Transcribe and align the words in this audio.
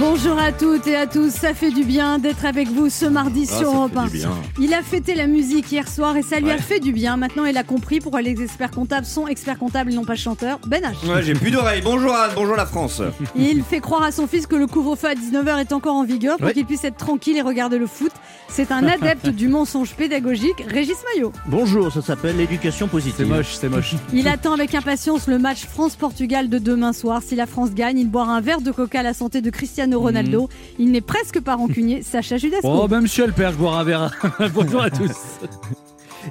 Bonjour 0.00 0.36
à 0.38 0.50
toutes 0.50 0.86
et 0.88 0.96
à 0.96 1.06
tous, 1.06 1.30
ça 1.30 1.54
fait 1.54 1.70
du 1.70 1.84
bien 1.84 2.18
d'être 2.18 2.44
avec 2.44 2.68
vous 2.68 2.90
ce 2.90 3.04
mardi 3.06 3.46
Ah, 3.52 3.58
sur 3.58 3.68
Europe 3.74 3.92
fait 3.92 3.98
1. 3.98 4.04
du 4.06 4.10
bien. 4.18 4.30
Il 4.58 4.74
a 4.74 4.82
fêté 4.82 5.14
la 5.14 5.26
musique 5.28 5.70
hier 5.70 5.86
soir 5.88 6.16
et 6.16 6.22
ça 6.22 6.40
lui 6.40 6.50
a 6.50 6.58
fait 6.58 6.80
du 6.80 6.90
bien. 6.92 7.16
Maintenant, 7.16 7.44
il 7.44 7.56
a 7.56 7.62
compris 7.62 8.00
pourquoi 8.00 8.20
les 8.20 8.42
experts 8.42 8.72
comptables 8.72 9.06
sont 9.06 9.28
experts 9.28 9.58
comptables 9.58 9.92
et 9.92 9.94
non 9.94 10.04
pas 10.04 10.16
chanteurs. 10.16 10.58
Ben 10.66 10.82
H. 10.82 11.08
Ouais, 11.08 11.22
j'ai 11.22 11.34
plus 11.34 11.52
d'oreilles. 11.52 11.80
Bonjour 11.82 12.12
Anne, 12.12 12.32
bonjour 12.34 12.56
la 12.56 12.66
France. 12.66 13.02
Il 13.36 13.62
fait 13.62 13.78
croire 13.80 14.02
à 14.02 14.10
son 14.10 14.26
fils 14.26 14.46
que 14.48 14.56
le 14.56 14.66
couvre-feu 14.66 15.08
à 15.08 15.14
19h 15.14 15.60
est 15.60 15.72
encore 15.72 15.94
en 15.94 16.04
vigueur 16.04 16.38
pour 16.38 16.46
Ouais. 16.48 16.54
qu'il 16.54 16.66
puisse 16.66 16.84
être 16.84 16.96
tranquille 16.96 17.36
et 17.36 17.42
regarder 17.42 17.78
le 17.78 17.86
foot. 17.86 18.12
C'est 18.48 18.72
un 18.72 18.86
adepte 18.86 19.28
du 19.28 19.48
mensonge 19.48 19.94
pédagogique, 19.94 20.64
Régis 20.68 20.96
Maillot. 21.14 21.32
Bonjour, 21.46 21.92
ça 21.92 22.02
s'appelle 22.02 22.36
l'éducation 22.36 22.88
positive. 22.88 23.14
C'est 23.18 23.24
moche, 23.24 23.54
c'est 23.60 23.68
moche. 23.68 23.94
Il 24.12 24.26
attend 24.28 24.54
avec 24.54 24.74
impatience 24.74 25.28
le 25.28 25.38
match 25.38 25.66
France-Portugal 25.66 26.48
de 26.48 26.58
demain 26.58 26.92
soir. 26.92 27.22
Si 27.24 27.36
la 27.36 27.46
France 27.46 27.70
gagne, 27.74 27.98
il 27.98 28.10
boira 28.10 28.32
un 28.34 28.40
verre 28.40 28.60
de 28.60 28.70
coca 28.72 29.00
à 29.00 29.02
la 29.02 29.14
santé 29.14 29.40
de 29.40 29.50
Cristiano 29.74 29.98
Ronaldo. 29.98 30.48
Il 30.78 30.92
n'est 30.92 31.00
presque 31.00 31.40
pas 31.40 31.56
rancunier, 31.56 32.02
Sacha 32.04 32.36
Judasco. 32.36 32.68
Oh, 32.70 32.86
ben 32.86 33.00
monsieur 33.00 33.26
le 33.26 33.32
père, 33.32 33.50
je 33.50 33.56
bois 33.56 33.72
un 33.78 33.82
verre. 33.82 34.12
Bonjour 34.54 34.82
à 34.82 34.88
tous. 34.88 35.16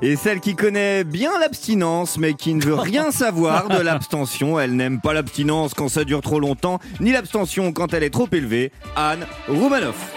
Et 0.01 0.15
celle 0.15 0.39
qui 0.39 0.55
connaît 0.55 1.03
bien 1.03 1.37
l'abstinence, 1.41 2.17
mais 2.17 2.35
qui 2.35 2.53
ne 2.53 2.63
veut 2.63 2.75
rien 2.75 3.11
savoir 3.11 3.67
de 3.67 3.81
l'abstention. 3.81 4.61
Elle 4.61 4.77
n'aime 4.77 5.01
pas 5.01 5.11
l'abstinence 5.11 5.73
quand 5.73 5.89
ça 5.89 6.05
dure 6.05 6.21
trop 6.21 6.39
longtemps, 6.39 6.79
ni 7.01 7.11
l'abstention 7.11 7.73
quand 7.73 7.93
elle 7.93 8.03
est 8.03 8.11
trop 8.11 8.29
élevée. 8.31 8.71
Anne 8.95 9.25
Roumanoff. 9.49 10.13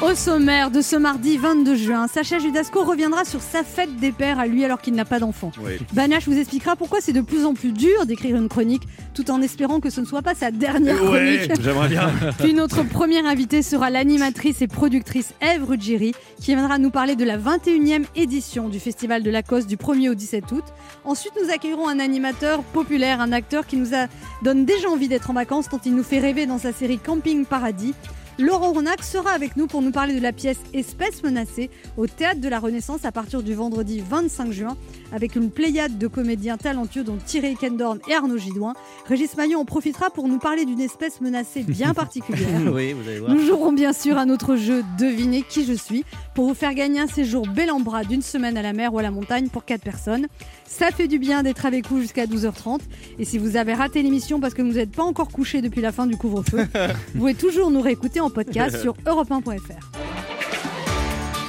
Au 0.00 0.14
sommaire 0.14 0.70
de 0.70 0.80
ce 0.80 0.94
mardi 0.94 1.38
22 1.38 1.74
juin, 1.74 2.06
Sacha 2.06 2.38
Judasco 2.38 2.84
reviendra 2.84 3.24
sur 3.24 3.40
sa 3.40 3.64
fête 3.64 3.96
des 3.96 4.12
pères 4.12 4.38
à 4.38 4.46
lui 4.46 4.64
alors 4.64 4.80
qu'il 4.80 4.94
n'a 4.94 5.04
pas 5.04 5.18
d'enfant. 5.18 5.50
Oui. 5.60 5.72
Banache 5.92 6.28
vous 6.28 6.38
expliquera 6.38 6.76
pourquoi 6.76 7.00
c'est 7.00 7.12
de 7.12 7.20
plus 7.20 7.44
en 7.44 7.52
plus 7.52 7.72
dur 7.72 8.06
d'écrire 8.06 8.36
une 8.36 8.48
chronique 8.48 8.84
tout 9.12 9.28
en 9.32 9.42
espérant 9.42 9.80
que 9.80 9.90
ce 9.90 10.00
ne 10.00 10.06
soit 10.06 10.22
pas 10.22 10.36
sa 10.36 10.52
dernière 10.52 10.98
chronique. 10.98 11.50
j'aimerais 11.60 11.88
bien. 11.88 12.12
Puis 12.38 12.54
notre 12.54 12.84
première 12.84 13.26
invitée 13.26 13.60
sera 13.60 13.90
l'animatrice 13.90 14.62
et 14.62 14.68
productrice 14.68 15.34
Ève 15.40 15.64
Ruggieri 15.64 16.14
qui 16.40 16.54
viendra 16.54 16.78
nous 16.78 16.90
parler 16.90 17.16
de 17.16 17.24
la 17.24 17.36
21e 17.36 18.04
édition 18.14 18.68
du 18.68 18.78
Festival 18.78 19.24
de 19.24 19.30
la 19.30 19.42
Coste 19.42 19.66
du 19.66 19.76
1er 19.76 20.10
au 20.10 20.14
17 20.14 20.52
août. 20.52 20.64
Ensuite, 21.04 21.32
nous 21.42 21.50
accueillerons 21.52 21.88
un 21.88 21.98
animateur 21.98 22.62
populaire, 22.62 23.20
un 23.20 23.32
acteur 23.32 23.66
qui 23.66 23.76
nous 23.76 23.96
a, 23.96 24.06
donne 24.42 24.64
déjà 24.64 24.88
envie 24.88 25.08
d'être 25.08 25.28
en 25.30 25.34
vacances 25.34 25.68
tant 25.68 25.80
il 25.84 25.96
nous 25.96 26.04
fait 26.04 26.20
rêver 26.20 26.46
dans 26.46 26.58
sa 26.58 26.72
série 26.72 26.98
Camping 26.98 27.44
Paradis. 27.44 27.94
Laurent 28.40 28.72
Ronac 28.72 29.02
sera 29.02 29.32
avec 29.32 29.56
nous 29.56 29.66
pour 29.66 29.82
nous 29.82 29.90
parler 29.90 30.14
de 30.14 30.22
la 30.22 30.32
pièce 30.32 30.58
Espèces 30.72 31.24
menacées 31.24 31.70
au 31.96 32.06
Théâtre 32.06 32.40
de 32.40 32.48
la 32.48 32.60
Renaissance 32.60 33.04
à 33.04 33.10
partir 33.10 33.42
du 33.42 33.52
vendredi 33.52 34.00
25 34.08 34.52
juin 34.52 34.76
avec 35.12 35.34
une 35.34 35.50
pléiade 35.50 35.98
de 35.98 36.06
comédiens 36.06 36.56
talentueux 36.56 37.02
dont 37.02 37.16
Thierry 37.16 37.56
Kendorn 37.56 37.98
et 38.08 38.14
Arnaud 38.14 38.38
Gidouin. 38.38 38.74
Régis 39.06 39.36
Maillot 39.36 39.58
en 39.58 39.64
profitera 39.64 40.10
pour 40.10 40.28
nous 40.28 40.38
parler 40.38 40.66
d'une 40.66 40.80
espèce 40.80 41.20
menacée 41.20 41.64
bien 41.64 41.94
particulière. 41.94 42.60
Oui, 42.72 42.92
vous 42.92 43.08
allez 43.08 43.18
voir. 43.18 43.34
Nous 43.34 43.44
jouerons 43.44 43.72
bien 43.72 43.92
sûr 43.92 44.16
à 44.18 44.24
notre 44.24 44.54
jeu 44.54 44.84
Devinez 45.00 45.42
qui 45.42 45.64
je 45.64 45.72
suis 45.72 46.04
pour 46.36 46.46
vous 46.46 46.54
faire 46.54 46.74
gagner 46.74 47.00
un 47.00 47.08
séjour 47.08 47.44
bel 47.48 47.72
en 47.72 47.80
bras 47.80 48.04
d'une 48.04 48.22
semaine 48.22 48.56
à 48.56 48.62
la 48.62 48.72
mer 48.72 48.94
ou 48.94 49.00
à 49.00 49.02
la 49.02 49.10
montagne 49.10 49.48
pour 49.48 49.64
4 49.64 49.82
personnes. 49.82 50.28
Ça 50.64 50.90
fait 50.92 51.08
du 51.08 51.18
bien 51.18 51.42
d'être 51.42 51.66
avec 51.66 51.88
vous 51.88 52.00
jusqu'à 52.00 52.26
12h30. 52.26 52.80
Et 53.18 53.24
si 53.24 53.38
vous 53.38 53.56
avez 53.56 53.74
raté 53.74 54.02
l'émission 54.02 54.38
parce 54.38 54.54
que 54.54 54.62
vous 54.62 54.74
n'êtes 54.74 54.92
pas 54.92 55.02
encore 55.02 55.28
couché 55.28 55.60
depuis 55.60 55.80
la 55.80 55.90
fin 55.90 56.06
du 56.06 56.16
couvre-feu, 56.16 56.68
vous 57.14 57.18
pouvez 57.18 57.34
toujours 57.34 57.70
nous 57.70 57.80
réécouter 57.80 58.20
en 58.20 58.27
podcast 58.30 58.80
sur 58.80 58.94
europe1.fr. 59.06 59.78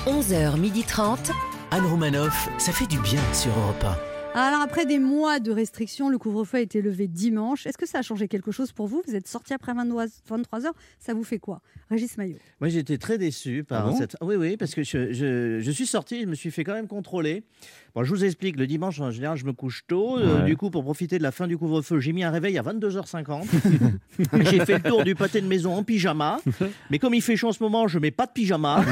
11h30. 0.05 1.31
Anne 1.71 1.85
Romanoff. 1.85 2.49
Ça 2.57 2.71
fait 2.71 2.87
du 2.87 2.99
bien 2.99 3.21
sur 3.33 3.51
Europe 3.57 3.85
Alors 4.33 4.61
après 4.61 4.85
des 4.85 4.97
mois 4.97 5.39
de 5.39 5.51
restrictions, 5.51 6.09
le 6.09 6.17
couvre-feu 6.17 6.57
a 6.57 6.61
été 6.61 6.81
levé 6.81 7.07
dimanche. 7.07 7.67
Est-ce 7.67 7.77
que 7.77 7.85
ça 7.87 7.99
a 7.99 8.01
changé 8.01 8.27
quelque 8.27 8.51
chose 8.51 8.71
pour 8.71 8.87
vous? 8.87 9.03
Vous 9.07 9.15
êtes 9.15 9.27
sorti 9.27 9.53
après 9.53 9.73
23h, 9.73 10.71
ça 10.99 11.13
vous 11.13 11.23
fait 11.23 11.37
quoi? 11.39 11.61
Régis 11.91 12.17
Maillot. 12.17 12.37
Moi, 12.59 12.69
j'étais 12.69 12.97
très 12.97 13.17
déçu 13.17 13.63
par 13.63 13.87
Ah 13.87 13.89
bon? 13.91 13.97
cette. 13.97 14.15
Oui, 14.21 14.35
oui, 14.35 14.57
parce 14.57 14.73
que 14.73 14.83
je, 14.83 15.11
je- 15.13 15.59
je 15.59 15.71
suis 15.71 15.85
sorti, 15.87 16.21
je 16.21 16.25
me 16.27 16.35
suis 16.35 16.51
fait 16.51 16.63
quand 16.63 16.73
même 16.73 16.87
contrôler. 16.87 17.43
Bon, 17.95 18.03
je 18.03 18.09
vous 18.09 18.23
explique, 18.23 18.57
le 18.57 18.67
dimanche, 18.67 18.99
en 18.99 19.11
général, 19.11 19.37
je 19.37 19.45
me 19.45 19.53
couche 19.53 19.83
tôt. 19.87 20.17
Euh, 20.17 20.39
Ouais. 20.41 20.45
du 20.45 20.55
coup, 20.57 20.69
pour 20.69 20.83
profiter 20.83 21.17
de 21.17 21.23
la 21.23 21.31
fin 21.31 21.47
du 21.47 21.57
couvre-feu, 21.57 21.99
j'ai 21.99 22.13
mis 22.13 22.23
un 22.23 22.29
réveil 22.31 22.57
à 22.57 22.61
22h50. 22.61 23.45
j'ai 24.51 24.59
fait 24.65 24.75
le 24.83 24.89
tour 24.89 25.03
du 25.03 25.15
pâté 25.15 25.41
de 25.41 25.47
maison 25.47 25.73
en 25.73 25.83
pyjama. 25.83 26.39
Mais 26.91 26.99
comme 26.99 27.13
il 27.13 27.21
fait 27.21 27.35
chaud 27.35 27.47
en 27.49 27.51
ce 27.51 27.63
moment, 27.63 27.87
je 27.87 27.97
mets 27.99 28.11
pas 28.11 28.25
de 28.27 28.31
pyjama. 28.31 28.83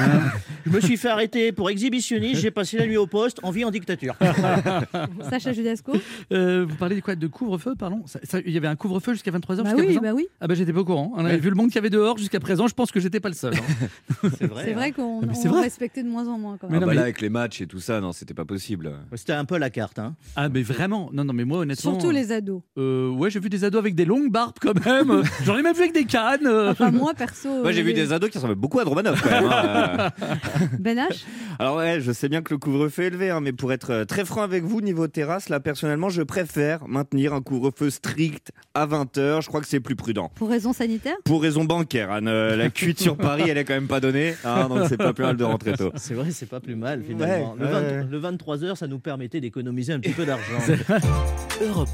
je 0.65 0.71
me 0.71 0.79
suis 0.81 0.97
fait 0.97 1.09
arrêter 1.09 1.51
pour 1.51 1.69
exhibitionniste. 1.69 2.41
J'ai 2.41 2.51
passé 2.51 2.77
la 2.77 2.87
nuit 2.87 2.97
au 2.97 3.07
poste 3.07 3.39
en 3.43 3.51
vie 3.51 3.63
en 3.65 3.71
dictature. 3.71 4.15
Sacha 5.29 5.53
Judasco 5.53 5.93
Euh, 6.31 6.65
vous 6.67 6.75
parlez 6.75 6.95
de 6.95 7.01
quoi? 7.01 7.15
De 7.15 7.27
couvre-feu, 7.27 7.75
pardon? 7.77 8.03
Il 8.45 8.51
y 8.51 8.57
avait 8.57 8.67
un 8.67 8.75
couvre-feu 8.75 9.13
jusqu'à 9.13 9.31
23h 9.31 9.63
Bah 9.63 9.69
jusqu'à 9.71 9.75
oui, 9.85 9.99
bah 10.01 10.13
oui. 10.13 10.27
Ah 10.41 10.47
bah 10.47 10.55
j'étais 10.55 10.73
pas 10.73 10.79
au 10.81 10.85
courant. 10.85 11.13
On 11.15 11.25
avait 11.25 11.37
vu 11.37 11.49
le 11.49 11.55
monde 11.55 11.67
qu'il 11.67 11.75
y 11.75 11.79
avait 11.79 11.89
dehors 11.89 12.17
jusqu'à 12.17 12.39
présent. 12.39 12.67
Je 12.67 12.73
pense 12.73 12.91
que 12.91 12.99
j'étais 12.99 13.19
pas 13.19 13.29
le 13.29 13.35
seul. 13.35 13.53
hein. 13.53 14.29
C'est 14.37 14.47
vrai. 14.47 14.63
C'est 14.65 14.71
hein. 14.71 14.75
vrai 14.75 14.91
qu'on 14.91 15.21
mais 15.21 15.61
respectait 15.61 16.03
de 16.03 16.09
moins 16.09 16.27
en 16.27 16.37
moins 16.37 16.57
quand 16.57 16.67
Mais 16.67 16.73
même. 16.79 16.83
Ah 16.83 16.85
non, 16.85 16.87
bah 16.87 16.91
mais- 16.93 16.95
là, 16.97 17.03
avec 17.03 17.21
les 17.21 17.29
matchs 17.29 17.61
et 17.61 17.67
tout 17.67 17.79
ça, 17.79 17.99
non, 18.01 18.11
c'était 18.11 18.33
pas 18.33 18.45
possible. 18.45 18.86
C'était 19.15 19.33
un 19.33 19.45
peu 19.45 19.57
la 19.57 19.69
carte. 19.69 19.99
Hein. 19.99 20.15
Ah 20.35 20.49
mais 20.49 20.61
vraiment 20.63 21.09
Non, 21.13 21.23
non, 21.23 21.33
mais 21.33 21.45
moi 21.45 21.59
honnêtement... 21.59 21.91
Surtout 21.91 22.11
les 22.11 22.31
ados. 22.31 22.61
Euh, 22.77 23.09
ouais, 23.09 23.29
j'ai 23.29 23.39
vu 23.39 23.49
des 23.49 23.63
ados 23.63 23.79
avec 23.79 23.95
des 23.95 24.05
longues 24.05 24.31
barbes 24.31 24.57
quand 24.61 24.73
même. 24.85 25.23
J'en 25.45 25.57
ai 25.57 25.61
même 25.61 25.73
vu 25.75 25.81
avec 25.81 25.93
des 25.93 26.05
cannes. 26.05 26.45
euh. 26.45 26.71
Enfin, 26.71 26.91
moi 26.91 27.13
perso. 27.13 27.49
Moi, 27.63 27.71
j'ai 27.71 27.81
euh, 27.81 27.83
vu 27.85 27.93
des 27.93 28.13
ados 28.13 28.29
qui 28.29 28.37
ressemblent 28.37 28.55
beaucoup 28.55 28.79
à 28.79 28.83
Romanov 28.83 29.21
quand 29.21 29.29
même. 29.29 29.49
hein. 29.51 30.11
Ben 30.79 30.97
H 30.97 31.23
Alors 31.59 31.77
ouais, 31.77 31.99
je 32.01 32.11
sais 32.11 32.29
bien 32.29 32.41
que 32.41 32.53
le 32.53 32.57
couvre-feu 32.59 33.03
est 33.03 33.07
élevé, 33.07 33.29
hein, 33.29 33.39
mais 33.41 33.51
pour 33.53 33.71
être 33.73 33.91
euh, 33.91 34.05
très 34.05 34.25
franc 34.25 34.41
avec 34.41 34.63
vous, 34.63 34.81
niveau 34.81 35.07
terrasse, 35.07 35.49
là, 35.49 35.59
personnellement, 35.59 36.09
je 36.09 36.21
préfère 36.21 36.87
maintenir 36.87 37.33
un 37.33 37.41
couvre-feu 37.41 37.89
strict 37.89 38.51
à 38.73 38.85
20h. 38.85 39.41
Je 39.41 39.47
crois 39.47 39.61
que 39.61 39.67
c'est 39.67 39.79
plus 39.79 39.95
prudent. 39.95 40.31
Pour 40.35 40.49
raison 40.49 40.73
sanitaire? 40.73 41.15
Pour 41.25 41.41
raison 41.41 41.63
bancaire, 41.65 42.11
Anne, 42.11 42.27
euh, 42.27 42.55
la 42.55 42.69
cuite 42.69 42.99
sur 42.99 43.17
Paris, 43.17 43.43
elle 43.47 43.57
est 43.57 43.65
quand 43.65 43.73
même 43.73 43.87
pas 43.87 43.99
donnée. 43.99 44.35
hein, 44.43 44.67
donc 44.69 44.85
c'est 44.89 44.97
pas 44.97 45.13
plus 45.13 45.23
mal 45.25 45.37
de 45.37 45.43
rentrer 45.43 45.73
tôt. 45.73 45.91
C'est 45.95 46.13
vrai, 46.13 46.31
c'est 46.31 46.45
pas 46.45 46.59
plus 46.59 46.75
mal 46.75 47.01
finalement. 47.03 47.53
Ouais, 47.53 47.59
le, 47.59 47.65
ouais, 47.65 48.19
20 48.21 48.31
le 48.31 48.37
23h, 48.37 48.75
ça 48.77 48.87
nous 48.87 48.99
permettait 48.99 49.41
d'économiser 49.41 49.93
un 49.93 49.99
petit 49.99 50.13
peu 50.13 50.25
d'argent. 50.25 50.59
1. 50.89 51.65
Europe 51.65 51.89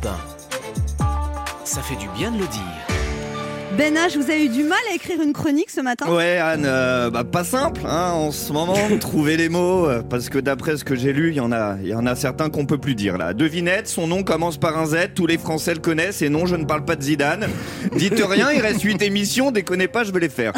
1. 1.00 1.66
Ça 1.66 1.82
fait 1.82 1.96
du 1.96 2.08
bien 2.10 2.32
de 2.32 2.38
le 2.38 2.48
dire. 2.48 2.93
Ben 3.78 3.96
H, 3.96 4.18
vous 4.18 4.30
avez 4.30 4.46
eu 4.46 4.50
du 4.50 4.62
mal 4.64 4.78
à 4.92 4.96
écrire 4.96 5.20
une 5.22 5.34
chronique 5.34 5.72
ce 5.72 5.82
matin? 5.82 6.06
Ouais, 6.08 6.38
Anne, 6.38 6.64
euh, 6.68 7.10
bah, 7.10 7.24
pas 7.24 7.44
simple 7.44 7.82
hein, 7.88 8.12
en 8.12 8.32
ce 8.32 8.54
moment 8.54 8.76
trouver 9.00 9.36
les 9.36 9.50
mots, 9.50 9.88
euh, 9.88 10.04
parce 10.08 10.30
que 10.30 10.38
d'après 10.38 10.78
ce 10.78 10.84
que 10.86 10.96
j'ai 10.96 11.12
lu, 11.12 11.30
il 11.30 11.36
y 11.36 11.40
en 11.40 11.52
a, 11.52 11.78
y 11.84 11.96
en 11.96 12.06
a 12.06 12.16
certains 12.16 12.50
qu'on 12.52 12.68
peut 12.68 12.78
plus 12.78 12.94
dire 12.94 13.18
là. 13.18 13.34
Devinette, 13.34 13.88
son 13.88 14.06
nom 14.06 14.22
commence 14.22 14.58
par 14.58 14.78
un 14.78 14.86
Z, 14.86 15.14
tous 15.16 15.26
les 15.26 15.40
Français 15.40 15.74
le 15.74 15.80
connaissent, 15.80 16.22
et 16.22 16.30
non, 16.30 16.46
je 16.46 16.56
ne 16.56 16.66
parle 16.66 16.86
pas 16.86 16.96
de 16.96 17.02
Zidane. 17.02 17.48
Dites 17.96 18.22
rien, 18.24 18.52
il 18.52 18.62
reste 18.62 18.82
8 18.84 19.02
émissions, 19.02 19.50
déconnez 19.50 19.88
pas, 19.88 20.04
je 20.04 20.12
vais 20.12 20.20
les 20.20 20.30
faire. 20.30 20.54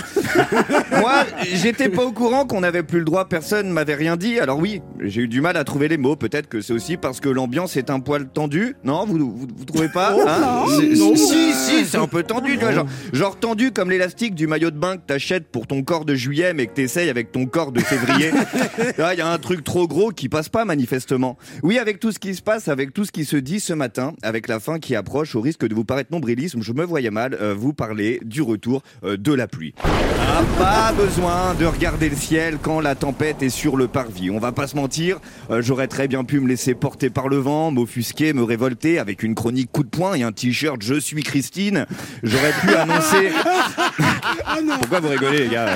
Moi, 0.99 1.23
j'étais 1.53 1.87
pas 1.87 2.03
au 2.03 2.11
courant 2.11 2.45
qu'on 2.45 2.59
n'avait 2.61 2.83
plus 2.83 2.99
le 2.99 3.05
droit, 3.05 3.25
personne 3.29 3.69
m'avait 3.69 3.95
rien 3.95 4.17
dit. 4.17 4.39
Alors 4.39 4.59
oui, 4.59 4.81
j'ai 4.99 5.21
eu 5.21 5.27
du 5.29 5.39
mal 5.39 5.55
à 5.55 5.63
trouver 5.63 5.87
les 5.87 5.97
mots. 5.97 6.17
Peut-être 6.17 6.49
que 6.49 6.59
c'est 6.59 6.73
aussi 6.73 6.97
parce 6.97 7.21
que 7.21 7.29
l'ambiance 7.29 7.77
est 7.77 7.89
un 7.89 8.01
poil 8.01 8.27
tendue. 8.27 8.75
Non, 8.83 9.05
vous 9.05 9.17
vous, 9.17 9.47
vous 9.55 9.65
trouvez 9.65 9.89
pas 9.89 10.13
hein? 10.27 10.65
C'est- 10.67 10.95
Si, 11.15 11.53
si, 11.53 11.85
c'est 11.85 11.97
un 11.97 12.07
peu 12.07 12.23
tendu, 12.23 12.57
tu 12.57 12.63
vois, 12.65 12.73
genre, 12.73 12.85
genre 13.13 13.39
tendu 13.39 13.71
comme 13.71 13.89
l'élastique 13.89 14.35
du 14.35 14.47
maillot 14.47 14.71
de 14.71 14.77
bain 14.77 14.97
que 14.97 15.05
t'achètes 15.05 15.47
pour 15.47 15.67
ton 15.67 15.83
corps 15.83 16.05
de 16.05 16.15
juillet, 16.15 16.53
mais 16.53 16.67
que 16.67 16.73
t'essayes 16.73 17.09
avec 17.09 17.31
ton 17.31 17.45
corps 17.45 17.71
de 17.71 17.79
février. 17.79 18.31
Là, 18.97 19.13
il 19.13 19.17
y 19.17 19.21
a 19.21 19.31
un 19.31 19.37
truc 19.37 19.63
trop 19.63 19.87
gros 19.87 20.11
qui 20.11 20.29
passe 20.29 20.49
pas 20.49 20.65
manifestement. 20.65 21.37
Oui, 21.63 21.77
avec 21.77 21.99
tout 21.99 22.11
ce 22.11 22.19
qui 22.19 22.35
se 22.35 22.41
passe, 22.41 22.67
avec 22.67 22.93
tout 22.93 23.05
ce 23.05 23.11
qui 23.11 23.25
se 23.25 23.37
dit 23.37 23.59
ce 23.59 23.73
matin, 23.73 24.13
avec 24.21 24.47
la 24.47 24.59
fin 24.59 24.79
qui 24.79 24.95
approche, 24.95 25.35
au 25.35 25.41
risque 25.41 25.67
de 25.67 25.75
vous 25.75 25.85
paraître 25.85 26.11
nombrilisme, 26.11 26.61
je 26.61 26.73
me 26.73 26.83
voyais 26.83 27.11
mal 27.11 27.35
euh, 27.35 27.53
vous 27.57 27.73
parler 27.73 28.19
du 28.23 28.41
retour 28.41 28.81
euh, 29.03 29.17
de 29.17 29.33
la 29.33 29.47
pluie. 29.47 29.73
Ah, 29.83 30.43
pas 30.57 30.91
besoin 30.93 31.53
de 31.59 31.65
regarder 31.65 32.09
le 32.09 32.15
ciel 32.15 32.57
quand 32.61 32.79
la 32.79 32.95
tempête 32.95 33.41
est 33.41 33.49
sur 33.49 33.77
le 33.77 33.87
parvis. 33.87 34.29
On 34.29 34.39
va 34.39 34.51
pas 34.51 34.67
se 34.67 34.75
mentir, 34.75 35.19
euh, 35.49 35.61
j'aurais 35.61 35.87
très 35.87 36.07
bien 36.07 36.23
pu 36.23 36.39
me 36.39 36.47
laisser 36.47 36.73
porter 36.73 37.09
par 37.09 37.27
le 37.27 37.37
vent, 37.37 37.71
m'offusquer, 37.71 38.33
me 38.33 38.43
révolter 38.43 38.99
avec 38.99 39.23
une 39.23 39.35
chronique 39.35 39.71
coup 39.71 39.83
de 39.83 39.89
poing 39.89 40.15
et 40.15 40.23
un 40.23 40.31
t-shirt 40.31 40.81
Je 40.81 40.99
suis 40.99 41.23
Christine. 41.23 41.85
J'aurais 42.23 42.53
pu 42.61 42.73
annoncer. 42.73 42.94
Pourquoi 44.79 44.99
vous 44.99 45.09
rigolez, 45.09 45.39
les 45.39 45.47
gars 45.49 45.73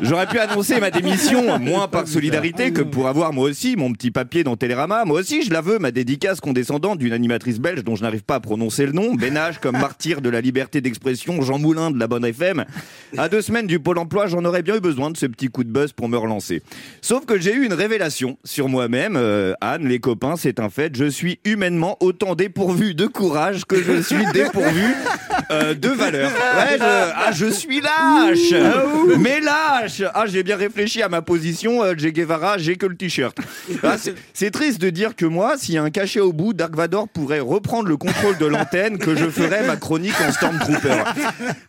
J'aurais 0.00 0.26
pu 0.26 0.38
annoncer 0.38 0.80
ma 0.80 0.90
démission, 0.90 1.58
moins 1.58 1.88
par 1.88 2.08
solidarité 2.08 2.72
que 2.72 2.82
pour 2.82 3.08
avoir 3.08 3.32
moi 3.32 3.48
aussi 3.48 3.76
mon 3.76 3.92
petit 3.92 4.10
papier 4.10 4.44
dans 4.44 4.56
Télérama. 4.56 5.04
Moi 5.04 5.20
aussi, 5.20 5.42
je 5.42 5.52
la 5.52 5.60
veux, 5.60 5.78
ma 5.78 5.90
dédicace 5.90 6.40
condescendante 6.40 6.98
d'une 6.98 7.12
animatrice 7.12 7.58
belge 7.58 7.84
dont 7.84 7.96
je 7.96 8.02
n'arrive 8.02 8.22
pas 8.22 8.36
à 8.36 8.40
prononcer 8.40 8.86
le 8.86 8.92
nom. 8.92 9.14
Bénage 9.14 9.58
comme 9.58 9.78
martyr 9.78 10.20
de 10.20 10.28
la 10.28 10.40
liberté 10.40 10.80
d'expression, 10.80 11.42
Jean 11.42 11.58
Moulin 11.58 11.90
de 11.90 11.98
la 11.98 12.06
bonne 12.06 12.24
FM. 12.24 12.64
À 13.16 13.28
deux 13.28 13.42
semaines 13.42 13.66
du 13.66 13.78
Pôle 13.78 13.98
emploi, 13.98 14.26
j'en 14.26 14.44
aurais 14.44 14.62
bien 14.62 14.76
eu 14.76 14.80
besoin 14.80 15.10
de 15.10 15.16
ce 15.16 15.26
petit 15.26 15.48
coup 15.48 15.64
de 15.64 15.70
buzz 15.70 15.92
pour 15.92 16.08
me 16.08 16.16
relancer. 16.16 16.62
Sauf 17.00 17.26
que 17.26 17.38
j'ai 17.38 17.54
eu 17.54 17.64
une 17.64 17.72
révélation 17.72 18.38
sur 18.44 18.68
moi-même. 18.68 19.16
Euh, 19.16 19.54
Anne, 19.60 19.88
les 19.88 19.98
copains, 19.98 20.36
c'est 20.36 20.60
un 20.60 20.68
fait. 20.68 20.94
Je 20.96 21.06
suis 21.06 21.40
humainement 21.44 21.96
autant 22.00 22.34
dépourvu 22.34 22.94
de 22.94 23.06
courage 23.06 23.64
que 23.64 23.82
je 23.82 24.02
suis 24.02 24.24
dépourvu 24.32 24.94
euh, 25.50 25.74
de 25.74 25.88
valeur. 25.88 26.30
Ouais, 26.56 26.78
je, 26.78 26.82
ah, 26.84 27.30
je 27.32 27.46
suis 27.46 27.80
lâche 27.80 28.62
Mais 29.18 29.40
lâche 29.40 30.02
Ah, 30.14 30.24
j'ai 30.26 30.42
bien 30.42 30.56
réfléchi 30.56 31.02
à 31.02 31.08
ma 31.08 31.22
position, 31.22 31.82
euh, 31.82 31.94
Che 31.96 32.06
Guevara, 32.12 32.58
j'ai 32.58 32.76
que 32.76 32.86
le 32.86 32.96
t-shirt. 32.96 33.36
Ah, 33.82 33.96
c'est- 33.98 34.14
c'est 34.32 34.50
triste 34.50 34.80
de 34.80 34.90
dire 34.90 35.16
que 35.16 35.24
moi, 35.26 35.54
s'il 35.56 35.74
y 35.74 35.78
a 35.78 35.82
un 35.82 35.90
cachet 35.90 36.20
au 36.20 36.32
bout, 36.32 36.52
Dark 36.52 36.74
Vador 36.76 37.08
pourrait 37.08 37.40
reprendre 37.40 37.88
le 37.88 37.96
contrôle 37.96 38.36
de 38.38 38.46
l'antenne, 38.46 38.98
que 38.98 39.14
je 39.16 39.26
ferais 39.26 39.66
ma 39.66 39.76
chronique 39.76 40.14
en 40.26 40.32
Stormtrooper. 40.32 41.02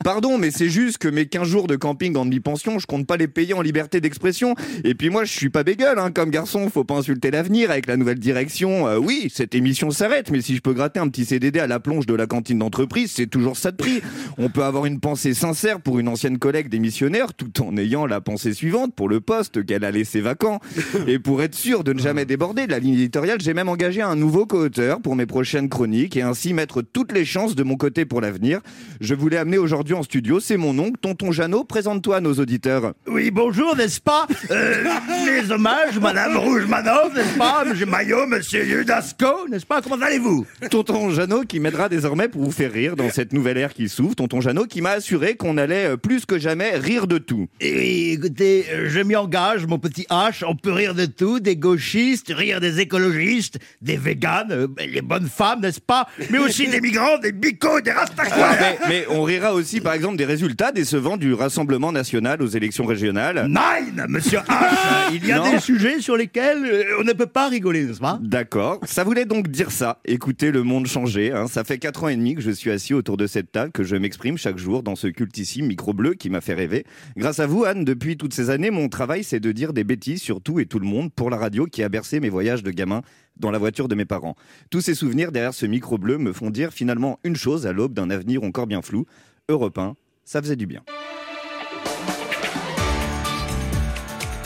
Pardon, 0.04 0.38
mais 0.38 0.52
c'est 0.52 0.70
juste 0.70 0.98
que 0.98 1.08
mes 1.08 1.26
15 1.26 1.48
jours 1.48 1.68
de 1.68 1.76
camping 1.76 2.16
en 2.18 2.26
demi-pension, 2.26 2.80
je 2.80 2.86
compte 2.86 3.08
pas 3.08 3.18
les 3.18 3.28
payer 3.28 3.54
en 3.54 3.62
liberté 3.62 4.02
d'expression. 4.02 4.56
Et 4.84 4.96
puis 4.96 5.10
moi, 5.10 5.24
je 5.26 5.32
suis 5.32 5.50
pas 5.50 5.64
bégueule, 5.64 6.00
hein, 6.00 6.12
comme 6.12 6.30
garçon, 6.30 6.70
faut 6.70 6.84
pas 6.84 6.96
insulter 6.96 7.32
l'avenir 7.32 7.72
avec 7.72 7.88
la 7.88 7.98
nouvelle 7.98 8.20
direction. 8.20 8.88
Euh, 8.88 8.98
oui, 8.98 9.32
cette 9.34 9.56
émission 9.56 9.92
s'arrête, 9.92 10.30
mais 10.32 10.42
si 10.42 10.56
je 10.56 10.62
peux 10.62 10.74
gratter 10.74 11.00
un 11.00 11.08
petit 11.08 11.26
CDD 11.26 11.60
à 11.60 11.68
la 11.68 11.80
plonge 11.80 12.06
de 12.06 12.14
la 12.14 12.28
cantine 12.28 12.60
d'entreprise, 12.60 13.12
c'est 13.16 13.28
toujours 13.28 13.58
ça 13.58 13.72
de 13.72 13.78
prix. 13.78 14.02
On 14.38 14.50
peut 14.50 14.64
avoir 14.68 14.86
une 14.86 15.00
pensée 15.00 15.34
sincère 15.34 15.82
pour 15.82 16.00
une 16.00 16.08
ancienne 16.08 16.38
collègue 16.38 16.70
démissionnaire, 16.70 17.34
tout 17.34 17.64
en 17.64 17.76
ayant 17.78 18.06
la 18.06 18.22
pensée 18.22 18.54
suivante 18.54 18.94
pour 18.96 19.10
le 19.10 19.22
poste 19.22 19.66
qu'elle 19.66 19.84
a 19.84 19.92
laissé 19.92 20.22
vacant. 20.22 20.60
Et 21.08 21.20
pour 21.20 21.42
être 21.42 21.56
sûr 21.56 21.84
de 21.84 21.94
ne 21.94 22.00
jamais 22.00 22.26
déborder 22.26 22.66
de 22.68 22.72
la 22.72 22.80
ligne 22.80 22.94
éditoriale, 22.94 23.40
j'ai 23.42 23.54
même 23.54 23.70
engagé 23.70 24.02
un 24.02 24.16
nouveau 24.16 24.46
co-auteur 24.46 25.02
pour 25.02 25.16
mes 25.16 25.26
prochaines 25.26 25.70
chroniques 25.70 26.16
et 26.18 26.22
ainsi 26.22 26.54
mettre 26.54 26.82
toutes 26.82 27.12
les 27.12 27.26
chances 27.26 27.56
de 27.56 27.64
mon 27.64 27.76
côté 27.76 28.06
pour 28.06 28.22
l'avenir. 28.22 28.62
Je 29.02 29.14
voulais 29.16 29.38
amener 29.38 29.58
aujourd'hui 29.58 29.94
en 29.94 30.04
studio, 30.04 30.40
c'est 30.40 30.58
mon 30.58 30.78
oncle, 30.80 31.00
tonton 31.02 31.32
Jeannot. 31.32 31.64
Présente-toi 31.64 32.18
à 32.18 32.22
nos 32.22 32.34
auditeurs. 32.36 32.94
Oui, 33.08 33.32
bonjour, 33.32 33.76
n'est-ce 33.76 34.00
pas? 34.00 34.28
Euh, 34.52 34.84
Les 35.26 35.52
hommages, 35.52 36.00
Madame 36.00 36.38
Rouge-Manov, 36.38 37.14
n'est-ce 37.14 37.38
pas? 37.38 37.66
Monsieur 37.66 37.86
Maillot, 37.86 38.28
Monsieur 38.28 38.82
Udasco, 38.82 39.48
n'est-ce 39.50 39.66
pas? 39.66 39.82
Comment 39.82 40.02
allez-vous? 40.02 40.46
Tonton 40.70 41.10
Jeannot 41.10 41.44
qui 41.44 41.60
m'aidera 41.60 41.90
désormais 41.90 42.30
pour 42.30 42.44
vous 42.44 42.52
faire 42.52 42.72
rire 42.72 42.96
dans 42.96 43.10
cette 43.10 43.34
nouvelle 43.34 43.58
ère 43.58 43.74
qui 43.74 43.90
s'ouvre. 43.90 44.16
Tonton 44.16 44.40
Jeannot 44.40 44.55
qui 44.64 44.82
m'a 44.82 44.92
assuré 44.92 45.36
qu'on 45.36 45.58
allait 45.58 45.90
euh, 45.92 45.98
plus 45.98 46.26
que 46.26 46.40
jamais 46.40 46.72
rire 46.78 47.08
de 47.08 47.18
tout. 47.18 47.48
Et 47.60 48.14
écoutez, 48.14 48.66
euh, 48.72 48.88
je 48.90 49.00
m'y 49.02 49.16
engage, 49.18 49.66
mon 49.66 49.78
petit 49.78 50.06
H, 50.10 50.44
on 50.48 50.56
peut 50.56 50.72
rire 50.72 50.96
de 50.96 51.06
tout, 51.06 51.40
des 51.42 51.58
gauchistes, 51.58 52.32
rire 52.34 52.62
des 52.62 52.80
écologistes, 52.80 53.60
des 53.82 53.98
véganes, 53.98 54.52
euh, 54.52 54.68
les 54.88 55.02
bonnes 55.02 55.28
femmes, 55.28 55.60
n'est-ce 55.62 55.82
pas 55.82 56.08
Mais 56.30 56.38
aussi 56.40 56.68
des 56.68 56.80
migrants, 56.82 57.18
des 57.18 57.32
bicots, 57.34 57.82
des 57.82 57.92
rastaquois 57.92 58.52
mais, 58.60 58.78
mais 58.88 59.06
on 59.10 59.24
rira 59.24 59.54
aussi 59.54 59.82
par 59.82 59.94
exemple 59.94 60.16
des 60.16 60.26
résultats 60.26 60.72
décevants 60.72 61.18
du 61.18 61.34
Rassemblement 61.34 61.92
national 61.92 62.42
aux 62.42 62.48
élections 62.48 62.86
régionales. 62.86 63.48
Nine, 63.50 64.06
Monsieur 64.08 64.40
H 64.40 65.12
Il 65.14 65.26
y 65.28 65.32
a 65.32 65.38
Non. 65.40 65.52
des 65.52 65.60
sujets 65.60 66.00
sur 66.00 66.16
lesquels 66.16 66.86
on 67.00 67.04
ne 67.04 67.14
peut 67.14 67.26
pas 67.26 67.50
rigoler, 67.50 67.84
n'est-ce 67.84 68.00
pas? 68.00 68.20
D'accord. 68.22 68.80
Ça 68.86 69.04
voulait 69.04 69.26
donc 69.26 69.50
dire 69.50 69.72
ça. 69.72 70.00
Écoutez 70.06 70.52
le 70.52 70.64
monde 70.64 70.88
changer. 70.88 71.32
hein. 71.32 71.48
Ça 71.48 71.64
fait 71.64 71.78
quatre 71.78 72.04
ans 72.04 72.08
et 72.08 72.16
demi 72.16 72.36
que 72.36 72.42
je 72.42 72.52
suis 72.52 72.72
assis 72.72 72.94
autour 72.94 73.18
de 73.18 73.28
cette 73.28 73.52
table, 73.52 73.72
que 73.72 73.84
je 73.84 73.96
m'exprime 73.96 74.38
chaque 74.46 74.58
jour 74.60 74.84
dans 74.84 74.96
ce 74.96 75.08
cultissime 75.08 75.66
micro 75.66 75.92
bleu 75.92 76.14
qui 76.14 76.30
m'a 76.30 76.40
fait 76.40 76.54
rêver. 76.54 76.86
Grâce 77.18 77.40
à 77.40 77.48
vous, 77.48 77.66
Anne, 77.66 77.84
depuis 77.84 78.16
toutes 78.16 78.36
ces 78.36 78.52
années, 78.52 78.70
mon 78.70 78.90
travail, 78.90 79.24
c'est 79.24 79.40
de 79.40 79.52
dire 79.52 79.74
des 79.74 79.84
bêtises 79.84 80.22
sur 80.22 80.40
tout 80.40 80.60
et 80.60 80.68
tout 80.68 80.78
le 80.78 80.86
monde 80.86 81.12
pour 81.12 81.32
la 81.32 81.38
radio 81.38 81.66
qui 81.66 81.82
a 81.82 81.90
bercé 81.90 82.20
mes 82.20 82.30
voyages 82.30 82.62
de 82.62 82.70
gamin 82.70 83.02
dans 83.38 83.50
la 83.50 83.58
voiture 83.58 83.88
de 83.88 83.96
mes 83.96 84.06
parents. 84.06 84.36
Tous 84.70 84.82
ces 84.82 84.94
souvenirs 84.94 85.32
derrière 85.32 85.56
ce 85.56 85.66
micro 85.66 85.98
bleu 85.98 86.20
me 86.20 86.32
font 86.32 86.52
dire 86.52 86.74
finalement 86.74 87.20
une 87.24 87.36
chose 87.36 87.66
à 87.66 87.74
l'aube 87.74 87.96
d'un 87.96 88.12
avenir 88.12 88.44
encore 88.44 88.68
bien 88.68 88.84
flou. 88.84 89.08
Europe 89.50 89.80
1, 89.80 89.96
ça 90.26 90.44
faisait 90.44 90.56
du 90.56 90.68
bien. 90.68 90.84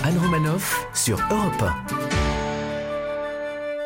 Anne 0.06 0.18
Romanoff 0.18 0.88
sur 0.94 1.20
Europe 1.30 1.62
1. 1.62 2.09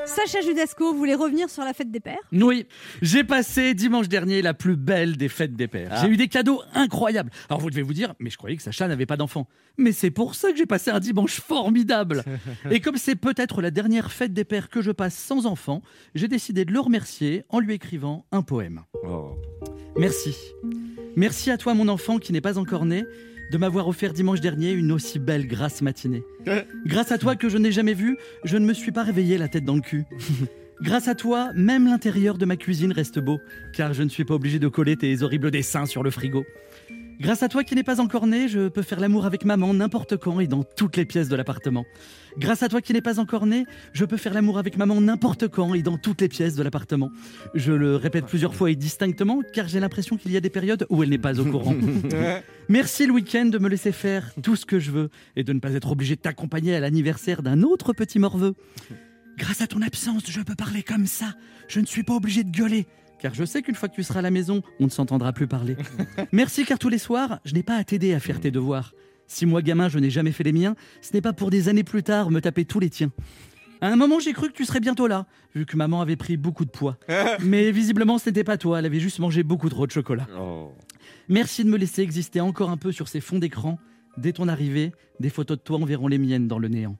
Sacha 0.05 0.41
Judasco, 0.41 0.91
vous 0.91 0.97
voulez 0.97 1.15
revenir 1.15 1.49
sur 1.49 1.63
la 1.63 1.73
fête 1.73 1.89
des 1.89 1.99
pères? 1.99 2.19
Oui, 2.33 2.65
j'ai 3.01 3.23
passé 3.23 3.73
dimanche 3.73 4.09
dernier 4.09 4.41
la 4.41 4.53
plus 4.53 4.75
belle 4.75 5.15
des 5.15 5.29
fêtes 5.29 5.55
des 5.55 5.67
pères. 5.67 5.97
J'ai 6.01 6.07
eu 6.07 6.17
des 6.17 6.27
cadeaux 6.27 6.61
incroyables. 6.73 7.31
Alors 7.49 7.61
vous 7.61 7.69
devez 7.69 7.83
vous 7.83 7.93
dire, 7.93 8.13
mais 8.19 8.29
je 8.29 8.37
croyais 8.37 8.57
que 8.57 8.63
Sacha 8.63 8.87
n'avait 8.87 9.05
pas 9.05 9.17
d'enfant. 9.17 9.47
Mais 9.77 9.91
c'est 9.91 10.11
pour 10.11 10.35
ça 10.35 10.51
que 10.51 10.57
j'ai 10.57 10.65
passé 10.65 10.91
un 10.91 10.99
dimanche 10.99 11.39
formidable. 11.39 12.23
Et 12.71 12.81
comme 12.81 12.97
c'est 12.97 13.15
peut-être 13.15 13.61
la 13.61 13.71
dernière 13.71 14.11
fête 14.11 14.33
des 14.33 14.43
pères 14.43 14.69
que 14.69 14.81
je 14.81 14.91
passe 14.91 15.15
sans 15.15 15.45
enfant, 15.45 15.81
j'ai 16.15 16.27
décidé 16.27 16.65
de 16.65 16.73
le 16.73 16.79
remercier 16.79 17.43
en 17.49 17.59
lui 17.59 17.73
écrivant 17.73 18.25
un 18.31 18.41
poème. 18.41 18.81
Merci. 19.97 20.35
Merci 21.15 21.49
à 21.51 21.57
toi 21.57 21.73
mon 21.73 21.87
enfant 21.87 22.17
qui 22.17 22.33
n'est 22.33 22.41
pas 22.41 22.57
encore 22.57 22.85
né 22.85 23.03
de 23.51 23.57
m'avoir 23.57 23.87
offert 23.87 24.13
dimanche 24.13 24.41
dernier 24.41 24.71
une 24.71 24.91
aussi 24.91 25.19
belle 25.19 25.47
grasse 25.47 25.81
matinée. 25.81 26.23
Grâce 26.85 27.11
à 27.11 27.17
toi 27.17 27.35
que 27.35 27.49
je 27.49 27.57
n'ai 27.57 27.71
jamais 27.71 27.93
vu, 27.93 28.17
je 28.43 28.57
ne 28.57 28.65
me 28.65 28.73
suis 28.73 28.91
pas 28.91 29.03
réveillé 29.03 29.37
la 29.37 29.47
tête 29.47 29.65
dans 29.65 29.75
le 29.75 29.81
cul. 29.81 30.05
Grâce 30.81 31.07
à 31.07 31.15
toi, 31.15 31.51
même 31.53 31.85
l'intérieur 31.85 32.37
de 32.37 32.45
ma 32.45 32.57
cuisine 32.57 32.91
reste 32.91 33.19
beau, 33.19 33.39
car 33.73 33.93
je 33.93 34.03
ne 34.03 34.09
suis 34.09 34.25
pas 34.25 34.33
obligé 34.33 34.59
de 34.59 34.67
coller 34.67 34.97
tes 34.97 35.21
horribles 35.21 35.51
dessins 35.51 35.85
sur 35.85 36.03
le 36.03 36.09
frigo. 36.09 36.45
Grâce 37.19 37.43
à 37.43 37.49
toi 37.49 37.63
qui 37.63 37.75
n'es 37.75 37.83
pas 37.83 38.01
encore 38.01 38.27
né, 38.27 38.47
je 38.47 38.67
peux 38.67 38.81
faire 38.81 38.99
l'amour 38.99 39.25
avec 39.25 39.45
maman 39.45 39.73
n'importe 39.73 40.17
quand 40.17 40.39
et 40.39 40.47
dans 40.47 40.63
toutes 40.63 40.97
les 40.97 41.05
pièces 41.05 41.29
de 41.29 41.35
l'appartement. 41.35 41.85
Grâce 42.37 42.63
à 42.63 42.69
toi 42.69 42.81
qui 42.81 42.93
n'es 42.93 43.01
pas 43.01 43.19
encore 43.19 43.45
né, 43.45 43.65
je 43.93 44.05
peux 44.05 44.17
faire 44.17 44.33
l'amour 44.33 44.57
avec 44.57 44.77
maman 44.77 44.99
n'importe 44.99 45.47
quand 45.47 45.73
et 45.73 45.81
dans 45.81 45.97
toutes 45.97 46.21
les 46.21 46.27
pièces 46.27 46.55
de 46.55 46.63
l'appartement. 46.63 47.11
Je 47.53 47.71
le 47.71 47.95
répète 47.95 48.25
plusieurs 48.25 48.55
fois 48.55 48.71
et 48.71 48.75
distinctement, 48.75 49.41
car 49.53 49.67
j'ai 49.67 49.79
l'impression 49.79 50.17
qu'il 50.17 50.31
y 50.31 50.37
a 50.37 50.41
des 50.41 50.49
périodes 50.49 50.85
où 50.89 51.03
elle 51.03 51.09
n'est 51.09 51.17
pas 51.17 51.39
au 51.39 51.45
courant. 51.45 51.75
Merci 52.69 53.05
le 53.05 53.13
week-end 53.13 53.45
de 53.45 53.57
me 53.59 53.69
laisser 53.69 53.91
faire 53.91 54.33
tout 54.41 54.55
ce 54.55 54.65
que 54.65 54.79
je 54.79 54.91
veux 54.91 55.09
et 55.35 55.43
de 55.43 55.53
ne 55.53 55.59
pas 55.59 55.73
être 55.73 55.91
obligé 55.91 56.15
de 56.15 56.21
t'accompagner 56.21 56.75
à 56.75 56.79
l'anniversaire 56.79 57.43
d'un 57.43 57.61
autre 57.61 57.93
petit 57.93 58.19
morveux. 58.19 58.55
Grâce 59.37 59.61
à 59.61 59.67
ton 59.67 59.81
absence, 59.81 60.23
je 60.29 60.41
peux 60.41 60.55
parler 60.55 60.83
comme 60.83 61.07
ça. 61.07 61.33
Je 61.67 61.79
ne 61.79 61.85
suis 61.85 62.03
pas 62.03 62.13
obligé 62.13 62.43
de 62.43 62.51
gueuler. 62.51 62.85
Car 63.23 63.33
je 63.33 63.45
sais 63.45 63.61
qu'une 63.61 63.75
fois 63.75 63.87
que 63.87 63.95
tu 63.95 64.03
seras 64.03 64.19
à 64.19 64.21
la 64.21 64.31
maison, 64.31 64.61
on 64.81 64.83
ne 64.83 64.89
s'entendra 64.89 65.31
plus 65.31 65.47
parler. 65.47 65.77
Merci 66.33 66.65
car 66.65 66.77
tous 66.77 66.89
les 66.89 66.97
soirs, 66.97 67.39
je 67.45 67.53
n'ai 67.53 67.63
pas 67.63 67.77
à 67.77 67.83
t'aider 67.85 68.13
à 68.13 68.19
faire 68.19 68.41
tes 68.41 68.51
devoirs. 68.51 68.93
Si 69.27 69.45
moi 69.45 69.61
gamin, 69.61 69.87
je 69.87 69.97
n'ai 69.97 70.09
jamais 70.09 70.33
fait 70.33 70.43
les 70.43 70.51
miens, 70.51 70.75
ce 70.99 71.13
n'est 71.13 71.21
pas 71.21 71.31
pour 71.31 71.49
des 71.49 71.69
années 71.69 71.85
plus 71.85 72.03
tard 72.03 72.31
me 72.31 72.41
taper 72.41 72.65
tous 72.65 72.81
les 72.81 72.89
tiens. 72.89 73.13
À 73.79 73.87
un 73.87 73.95
moment, 73.95 74.19
j'ai 74.19 74.33
cru 74.33 74.49
que 74.49 74.53
tu 74.53 74.65
serais 74.65 74.81
bientôt 74.81 75.07
là, 75.07 75.25
vu 75.55 75.65
que 75.65 75.77
maman 75.77 76.01
avait 76.01 76.17
pris 76.17 76.35
beaucoup 76.35 76.65
de 76.65 76.69
poids. 76.69 76.97
Mais 77.39 77.71
visiblement, 77.71 78.17
ce 78.17 78.29
n'était 78.29 78.43
pas 78.43 78.57
toi, 78.57 78.79
elle 78.79 78.85
avait 78.85 78.99
juste 78.99 79.19
mangé 79.19 79.41
beaucoup 79.41 79.69
trop 79.69 79.87
de 79.87 79.91
chocolat. 79.91 80.27
Merci 81.29 81.63
de 81.63 81.69
me 81.69 81.77
laisser 81.77 82.01
exister 82.01 82.41
encore 82.41 82.71
un 82.71 82.77
peu 82.77 82.91
sur 82.91 83.07
ces 83.07 83.21
fonds 83.21 83.39
d'écran. 83.39 83.79
Dès 84.17 84.33
ton 84.33 84.49
arrivée, 84.49 84.91
des 85.21 85.29
photos 85.29 85.57
de 85.57 85.63
toi 85.63 85.77
enverront 85.77 86.09
les 86.09 86.17
miennes 86.17 86.49
dans 86.49 86.59
le 86.59 86.67
néant. 86.67 86.97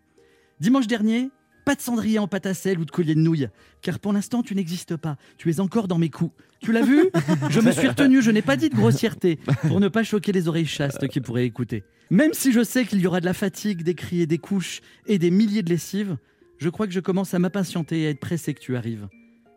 Dimanche 0.61 0.87
dernier, 0.87 1.31
pas 1.63 1.75
de 1.75 1.81
cendrier 1.81 2.19
en 2.19 2.27
pâte 2.27 2.45
à 2.45 2.53
sel 2.53 2.79
ou 2.79 2.85
de 2.85 2.91
collier 2.91 3.15
de 3.15 3.19
nouilles, 3.19 3.49
car 3.81 3.99
pour 3.99 4.13
l'instant 4.13 4.43
tu 4.43 4.55
n'existes 4.55 4.95
pas. 4.95 5.17
Tu 5.37 5.49
es 5.49 5.59
encore 5.59 5.87
dans 5.87 5.97
mes 5.97 6.09
coups. 6.09 6.33
Tu 6.59 6.71
l'as 6.71 6.81
vu? 6.81 7.09
Je 7.49 7.59
me 7.59 7.71
suis 7.71 7.87
retenu, 7.87 8.21
je 8.21 8.31
n'ai 8.31 8.41
pas 8.41 8.55
dit 8.55 8.69
de 8.69 8.75
grossièreté, 8.75 9.39
pour 9.67 9.79
ne 9.79 9.87
pas 9.87 10.03
choquer 10.03 10.31
les 10.31 10.47
oreilles 10.47 10.65
chastes 10.65 11.07
qui 11.07 11.21
pourraient 11.21 11.45
écouter. 11.45 11.83
Même 12.09 12.33
si 12.33 12.51
je 12.51 12.63
sais 12.63 12.85
qu'il 12.85 12.99
y 12.99 13.07
aura 13.07 13.19
de 13.19 13.25
la 13.25 13.33
fatigue, 13.33 13.83
des 13.83 13.95
cris 13.95 14.21
et 14.21 14.27
des 14.27 14.37
couches, 14.37 14.81
et 15.07 15.17
des 15.17 15.31
milliers 15.31 15.63
de 15.63 15.69
lessives, 15.69 16.17
je 16.57 16.69
crois 16.69 16.87
que 16.87 16.93
je 16.93 16.99
commence 16.99 17.33
à 17.33 17.39
m'impatienter 17.39 18.03
et 18.03 18.07
à 18.07 18.09
être 18.11 18.19
pressé 18.19 18.53
que 18.53 18.59
tu 18.59 18.75
arrives. 18.77 19.07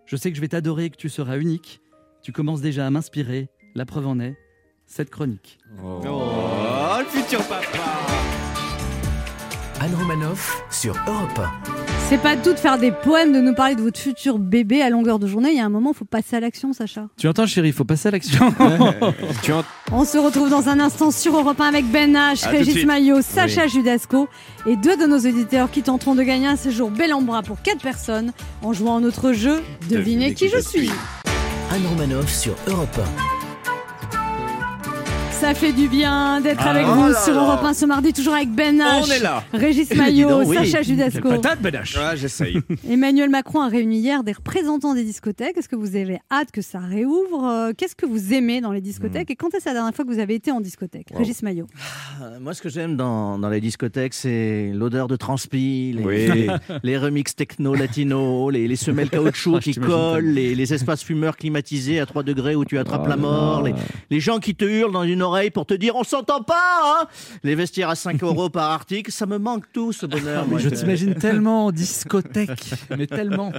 Je 0.07 0.17
sais 0.17 0.31
que 0.31 0.37
je 0.37 0.41
vais 0.41 0.49
t'adorer 0.49 0.87
et 0.87 0.91
que 0.91 0.97
tu 0.97 1.09
seras 1.09 1.39
unique. 1.39 1.81
Tu 2.23 2.33
commences 2.33 2.61
déjà 2.61 2.87
à 2.87 2.91
m'inspirer. 2.91 3.49
La 3.75 3.85
preuve 3.85 4.07
en 4.07 4.19
est, 4.21 4.37
cette 4.87 5.11
chronique. 5.11 5.59
Oh, 5.85 6.01
le 6.99 7.05
futur 7.05 7.47
papa 7.47 7.67
Anne 9.81 9.95
Romanoff 9.95 10.65
sur 10.71 10.97
Europe 11.07 11.39
1. 11.69 11.76
C'est 12.09 12.19
pas 12.19 12.37
tout 12.37 12.53
de 12.53 12.59
faire 12.59 12.79
des 12.79 12.93
poèmes, 12.93 13.33
de 13.33 13.41
nous 13.41 13.53
parler 13.53 13.75
de 13.75 13.83
votre 13.83 13.99
futur 13.99 14.39
bébé 14.39 14.81
à 14.81 14.91
longueur 14.91 15.19
de 15.19 15.27
journée. 15.27 15.51
Il 15.51 15.57
y 15.57 15.61
a 15.61 15.65
un 15.65 15.69
moment, 15.69 15.91
il 15.93 15.97
faut 15.97 16.05
passer 16.05 16.37
à 16.37 16.41
l'action, 16.41 16.73
Sacha. 16.73 17.09
Tu 17.19 17.27
entends 17.27 17.47
chérie, 17.47 17.69
il 17.69 17.75
faut 17.75 17.85
passer 17.85 18.09
à 18.09 18.11
l'action. 18.13 18.55
Tu 19.43 19.53
On 19.91 20.05
se 20.05 20.17
retrouve 20.17 20.49
dans 20.49 20.69
un 20.69 20.79
instant 20.79 21.11
sur 21.11 21.37
Europe 21.37 21.61
1 21.61 21.65
avec 21.65 21.85
Ben 21.91 22.13
H, 22.15 22.47
À 22.47 22.51
Régis. 22.51 22.85
Maillot, 22.85 23.23
Sacha 23.23 23.67
Judasco 23.67 24.29
et 24.67 24.77
deux 24.77 24.97
de 24.97 25.07
nos 25.07 25.19
auditeurs 25.19 25.69
qui 25.71 25.83
tenteront 25.83 26.15
de 26.15 26.23
gagner 26.23 26.47
un 26.47 26.57
séjour 26.57 26.91
bel 26.91 27.13
en 27.13 27.23
bras 27.23 27.43
pour 27.43 27.61
quatre 27.61 27.83
personnes 27.83 28.33
en 28.63 28.73
jouant 28.73 28.99
à 28.99 29.01
notre 29.01 29.33
jeu 29.33 29.61
Devinez 29.91 30.35
qui, 30.35 30.49
je 30.49 30.61
suis. 30.61 30.91
Anne 31.73 31.87
Romanoff 31.89 32.33
sur 32.33 32.55
Europe 32.69 33.01
Ça 35.41 35.53
fait 35.55 35.73
du 35.73 35.87
bien 35.89 36.41
d'être 36.41 36.61
Ah 36.65 36.71
avec 36.71 36.87
là 36.87 36.93
vous 36.95 37.09
là 37.09 37.15
sur 37.23 37.35
là. 37.35 37.43
Europe 37.43 37.61
1 37.63 37.75
ce 37.75 37.85
mardi, 37.85 38.13
toujours 38.13 38.35
avec 38.35 38.51
Ben 38.51 38.79
H, 38.79 39.03
On 39.05 39.11
est 39.11 39.19
là. 39.21 39.45
Régis 39.53 39.91
Maillot, 39.95 40.29
donc, 40.31 40.49
oui. 40.49 40.57
Sacha 40.57 40.83
Judasco. 40.83 41.29
Patate, 41.29 41.61
Benache. 41.61 41.95
Ah, 42.01 42.17
j'essaye. 42.17 42.59
Emmanuel 42.91 43.29
Macron 43.29 43.61
a 43.61 43.69
réuni 43.69 43.99
hier 43.99 44.25
des 44.25 44.33
représentants 44.33 44.95
des 44.95 45.05
discothèques. 45.05 45.57
Est-ce 45.59 45.69
que 45.69 45.77
vous 45.77 45.95
avez 45.95 46.19
hâte 46.33 46.51
que 46.53 46.63
ça 46.63 46.79
réouvre? 46.79 47.45
Euh, 47.45 47.73
Qu'est-ce 47.77 47.95
que 47.95 48.07
vous 48.07 48.33
aimez 48.33 48.61
dans 48.63 48.73
les 48.73 48.81
discothèques? 48.81 49.31
Et 49.31 49.37
quand 49.37 49.55
est-ce 49.55 49.67
la 49.67 49.75
dernière 49.75 49.95
fois 49.95 50.05
que 50.07 50.11
vous 50.11 50.19
avez 50.19 50.35
été 50.35 50.51
en 50.51 50.61
discothèque 50.61 51.09
Régis 51.15 51.43
Maillot? 51.43 51.67
Euh, 52.23 52.39
Moi, 52.41 52.55
ce 52.55 52.63
que 52.63 52.71
j'aime 52.71 52.97
dans, 52.97 53.39
dans 53.39 53.51
les 53.51 53.61
discothèques, 53.61 54.15
c'est 54.15 54.71
l'odeur 54.75 55.07
de 55.07 55.17
transpi, 55.17 55.93
les, 55.97 56.05
Oui. 56.05 56.27
les, 56.35 56.49
les 56.83 56.99
remixes 56.99 57.37
techno 57.37 57.75
latino, 57.75 58.49
les, 58.51 58.67
les 58.67 58.77
semelles 58.77 59.11
caoutchouc 59.11 59.57
Ah, 59.57 59.61
qui 59.61 59.75
collent, 59.75 60.25
les, 60.25 60.55
les 60.55 60.75
espaces 60.75 61.05
fumeurs 61.05 61.37
climatisés 61.37 62.01
à 62.01 62.07
3 62.07 62.23
degrés 62.23 62.57
où 62.57 62.65
tu 62.65 62.79
attrapes 62.79 63.07
la 63.07 63.17
mort, 63.17 63.63
les, 63.63 63.75
les 64.11 64.21
gens 64.21 64.39
qui 64.39 64.55
te 64.55 64.65
hurlent 64.65 64.93
dans 64.93 65.03
une 65.05 65.26
oreille 65.27 65.51
pour 65.51 65.67
te 65.67 65.75
dire 65.75 65.95
on 65.97 66.05
s'entend 66.05 66.43
pas, 66.43 66.55
hein 67.03 67.07
Les 67.45 67.55
vestiaires 67.55 67.91
à 67.91 67.95
5 67.95 68.23
euros 68.23 68.49
par 68.51 68.71
article, 68.71 69.11
ça 69.13 69.27
me 69.27 69.39
manque 69.39 69.65
tout 69.73 69.93
ce 69.93 70.07
bonheur. 70.07 70.47
moi. 70.47 70.59
Je 70.59 70.69
t'imagine 70.69 71.15
tellement 71.21 71.67
en 71.67 71.73
discothèque, 71.73 72.71
mais 72.97 73.07
tellement. 73.07 73.53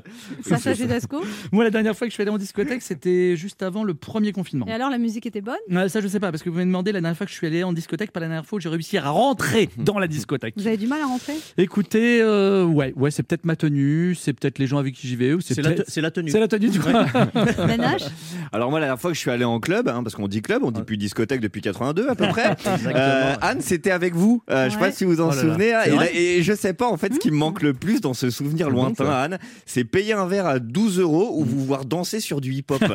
Sacha 0.45 0.73
Judasco. 0.73 1.21
Moi, 1.51 1.63
la 1.63 1.69
dernière 1.69 1.95
fois 1.95 2.07
que 2.07 2.11
je 2.11 2.13
suis 2.15 2.21
allé 2.21 2.31
en 2.31 2.37
discothèque, 2.37 2.81
c'était 2.81 3.35
juste 3.35 3.61
avant 3.63 3.83
le 3.83 3.93
premier 3.93 4.31
confinement. 4.31 4.65
Et 4.67 4.71
alors, 4.71 4.89
la 4.89 4.97
musique 4.97 5.25
était 5.25 5.41
bonne? 5.41 5.55
Ouais, 5.69 5.89
ça, 5.89 6.01
je 6.01 6.07
sais 6.07 6.19
pas, 6.19 6.31
parce 6.31 6.43
que 6.43 6.49
vous 6.49 6.55
m'avez 6.55 6.65
demandé 6.67 6.91
la 6.91 7.01
dernière 7.01 7.17
fois 7.17 7.25
que 7.25 7.31
je 7.31 7.37
suis 7.37 7.47
allé 7.47 7.63
en 7.63 7.73
discothèque, 7.73 8.11
pas 8.11 8.19
la 8.19 8.27
dernière 8.27 8.45
fois 8.45 8.57
où 8.57 8.59
j'ai 8.59 8.69
réussi 8.69 8.97
à 8.97 9.09
rentrer 9.09 9.69
dans 9.77 9.99
la 9.99 10.07
discothèque. 10.07 10.53
Vous 10.57 10.67
avez 10.67 10.77
du 10.77 10.87
mal 10.87 11.01
à 11.01 11.05
rentrer? 11.05 11.33
Écoutez, 11.57 12.21
euh, 12.21 12.63
ouais, 12.65 12.93
ouais, 12.95 13.11
c'est 13.11 13.23
peut-être 13.23 13.45
ma 13.45 13.55
tenue, 13.55 14.15
c'est 14.15 14.33
peut-être 14.33 14.59
les 14.59 14.67
gens 14.67 14.77
avec 14.77 14.95
qui 14.95 15.07
j'y 15.07 15.15
vais, 15.15 15.33
ou 15.33 15.41
c'est 15.41 15.55
la, 15.61 15.69
peut-être- 15.69 15.85
te- 15.85 15.91
c'est 15.91 16.01
la 16.01 16.11
tenue. 16.11 16.31
c'est 16.31 16.39
la 16.39 16.47
tenue 16.47 16.69
du 16.69 16.79
coup. 16.79 16.89
Ben 16.89 17.81
H 17.81 18.07
Alors 18.51 18.69
moi 18.69 18.79
la 18.79 18.85
dernière 18.87 19.01
fois 19.01 19.11
que 19.11 19.15
je 19.15 19.19
suis 19.21 19.31
allé 19.31 19.43
en 19.45 19.59
club, 19.59 19.87
hein, 19.87 20.03
parce 20.03 20.15
qu'on 20.15 20.27
dit 20.27 20.41
club, 20.41 20.63
on 20.63 20.71
dit 20.71 20.81
plus 20.83 20.97
discothèque 20.97 21.41
depuis 21.41 21.56
82 21.61 22.09
à 22.09 22.15
peu 22.15 22.27
près. 22.29 22.55
Euh, 22.87 23.35
Anne, 23.41 23.61
c'était 23.61 23.91
avec 23.91 24.13
vous. 24.15 24.41
Euh, 24.49 24.65
Je 24.65 24.71
sais 24.73 24.77
pas 24.77 24.85
Ouais. 24.85 24.91
si 24.91 25.05
vous 25.05 25.19
en 25.21 25.27
Oh 25.27 25.29
là 25.29 25.35
là. 25.35 25.41
souvenez. 25.41 25.73
hein, 25.73 25.81
et, 25.85 25.89
là- 25.91 26.11
et 26.13 26.43
je 26.43 26.53
sais 26.53 26.73
pas 26.73 26.87
en 26.87 26.97
fait 26.97 27.13
ce 27.13 27.19
qui 27.19 27.31
me 27.31 27.37
manque 27.37 27.61
le 27.61 27.73
plus 27.73 27.99
dans 28.01 28.13
ce 28.13 28.29
souvenir 28.29 28.69
lointain, 28.69 29.09
Anne, 29.09 29.37
c'est 29.65 29.83
payer 29.83 30.13
un 30.13 30.25
verre 30.27 30.45
à 30.45 30.59
12 30.59 30.99
euros 30.99 31.31
ou 31.35 31.43
vous 31.43 31.65
voir 31.65 31.85
danser 31.85 32.19
sur 32.19 32.41
du 32.41 32.53
hip-hop. 32.53 32.83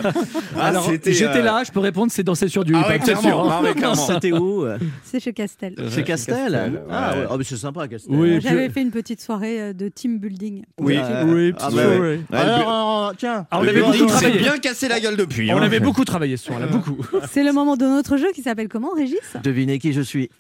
Ah, 0.58 0.66
Alors, 0.66 0.88
j'étais 0.90 1.22
euh, 1.24 1.42
là, 1.42 1.62
je 1.66 1.72
peux 1.72 1.80
répondre, 1.80 2.12
c'est 2.12 2.22
danser 2.22 2.48
sur 2.48 2.64
du 2.64 2.74
Ah 2.74 2.80
hip-hop, 2.94 3.08
ouais, 3.24 3.30
hein. 3.30 3.48
Ah 3.50 3.62
ouais. 3.62 3.72
C'était 3.94 4.32
où 4.32 4.64
euh 4.64 4.78
C'est 5.04 5.20
chez 5.20 5.32
Castel. 5.32 5.74
Chez 5.90 6.02
Castel, 6.04 6.80
Ah 6.90 7.12
ouais. 7.14 7.20
ouais. 7.20 7.26
Oh, 7.30 7.34
mais 7.38 7.44
c'est 7.44 7.56
sympa 7.56 7.88
Castel. 7.88 8.14
Oui, 8.14 8.40
J'avais 8.40 8.68
fait 8.68 8.82
une 8.82 8.90
petite 8.90 9.20
soirée 9.20 9.72
de 9.74 9.88
team 9.88 10.18
building. 10.18 10.62
Oui. 10.80 10.96
Euh, 10.98 11.24
oui, 11.24 11.54
ah 11.60 11.68
bah 11.70 11.76
ouais, 11.76 11.86
ouais. 11.86 11.98
ouais. 11.98 12.20
Ouais, 12.30 12.38
Alors, 12.38 13.08
euh, 13.08 13.12
tiens. 13.16 13.46
On 13.52 13.58
avait 13.66 13.80
beaucoup 13.82 14.06
travaillé. 14.06 14.38
bien 14.38 14.58
cassé 14.58 14.88
la 14.88 15.00
gueule 15.00 15.16
depuis. 15.16 15.52
On 15.52 15.58
hein. 15.58 15.62
avait 15.62 15.80
beaucoup 15.80 16.04
travaillé 16.04 16.36
ce 16.36 16.46
soir-là, 16.46 16.66
beaucoup. 16.66 16.96
C'est 17.30 17.42
le 17.44 17.52
moment 17.52 17.76
de 17.76 17.84
notre 17.84 18.16
jeu 18.16 18.28
qui 18.34 18.42
s'appelle 18.42 18.51
comment, 18.68 18.90
Régis? 18.94 19.18
Devinez 19.42 19.78
qui 19.78 19.92
je 19.92 20.00
suis. 20.02 20.30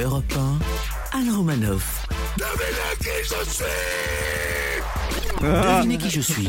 Europe 0.00 0.24
1, 1.12 1.18
Alain 1.18 1.36
Romanoff. 1.36 2.06
Devinez 5.40 5.98
qui 5.98 6.10
je 6.10 6.20
suis. 6.20 6.48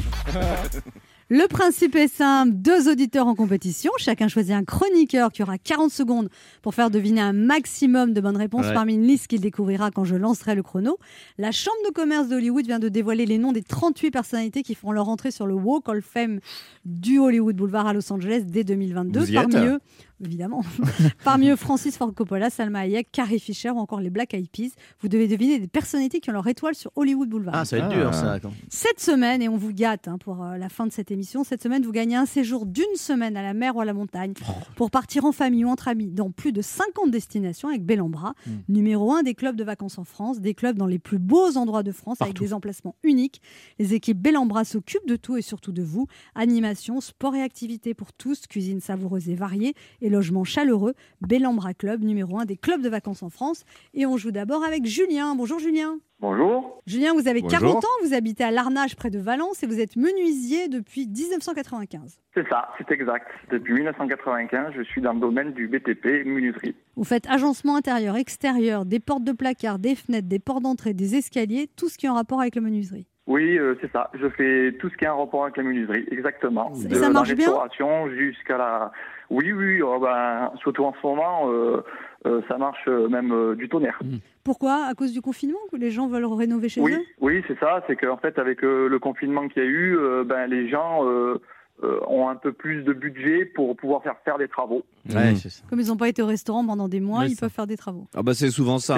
Le 1.29 1.45
principe 1.49 1.97
est 1.97 2.07
simple, 2.07 2.53
deux 2.53 2.89
auditeurs 2.89 3.27
en 3.27 3.35
compétition, 3.35 3.91
chacun 3.97 4.29
choisit 4.29 4.53
un 4.53 4.63
chroniqueur 4.63 5.29
qui 5.29 5.43
aura 5.43 5.57
40 5.57 5.91
secondes 5.91 6.29
pour 6.61 6.73
faire 6.73 6.89
deviner 6.89 7.19
un 7.19 7.33
maximum 7.33 8.13
de 8.13 8.21
bonnes 8.21 8.37
réponses 8.37 8.67
Ouais. 8.67 8.73
parmi 8.73 8.93
une 8.93 9.03
liste 9.05 9.27
qu'il 9.27 9.41
découvrira 9.41 9.91
quand 9.91 10.05
je 10.05 10.15
lancerai 10.15 10.55
le 10.55 10.63
chrono. 10.63 10.97
La 11.37 11.51
Chambre 11.51 11.75
de 11.85 11.91
commerce 11.93 12.29
d'Hollywood 12.29 12.65
vient 12.65 12.79
de 12.79 12.87
dévoiler 12.87 13.25
les 13.25 13.39
noms 13.39 13.51
des 13.51 13.61
38 13.61 14.09
personnalités 14.09 14.63
qui 14.63 14.73
feront 14.73 14.93
leur 14.93 15.09
entrée 15.09 15.31
sur 15.31 15.47
le 15.47 15.53
Walk 15.53 15.89
of 15.89 15.99
Fame 16.01 16.39
du 16.85 17.19
Hollywood 17.19 17.57
Boulevard 17.57 17.87
à 17.87 17.93
Los 17.93 18.09
Angeles 18.13 18.43
dès 18.45 18.63
2022. 18.63 19.19
Vous 19.19 19.29
y 19.29 19.33
Parmi? 19.33 19.55
êtes 19.57 19.63
eux, 19.63 19.79
évidemment, 20.23 20.61
parmi 21.23 21.49
eux 21.49 21.55
Francis 21.55 21.97
Ford 21.97 22.13
Coppola, 22.13 22.49
Salma 22.49 22.79
Hayek, 22.79 23.11
Carrie 23.11 23.39
Fisher 23.39 23.69
ou 23.71 23.77
encore 23.79 23.99
les 24.01 24.09
Black 24.09 24.33
Eyed 24.33 24.49
Peas. 24.49 24.71
Vous 25.01 25.07
devez 25.07 25.27
deviner 25.27 25.59
des 25.59 25.67
personnalités 25.67 26.19
qui 26.19 26.29
ont 26.29 26.33
leur 26.33 26.47
étoile 26.47 26.75
sur 26.75 26.91
Hollywood 26.95 27.29
Boulevard. 27.29 27.55
Ah, 27.55 27.65
ça 27.65 27.77
va 27.77 27.85
être 27.85 27.91
Ah. 27.93 27.99
dur 27.99 28.13
ça. 28.13 28.39
quand- 28.39 28.51
Cette 28.69 28.99
semaine, 28.99 29.41
et 29.41 29.49
on 29.49 29.57
vous 29.57 29.73
gâte 29.73 30.07
hein, 30.07 30.17
pour 30.17 30.43
euh, 30.43 30.57
la 30.57 30.69
fin 30.69 30.85
de 30.87 30.91
cette 30.91 31.11
émission, 31.11 31.43
cette 31.43 31.61
semaine, 31.63 31.83
vous 31.83 31.91
gagnez 31.91 32.15
un 32.15 32.25
séjour 32.25 32.65
d'une 32.65 32.83
semaine 32.95 33.37
à 33.37 33.41
la 33.43 33.53
mer 33.53 33.75
ou 33.75 33.81
à 33.81 33.85
la 33.85 33.93
montagne 33.93 34.33
pour 34.75 34.91
partir 34.91 35.25
en 35.25 35.31
famille 35.31 35.65
ou 35.65 35.69
entre 35.69 35.87
amis 35.87 36.07
dans 36.11 36.31
plus 36.31 36.51
de 36.51 36.61
50 36.61 37.11
destinations 37.11 37.69
avec 37.69 37.83
Bellambra, 37.85 38.33
numéro 38.69 39.11
un 39.13 39.23
des 39.23 39.33
clubs 39.35 39.55
de 39.55 39.63
vacances 39.63 39.97
en 39.97 40.03
France, 40.03 40.39
des 40.39 40.53
clubs 40.53 40.77
dans 40.77 40.87
les 40.87 40.99
plus 40.99 41.19
beaux 41.19 41.57
endroits 41.57 41.83
de 41.83 41.91
France 41.91 42.21
avec 42.21 42.39
des 42.39 42.53
emplacements 42.53 42.95
uniques. 43.03 43.41
Les 43.79 43.93
équipes 43.93 44.17
Bellambra 44.19 44.63
s'occupent 44.65 45.07
de 45.07 45.15
tout 45.15 45.37
et 45.37 45.41
surtout 45.41 45.71
de 45.71 45.83
vous. 45.83 46.07
Animation, 46.35 47.01
sport 47.01 47.35
et 47.35 47.41
activités 47.41 47.93
pour 47.93 48.13
tous, 48.13 48.47
cuisine 48.47 48.79
savoureuse 48.79 49.29
et 49.29 49.35
variée 49.35 49.73
et 50.01 50.06
logement 50.09 50.43
chaleureux. 50.43 50.93
Bellambra 51.21 51.73
Club, 51.73 52.03
numéro 52.03 52.39
un 52.39 52.45
des 52.45 52.57
clubs 52.57 52.81
de 52.81 52.89
vacances 52.89 53.23
en 53.23 53.29
France. 53.29 53.63
Et 53.93 54.05
on 54.05 54.17
joue 54.17 54.31
d'abord 54.31 54.63
avec 54.63 54.85
Julien. 54.85 55.35
Bonjour 55.35 55.59
Julien. 55.59 55.99
Bonjour. 56.19 56.81
Julien, 56.87 57.13
vous 57.13 57.27
avez 57.27 57.41
Bonjour. 57.41 57.59
40 57.59 57.85
ans, 57.85 57.87
vous 58.03 58.15
habitez 58.15 58.43
à 58.43 58.49
Larnage 58.49 58.95
près 58.95 59.11
de 59.11 59.19
Valence 59.19 59.61
et 59.61 59.67
vous 59.67 59.79
êtes 59.79 59.95
menuisier 59.95 60.67
depuis 60.67 61.07
1995. 61.07 62.19
C'est 62.33 62.47
ça, 62.49 62.69
c'est 62.77 62.91
exact. 62.91 63.27
Depuis 63.51 63.73
1995, 63.73 64.73
je 64.75 64.81
suis 64.83 65.01
dans 65.01 65.13
le 65.13 65.19
domaine 65.19 65.53
du 65.53 65.67
BTP 65.67 66.25
menuiserie. 66.25 66.75
Vous 66.95 67.03
faites 67.03 67.29
agencement 67.29 67.75
intérieur, 67.75 68.15
extérieur, 68.15 68.85
des 68.85 68.99
portes 68.99 69.23
de 69.23 69.31
placard, 69.31 69.77
des 69.77 69.93
fenêtres, 69.95 70.27
des 70.27 70.39
portes 70.39 70.63
d'entrée, 70.63 70.93
des 70.95 71.15
escaliers, 71.15 71.69
tout 71.75 71.87
ce 71.89 71.97
qui 71.99 72.07
est 72.07 72.09
en 72.09 72.15
rapport 72.15 72.41
avec 72.41 72.55
la 72.55 72.61
menuiserie. 72.61 73.05
Oui, 73.27 73.57
euh, 73.57 73.75
c'est 73.81 73.91
ça. 73.91 74.09
Je 74.13 74.27
fais 74.29 74.75
tout 74.79 74.89
ce 74.89 74.95
qui 74.97 75.03
est 75.05 75.09
en 75.09 75.19
rapport 75.19 75.43
avec 75.43 75.57
la 75.57 75.63
menuiserie, 75.63 76.05
exactement. 76.11 76.71
Et 76.83 76.87
De 76.87 76.95
ça 76.95 77.09
marche 77.09 77.29
la 77.29 77.35
bien? 77.35 77.45
restauration 77.47 78.09
jusqu'à 78.09 78.57
la. 78.57 78.91
Oui, 79.29 79.51
oui. 79.51 79.81
oh 79.81 79.99
ben, 79.99 80.51
surtout 80.61 80.83
en 80.85 80.93
ce 81.01 81.05
moment, 81.05 81.49
euh, 81.51 81.81
euh, 82.25 82.41
ça 82.47 82.57
marche 82.57 82.83
euh, 82.87 83.07
même 83.09 83.31
euh, 83.31 83.55
du 83.55 83.67
tonnerre. 83.69 83.99
Pourquoi? 84.43 84.85
À 84.89 84.93
cause 84.93 85.11
du 85.13 85.21
confinement? 85.21 85.59
Que 85.71 85.77
les 85.77 85.91
gens 85.91 86.07
veulent 86.07 86.25
rénover 86.25 86.69
chez 86.69 86.81
Oui, 86.81 86.93
eux? 86.93 87.01
oui, 87.21 87.43
c'est 87.47 87.59
ça. 87.59 87.83
C'est 87.87 87.95
qu'en 87.95 88.17
fait, 88.17 88.39
avec 88.39 88.63
euh, 88.63 88.87
le 88.87 88.99
confinement 88.99 89.47
qu'il 89.49 89.61
y 89.61 89.65
a 89.65 89.69
eu, 89.69 89.97
euh, 89.97 90.23
ben 90.23 90.47
les 90.47 90.69
gens 90.69 91.05
euh, 91.05 91.41
euh, 91.83 91.99
ont 92.07 92.27
un 92.29 92.35
peu 92.35 92.53
plus 92.53 92.81
de 92.83 92.91
budget 92.93 93.45
pour 93.45 93.75
pouvoir 93.75 94.01
faire 94.01 94.15
faire 94.25 94.37
des 94.37 94.47
travaux. 94.47 94.83
Ouais, 95.13 95.33
Mm. 95.33 95.35
ça. 95.35 95.63
Comme 95.69 95.79
ils 95.81 95.87
n'ont 95.89 95.97
pas 95.97 96.07
été 96.09 96.21
au 96.23 96.25
restaurant 96.25 96.65
pendant 96.65 96.87
des 96.87 96.99
mois, 97.01 97.19
Ouais, 97.19 97.27
ils 97.29 97.35
peuvent 97.35 97.51
faire 97.51 97.67
des 97.67 97.77
travaux. 97.77 98.07
Ah 98.15 98.23
bah 98.23 98.33
c'est 98.33 98.49
souvent 98.49 98.79
ça. 98.79 98.97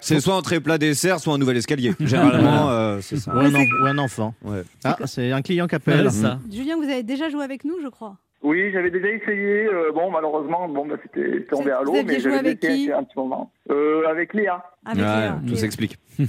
C'est 0.00 0.16
hein. 0.16 0.20
soit 0.20 0.36
un 0.36 0.42
très 0.42 0.60
plat 0.60 0.78
dessert, 0.78 1.18
soit 1.18 1.34
un 1.34 1.38
nouvel 1.38 1.56
escalier. 1.56 1.94
Généralement, 2.00 2.70
euh, 2.70 2.98
c'est 3.00 3.16
ça. 3.16 3.34
Ou 3.34 3.38
un, 3.40 3.54
en- 3.54 3.58
ou 3.82 3.86
un 3.86 3.98
enfant. 3.98 4.34
Ouais. 4.44 4.62
Ah, 4.84 4.96
c'est 5.06 5.32
un 5.32 5.42
client 5.42 5.66
qui 5.66 5.74
appelle. 5.74 6.04
Ouais, 6.04 6.10
ça. 6.10 6.38
Julien, 6.50 6.76
vous 6.76 6.84
avez 6.84 7.02
déjà 7.02 7.28
joué 7.30 7.42
avec 7.42 7.64
nous, 7.64 7.80
je 7.82 7.88
crois. 7.88 8.18
Oui, 8.42 8.70
j'avais 8.72 8.90
déjà 8.90 9.08
essayé. 9.08 9.66
euh, 9.66 9.92
bon, 9.94 10.10
malheureusement, 10.10 10.68
bon, 10.68 10.84
ben, 10.86 10.98
c'était 11.02 11.42
tombé 11.44 11.70
à 11.70 11.82
l'eau, 11.82 11.92
mais 12.04 12.14
joué 12.18 12.32
j'avais 12.32 12.38
avec 12.38 12.64
essayé 12.64 12.86
qui 12.86 12.92
un 12.92 13.04
petit 13.04 13.16
moment. 13.18 13.52
Euh, 13.70 14.02
avec 14.08 14.34
Léa. 14.34 14.64
Avec 14.84 15.04
Ouais, 15.04 15.20
Léa. 15.20 15.40
tout 15.46 15.54
s'explique. 15.56 15.96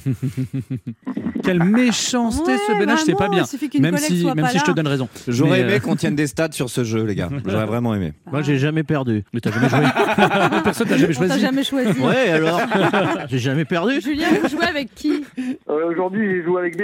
Quelle 1.43 1.63
méchanceté 1.63 2.51
Ouais, 2.51 2.58
ce 2.67 2.79
bénage, 2.79 3.00
c'est 3.00 3.15
pas 3.17 3.27
bien. 3.29 3.43
Même 3.79 3.98
si, 3.98 4.25
même 4.25 4.36
pas 4.41 4.48
si 4.50 4.60
je 4.60 4.63
te 4.63 4.72
donne 4.72 4.88
raison. 4.88 5.10
J'aurais 5.27 5.62
aimé 5.62 5.74
euh, 5.74 5.79
qu'on 5.79 5.96
tienne 5.96 6.15
des 6.15 6.27
stats 6.27 6.51
sur 6.51 6.70
ce 6.70 6.84
jeu, 6.84 7.03
les 7.03 7.15
gars. 7.15 7.29
J'aurais 7.46 7.65
vraiment 7.65 7.93
aimé. 7.96 8.13
Moi, 8.32 8.41
j'ai 8.43 8.58
jamais 8.58 8.84
perdu. 8.84 9.24
Mais 9.34 9.39
t'as 9.41 9.51
jamais 9.51 9.67
joué. 9.70 9.79
Personne 10.63 10.88
t'a 10.88 10.98
jamais 10.98 11.13
choisi. 11.13 11.39
jamais 11.39 11.63
choisi. 11.63 12.00
Ouais, 12.00 12.29
alors 12.29 12.62
J'ai 13.27 13.39
jamais 13.39 13.65
perdu. 13.65 14.00
Julien, 14.01 14.27
vous 14.41 14.50
jouez 14.50 14.65
avec 14.65 14.93
qui? 14.96 15.25
Euh, 15.70 15.89
Aujourd'hui, 15.91 16.29
j'ai 16.29 16.43
joué 16.43 16.62
avec. 16.62 16.77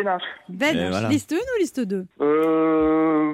Ben, 0.50 0.75
Et 0.77 0.89
voilà. 0.89 1.07
liste 1.07 1.31
1 1.33 1.36
ou 1.36 1.59
liste 1.59 1.79
2 1.79 2.05
Euh, 2.21 3.33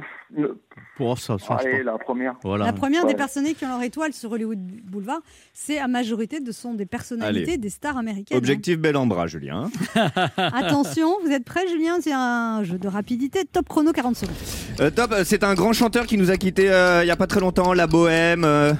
Pour 0.97 1.19
ça, 1.19 1.35
ça 1.37 1.55
allez, 1.55 1.79
pas. 1.79 1.91
la 1.91 1.97
première. 1.97 2.35
Voilà. 2.43 2.65
La 2.65 2.73
première 2.73 3.05
des 3.05 3.15
personnes 3.15 3.43
qui 3.53 3.65
ont 3.65 3.69
leur 3.69 3.81
étoile 3.83 4.13
sur 4.13 4.31
Hollywood 4.31 4.57
Boulevard, 4.85 5.19
c'est 5.53 5.77
à 5.77 5.87
majorité 5.89 6.39
de 6.39 6.51
sont 6.53 6.73
des 6.73 6.85
personnalités, 6.85 7.51
Allez. 7.51 7.57
des 7.57 7.69
stars 7.69 7.97
américaines. 7.97 8.37
Objectif 8.37 8.77
bel 8.79 8.95
en 8.95 9.05
bras, 9.05 9.27
Julien. 9.27 9.69
hein. 9.95 10.09
Attention, 10.37 11.09
vous 11.23 11.31
êtes 11.31 11.43
prêts, 11.43 11.67
Julien? 11.67 11.97
C'est 11.99 12.13
un 12.13 12.63
jeu 12.63 12.77
de 12.77 12.87
rapidité. 12.87 13.43
Top 13.51 13.67
chrono, 13.67 13.91
40 13.91 14.15
secondes. 14.15 14.35
Euh, 14.79 14.89
top, 14.89 15.11
euh, 15.11 15.23
c'est 15.25 15.43
un 15.43 15.53
grand 15.53 15.73
chanteur 15.73 16.05
qui 16.05 16.17
nous 16.17 16.31
a 16.31 16.37
quitté 16.37 16.71
euh, 16.71 17.03
il 17.03 17.07
y 17.07 17.11
a 17.11 17.15
pas 17.17 17.27
très 17.27 17.41
longtemps, 17.41 17.73
La 17.73 17.87
Bohème. 17.87 18.43
euh, 18.45 18.73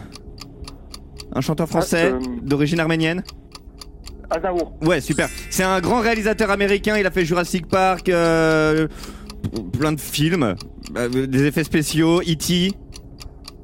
un 1.33 1.41
chanteur 1.41 1.67
français 1.67 2.13
Ah, 2.13 2.15
euh, 2.15 2.19
d'origine 2.43 2.79
arménienne. 2.79 3.23
Aznavour. 4.29 4.73
Ouais, 4.81 5.01
super. 5.01 5.29
C'est 5.49 5.63
un 5.63 5.79
grand 5.81 5.99
réalisateur 5.99 6.49
américain. 6.49 6.97
Il 6.97 7.05
a 7.05 7.11
fait 7.11 7.25
Jurassic 7.25 7.67
Park, 7.67 8.09
euh, 8.09 8.87
plein 9.63 9.91
de 9.93 9.99
films, 9.99 10.55
euh, 10.97 11.27
des 11.27 11.45
effets 11.45 11.63
spéciaux, 11.63 12.21
E.T. 12.21 12.71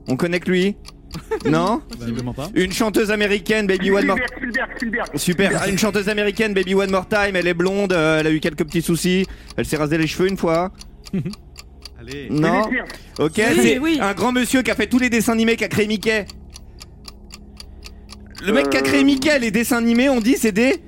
On 0.08 0.16
connaît 0.18 0.40
que 0.40 0.50
lui 0.50 0.76
Non 1.50 1.82
Visiblement 2.00 2.34
pas. 2.34 2.50
Une 2.56 2.72
chanteuse 2.72 3.12
américaine, 3.12 3.68
Baby 3.68 3.92
One 3.92 4.06
More 4.06 4.18
Spielberg, 4.18 4.70
Spielberg, 4.78 5.08
Spielberg. 5.16 5.18
Super, 5.18 5.68
une 5.70 5.78
chanteuse 5.78 6.10
américaine, 6.10 6.54
Baby 6.54 6.74
One 6.76 6.90
More 6.92 7.08
Time, 7.08 7.36
elle 7.36 7.48
est 7.48 7.54
blonde, 7.54 7.92
euh, 7.94 8.20
elle 8.20 8.28
a 8.28 8.32
eu 8.32 8.40
quelques 8.40 8.64
petits 8.66 8.82
soucis, 8.82 9.26
elle 9.58 9.66
s'est 9.66 9.78
rasé 9.78 9.98
les 9.98 10.08
cheveux 10.08 10.28
une 10.30 10.38
fois. 10.38 10.72
Non 12.32 12.64
Britney 12.64 12.80
Spears. 12.80 12.86
Ok, 13.20 13.34
Oui, 13.38 13.60
c'est 13.62 13.78
oui. 13.78 14.00
un 14.02 14.14
grand 14.14 14.32
monsieur 14.32 14.64
qui 14.64 14.72
a 14.72 14.76
fait 14.76 14.88
tous 14.88 14.98
les 14.98 15.12
dessins 15.12 15.34
animés, 15.34 15.56
qui 15.56 15.64
a 15.64 15.68
créé 15.68 15.86
Mickey. 15.86 16.26
Le 18.44 18.52
mec 18.54 18.70
qui 18.72 18.78
a 18.78 18.80
Euh. 18.80 18.84
créé 18.84 19.04
Mickey, 19.04 19.38
les 19.38 19.52
dessins 19.52 19.78
animés, 19.78 20.10
on 20.10 20.20
dit 20.20 20.36
c'est 20.36 20.52
des... 20.52 20.82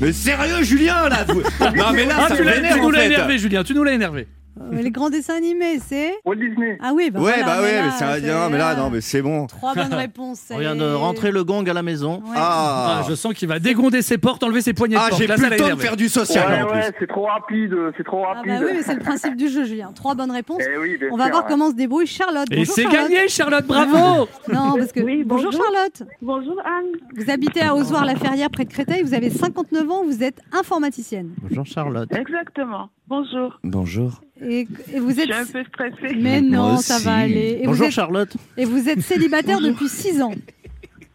Mais 0.00 0.12
sérieux 0.12 0.62
Julien 0.62 1.08
là 1.08 1.24
vous- 1.28 1.42
Non 1.76 1.92
mais 1.94 2.04
là 2.06 2.14
Ah, 2.18 2.28
ça 2.28 2.36
tu, 2.36 2.42
l'as- 2.44 2.52
tu 2.60 2.72
en 2.80 2.82
nous 2.82 2.90
l'as 2.90 3.00
fait. 3.00 3.06
énervé, 3.06 3.38
Julien, 3.38 3.62
tu 3.64 3.74
nous 3.74 3.84
l'as 3.84 3.92
énervé. 3.92 4.26
Euh, 4.60 4.82
les 4.82 4.90
grands 4.90 5.10
dessins 5.10 5.36
animés, 5.36 5.78
c'est 5.78 6.12
Walt 6.24 6.34
Disney. 6.34 6.76
Ah 6.82 6.90
oui, 6.94 7.10
bah 7.10 7.20
Ouais 7.20 7.32
voilà, 7.38 7.44
bah 7.46 7.62
ouais 7.62 7.74
là, 7.76 7.82
mais 7.84 7.90
c'est 8.20 8.50
mais 8.50 8.58
là 8.58 8.74
non 8.74 8.90
mais 8.90 9.00
c'est 9.00 9.22
bon. 9.22 9.46
Trois 9.46 9.74
bonnes 9.74 9.94
réponses. 9.94 10.42
On 10.50 10.58
vient 10.58 10.74
de 10.76 10.92
rentrer 10.92 11.30
le 11.30 11.44
gong 11.44 11.64
à 11.68 11.72
la 11.72 11.82
maison. 11.82 12.16
Ouais. 12.26 12.34
Ah, 12.36 12.98
Ah, 13.00 13.06
je 13.08 13.14
sens 13.14 13.32
qu'il 13.32 13.48
va 13.48 13.58
dégonder 13.58 14.02
ses 14.02 14.18
portes, 14.18 14.42
enlever 14.42 14.60
ses 14.60 14.72
poignées 14.74 14.96
de 14.96 15.00
Ah, 15.00 15.08
j'ai 15.16 15.26
plus 15.26 15.48
le 15.50 15.56
temps 15.56 15.68
de 15.76 15.80
faire 15.80 15.96
du 15.96 16.08
social 16.08 16.48
Ouais, 16.50 16.62
en 16.62 16.66
plus. 16.66 16.78
ouais, 16.78 16.92
c'est 16.98 17.06
trop 17.06 17.26
rapide, 17.26 17.74
c'est 17.96 18.04
trop 18.04 18.24
Ah 18.26 18.34
rapide. 18.34 18.52
bah 18.52 18.58
oui, 18.66 18.70
mais 18.74 18.82
c'est 18.82 18.94
le 18.94 19.00
principe 19.00 19.36
du 19.36 19.48
jeu, 19.48 19.64
Julien. 19.64 19.92
Trois 19.94 20.14
bonnes 20.14 20.30
réponses. 20.32 20.62
Eh 20.68 20.78
oui, 20.78 20.98
On 21.12 21.16
va 21.16 21.24
sûr, 21.24 21.32
voir 21.32 21.44
ouais. 21.44 21.50
comment 21.50 21.70
se 21.70 21.74
débrouille 21.76 22.06
Charlotte. 22.06 22.48
Et 22.50 22.64
c'est 22.64 22.84
gagné, 22.86 23.28
Charlotte, 23.28 23.66
bravo 23.66 24.28
Non, 24.52 24.74
parce 24.76 24.92
que 24.92 25.00
Oui, 25.00 25.22
bonjour. 25.24 25.52
bonjour. 25.52 25.62
Charlotte. 25.64 26.02
Bonjour 26.20 26.56
Anne. 26.64 26.86
Vous 27.16 27.30
habitez 27.30 27.62
à 27.62 27.74
Ozoir-la-Ferrière 27.76 28.50
près 28.50 28.64
de 28.64 28.70
Créteil. 28.72 29.02
Vous 29.02 29.14
avez 29.14 29.30
59 29.30 29.90
ans. 29.90 30.04
Vous 30.04 30.22
êtes 30.22 30.40
informaticienne. 30.52 31.30
Bonjour 31.48 31.64
Charlotte. 31.66 32.08
Exactement. 32.14 32.90
Bonjour. 33.10 33.58
Bonjour. 33.64 34.20
Et, 34.40 34.68
et 34.94 35.00
vous 35.00 35.10
Je 35.10 35.20
êtes. 35.20 35.24
suis 35.24 35.32
un 35.34 35.44
peu 35.44 35.64
stressée. 35.64 36.14
Mais 36.16 36.40
Moi 36.40 36.56
non, 36.58 36.76
ça 36.76 36.98
va 37.00 37.16
aller. 37.16 37.58
Et 37.60 37.62
vous 37.64 37.70
Bonjour 37.72 37.86
êtes, 37.86 37.92
Charlotte. 37.92 38.36
et 38.56 38.64
vous 38.64 38.88
êtes 38.88 39.00
célibataire 39.00 39.60
depuis 39.60 39.88
6 39.88 40.22
ans. 40.22 40.32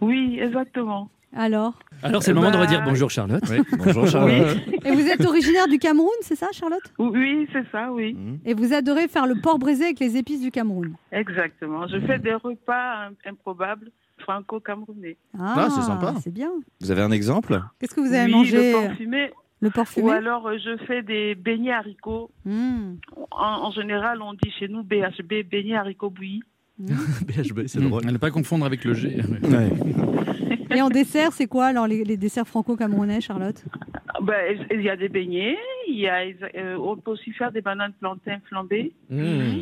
Oui, 0.02 0.38
exactement. 0.42 1.10
Alors 1.38 1.74
Alors 2.04 2.22
c'est 2.22 2.32
le 2.32 2.36
moment 2.36 2.50
de 2.52 2.56
Bah, 2.58 2.62
redire 2.64 2.82
bonjour 2.84 3.10
Charlotte. 3.10 3.44
Bonjour 3.78 4.08
Charlotte. 4.08 4.58
Et 4.86 4.92
vous 4.92 5.08
êtes 5.08 5.26
originaire 5.26 5.68
du 5.68 5.80
Cameroun, 5.80 6.12
c'est 6.22 6.36
ça, 6.36 6.48
Charlotte? 6.54 6.84
Oui, 7.00 7.48
c'est 7.54 7.64
ça, 7.72 7.92
oui. 7.92 8.16
Et 8.46 8.54
vous 8.54 8.74
adorez 8.74 9.08
faire 9.08 9.26
le 9.26 9.36
porc 9.42 9.58
braisé 9.58 9.86
avec 9.86 10.00
les 10.02 10.18
épices 10.18 10.42
du 10.42 10.52
Cameroun. 10.52 10.96
Exactement. 11.14 11.88
Je 11.88 12.00
fais 12.06 12.20
des 12.20 12.34
repas 12.34 13.08
im- 13.08 13.14
improbables 13.26 13.90
franco-camerounais. 14.20 15.18
Ah, 15.40 15.68
c'est 15.74 15.82
sympa. 15.82 16.14
C'est 16.22 16.34
bien. 16.34 16.52
Vous 16.82 16.92
avez 16.92 17.02
un 17.02 17.12
exemple? 17.12 17.62
Qu'est-ce 17.80 17.94
que 17.96 18.02
vous 18.02 18.14
avez 18.14 18.26
oui, 18.26 18.32
mangé? 18.32 18.72
le 18.74 18.88
porc 18.88 18.96
fumé. 18.98 19.32
Le 19.62 19.70
porc 19.70 19.88
Ou 19.98 20.10
alors, 20.10 20.48
euh, 20.48 20.58
je 20.58 20.78
fais 20.86 21.02
des 21.02 21.34
beignets 21.36 21.72
haricots. 21.74 22.30
Mmh. 22.46 22.96
En, 23.32 23.46
en 23.68 23.72
général, 23.72 24.22
on 24.22 24.34
dit 24.34 24.52
chez 24.60 24.68
nous 24.68 24.84
BHB, 24.84 25.48
beignets 25.50 25.76
haricots 25.78 26.10
bouillis. 26.10 26.44
BHB, 26.80 27.68
c'est 27.68 27.80
Mmh, 27.80 27.90
drôle. 27.90 28.08
À 28.08 28.12
ne 28.12 28.18
pas 28.18 28.32
confondre 28.32 28.66
avec 28.66 28.84
le 28.84 28.94
G. 28.94 29.18
Et 30.76 30.82
en 30.82 30.90
dessert, 30.90 31.32
c'est 31.32 31.48
quoi 31.48 31.68
alors 31.68 31.88
les, 31.88 32.04
les 32.04 32.18
desserts 32.18 32.48
franco-camerounais, 32.48 33.22
Charlotte? 33.22 33.64
Ah, 34.10 34.20
ben, 34.22 34.58
il 34.72 34.82
y 34.82 34.90
a 34.90 34.98
des 34.98 35.08
beignets. 35.10 35.58
Il 35.88 35.96
y 36.00 36.08
a, 36.10 36.24
euh, 36.56 36.76
on 36.78 36.98
peut 36.98 37.12
aussi 37.12 37.32
faire 37.32 37.52
des 37.52 37.62
bananes 37.62 37.94
plantains 38.00 38.40
flambées. 38.50 38.92
Mmh. 39.10 39.62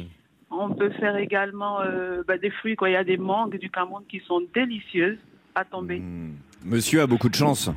On 0.50 0.74
peut 0.74 0.90
faire 0.92 1.18
également 1.18 1.82
euh, 1.82 2.24
ben, 2.28 2.40
des 2.40 2.50
fruits. 2.52 2.76
Il 2.82 2.92
y 2.92 2.96
a 2.96 3.04
des 3.04 3.18
mangues 3.18 3.60
du 3.60 3.70
Cameroun 3.70 4.04
qui 4.10 4.22
sont 4.28 4.42
délicieuses 4.54 5.18
à 5.56 5.66
tomber. 5.66 6.00
Hmm. 6.00 6.34
Monsieur 6.66 7.02
a 7.02 7.08
beaucoup 7.08 7.30
de 7.30 7.36
chance. 7.36 7.70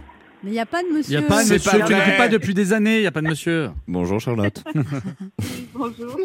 Mais 0.47 0.53
il 0.53 0.55
n'y 0.55 0.61
a 0.61 0.67
pas 0.67 0.81
de 0.81 0.87
Il 0.87 0.93
n'y 0.93 0.99
monsieur. 0.99 1.19
a 1.19 1.23
pas 1.23 1.43
de 1.43 1.49
monsieur, 1.53 1.71
pas 1.81 1.87
tu 1.89 1.93
vis 1.93 2.17
pas 2.17 2.29
depuis 2.29 2.55
des 2.55 2.73
années, 2.73 2.99
il 2.99 3.01
n'y 3.01 3.07
a 3.09 3.11
pas 3.11 3.21
de 3.21 3.27
monsieur. 3.27 3.71
Bonjour 3.89 4.21
Charlotte. 4.21 4.63
Bonjour. 5.75 6.17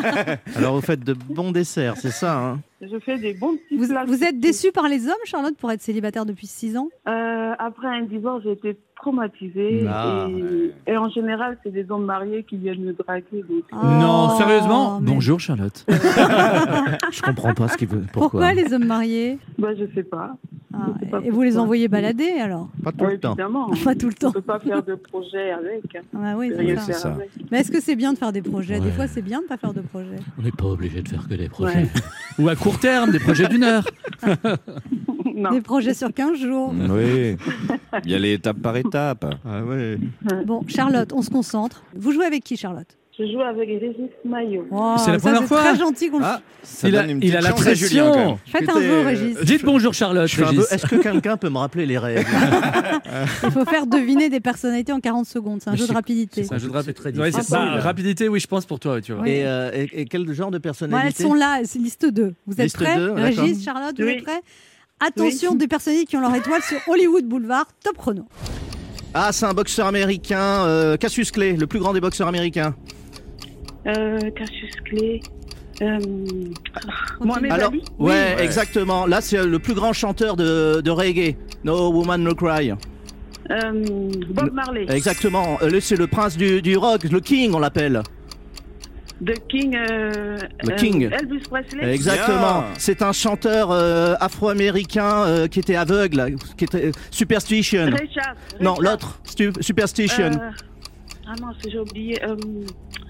Alors 0.56 0.76
vous 0.76 0.80
faites 0.80 1.04
de 1.04 1.12
bons 1.12 1.52
desserts, 1.52 1.98
c'est 1.98 2.10
ça 2.10 2.38
hein? 2.38 2.60
Je 2.80 2.98
fais 2.98 3.18
des 3.18 3.34
bons 3.34 3.54
petits 3.56 3.76
Vous, 3.76 3.88
plats. 3.88 4.06
vous 4.06 4.24
êtes 4.24 4.40
déçue 4.40 4.72
par 4.72 4.88
les 4.88 5.06
hommes, 5.08 5.14
Charlotte, 5.24 5.56
pour 5.58 5.70
être 5.72 5.82
célibataire 5.82 6.24
depuis 6.24 6.46
6 6.46 6.78
ans? 6.78 6.88
Euh, 7.06 7.52
après 7.58 7.88
un 7.88 8.02
divorce, 8.04 8.44
j'ai 8.44 8.52
été 8.52 8.78
traumatisée. 8.96 9.86
Ah, 9.88 10.26
et, 10.86 10.92
et 10.92 10.96
en 10.96 11.08
général, 11.10 11.58
c'est 11.62 11.70
des 11.72 11.90
hommes 11.90 12.04
mariés 12.06 12.42
qui 12.44 12.56
viennent 12.56 12.80
me 12.84 12.92
draguer. 12.92 13.44
donc, 13.48 13.62
euh, 13.72 13.76
non, 14.00 14.28
Oh, 14.32 14.36
sérieusement 14.38 14.98
mais 15.00 15.10
Bonjour 15.12 15.38
Charlotte. 15.40 15.84
Je 17.12 17.22
comprends 17.22 17.54
pas 17.54 17.68
ce 17.68 17.76
qu'il 17.76 17.88
veut. 17.88 18.02
Pourquoi, 18.12 18.40
Pourquoi, 18.40 18.54
les 18.54 18.72
hommes 18.72 18.86
mariés? 18.86 19.38
Bah, 19.58 19.68
je 19.78 19.84
sais 19.94 20.02
pas. 20.02 20.36
Ah, 20.74 20.86
Je 20.94 21.04
sais 21.04 21.10
pas 21.10 21.20
Et 21.22 21.30
vous 21.30 21.42
les 21.42 21.56
envoyez 21.58 21.88
balader 21.88 22.30
alors? 22.40 22.68
Pas 22.82 22.92
tout 22.92 23.04
Ouais, 23.04 23.12
le 23.12 23.20
temps. 23.20 23.30
évidemment. 23.32 23.70
Pas 23.84 23.94
tout 23.94 24.08
le 24.08 24.14
On 24.22 24.26
temps. 24.26 24.32
peut 24.32 24.40
pas 24.42 24.58
faire 24.58 24.82
de 24.82 24.94
projet 24.94 25.50
avec. 25.52 25.84
hein. 25.96 26.00
Ah 26.18 26.34
oui, 26.36 26.52
c'est 26.84 26.92
ça. 26.92 27.12
avec. 27.12 27.30
Mais 27.50 27.60
est-ce 27.60 27.70
que 27.70 27.80
c'est 27.80 27.96
bien 27.96 28.12
de 28.12 28.18
faire 28.18 28.32
des 28.32 28.42
projets? 28.42 28.80
Des 28.80 28.90
fois, 28.90 29.06
c'est 29.06 29.22
bien 29.22 29.40
de 29.40 29.46
pas 29.46 29.56
faire 29.56 29.72
de 29.72 29.80
projets. 29.82 30.16
On 30.38 30.42
n'est 30.42 30.50
pas 30.52 30.66
obligé 30.66 31.02
de 31.02 31.08
faire 31.08 31.26
que 31.28 31.34
des 31.34 31.48
projets. 31.48 31.82
Ouais. 31.82 31.88
Ou 32.40 32.48
à 32.48 32.56
court 32.56 32.78
terme, 32.78 33.10
des 33.10 33.20
projets 33.20 33.48
d'une 33.48 33.64
heure. 33.64 33.84
non. 35.36 35.50
Des 35.50 35.60
projets 35.60 35.94
sur 35.94 36.12
15 36.12 36.38
jours. 36.38 36.72
Oui. 36.90 37.36
Il 38.04 38.10
y 38.10 38.14
a 38.14 38.18
les 38.18 38.32
étapes 38.32 38.58
par 38.58 38.76
étapes. 38.76 39.24
Ah 39.44 39.62
ouais. 39.62 39.98
Bon, 40.44 40.62
Charlotte, 40.66 41.12
on 41.12 41.22
se 41.22 41.30
concentre. 41.30 41.82
Vous 41.94 42.10
jouez 42.12 42.24
avec 42.26 42.42
qui, 42.42 42.56
Charlotte? 42.56 42.88
Je 43.18 43.24
joue 43.32 43.40
avec 43.40 43.66
Régis 43.66 43.96
Maillot. 44.26 44.66
C'est 44.98 45.10
la 45.10 45.18
ça, 45.18 45.30
première 45.30 45.44
fois 45.48 45.60
très 45.62 45.76
gentil 45.78 46.10
qu'on 46.10 46.18
le 46.18 46.24
Ah, 46.26 46.42
ça 46.62 46.86
Il 46.86 46.96
a- 46.98 47.06
il 47.06 47.34
a 47.34 47.40
la 47.40 47.54
Julien. 47.72 48.36
Faites 48.44 48.68
un 48.68 48.78
vœu, 48.78 49.00
Régis. 49.06 49.38
Dites 49.42 49.64
bonjour 49.64 49.94
Charlotte, 49.94 50.28
Est-ce 50.70 50.86
que 50.86 50.96
quelqu'un 50.96 51.38
peut 51.38 51.48
me 51.48 51.56
rappeler 51.56 51.86
les 51.86 51.96
règles? 51.96 52.26
Il 53.44 53.50
faut 53.52 53.64
faire 53.64 53.86
deviner 53.86 54.28
des 54.28 54.40
personnalités 54.40 54.92
en 54.92 55.00
40 55.00 55.24
secondes. 55.24 55.60
C'est 55.62 55.70
un 55.70 55.76
jeu 55.76 55.84
je 55.86 55.88
de 55.92 55.94
rapidité. 55.94 56.44
C'est 56.44 56.54
un 56.54 56.58
jeu 56.58 56.68
de 56.68 56.72
rapidité. 56.74 57.18
Ouais, 57.18 57.32
ça. 57.32 57.58
Rapidité, 57.76 58.28
oui, 58.28 58.38
je 58.38 58.46
pense 58.46 58.66
pour 58.66 58.80
toi, 58.80 59.00
tu 59.00 59.12
vois. 59.14 59.22
Oui. 59.22 59.30
et, 59.30 59.46
euh, 59.46 59.70
et- 59.72 60.02
et 60.02 60.04
quel 60.04 60.30
genre 60.34 60.50
de 60.50 60.56
Bon, 60.56 60.56
elles 60.58 60.60
personnalité? 60.60 61.22
sont 61.22 61.32
là, 61.32 61.60
c'est 61.64 61.78
liste 61.78 62.04
2. 62.04 62.34
Vous 62.46 62.54
êtes 62.54 62.64
Liste 62.64 62.76
prêts? 62.76 62.96
deux. 62.96 63.12
Régis, 63.12 63.64
Charlotte, 63.64 63.98
vous 63.98 64.06
êtes 64.06 64.24
prêts? 64.24 64.42
Attention, 65.00 65.54
des 65.54 65.68
personnalités 65.68 66.06
qui 66.06 66.16
ont 66.16 66.20
leur 66.20 66.34
étoile 66.34 66.62
sur 66.62 66.78
Hollywood 66.88 67.24
Boulevard, 67.26 67.66
top 67.84 67.96
chrono. 67.98 68.24
Ah, 69.12 69.30
c'est 69.32 69.44
un 69.46 69.52
boxeur 69.54 69.86
américain, 69.86 70.64
euh, 70.66 70.96
Cassius 70.96 71.30
Clay, 71.30 71.52
le 71.52 71.66
plus 71.66 71.78
grand 71.78 71.92
des 71.92 72.00
boxeurs 72.00 72.28
américains. 72.28 72.74
Euh, 73.86 74.18
Cassius 74.30 74.74
Clay. 74.84 75.20
Euh, 75.82 75.98
Mohamed 77.20 77.52
Alors, 77.52 77.68
Ali. 77.70 77.82
ouais, 77.98 78.08
Ouais. 78.36 78.36
exactement. 78.44 79.06
Là, 79.06 79.20
c'est 79.20 79.44
le 79.44 79.58
plus 79.58 79.74
grand 79.74 79.92
chanteur 79.92 80.36
de, 80.36 80.80
de 80.82 80.90
reggae. 80.90 81.36
No 81.64 81.90
Woman 81.92 82.22
No 82.22 82.34
Cry. 82.34 82.72
Euh, 83.50 83.84
Bob 84.30 84.52
Marley. 84.54 84.86
Exactement. 84.88 85.58
Euh, 85.62 85.68
lui, 85.68 85.80
c'est 85.82 85.96
le 85.96 86.06
prince 86.06 86.36
du, 86.36 86.62
du 86.62 86.76
rock, 86.78 87.04
le 87.04 87.20
king, 87.20 87.52
on 87.54 87.58
l'appelle. 87.58 88.02
The 89.24 89.34
King. 89.48 89.74
euh, 89.76 90.36
Le 90.62 90.72
euh, 90.72 90.76
King. 90.76 91.10
Elvis 91.10 91.40
Presley. 91.48 91.92
Exactement. 91.94 92.64
C'est 92.78 93.00
un 93.02 93.12
chanteur 93.12 93.70
euh, 93.70 94.14
afro-américain 94.20 95.24
euh, 95.24 95.46
qui 95.48 95.60
était 95.60 95.76
aveugle, 95.76 96.36
qui 96.56 96.64
était 96.64 96.92
Superstition. 97.10 97.86
Non, 98.60 98.74
l'autre, 98.80 99.18
Stu- 99.24 99.52
Superstition. 99.60 100.24
Euh, 100.32 100.50
Ah 101.28 101.34
non, 101.40 101.48
c'est- 101.62 101.70
j'ai 101.70 101.78
oublié. 101.78 102.22
Euh, 102.24 102.36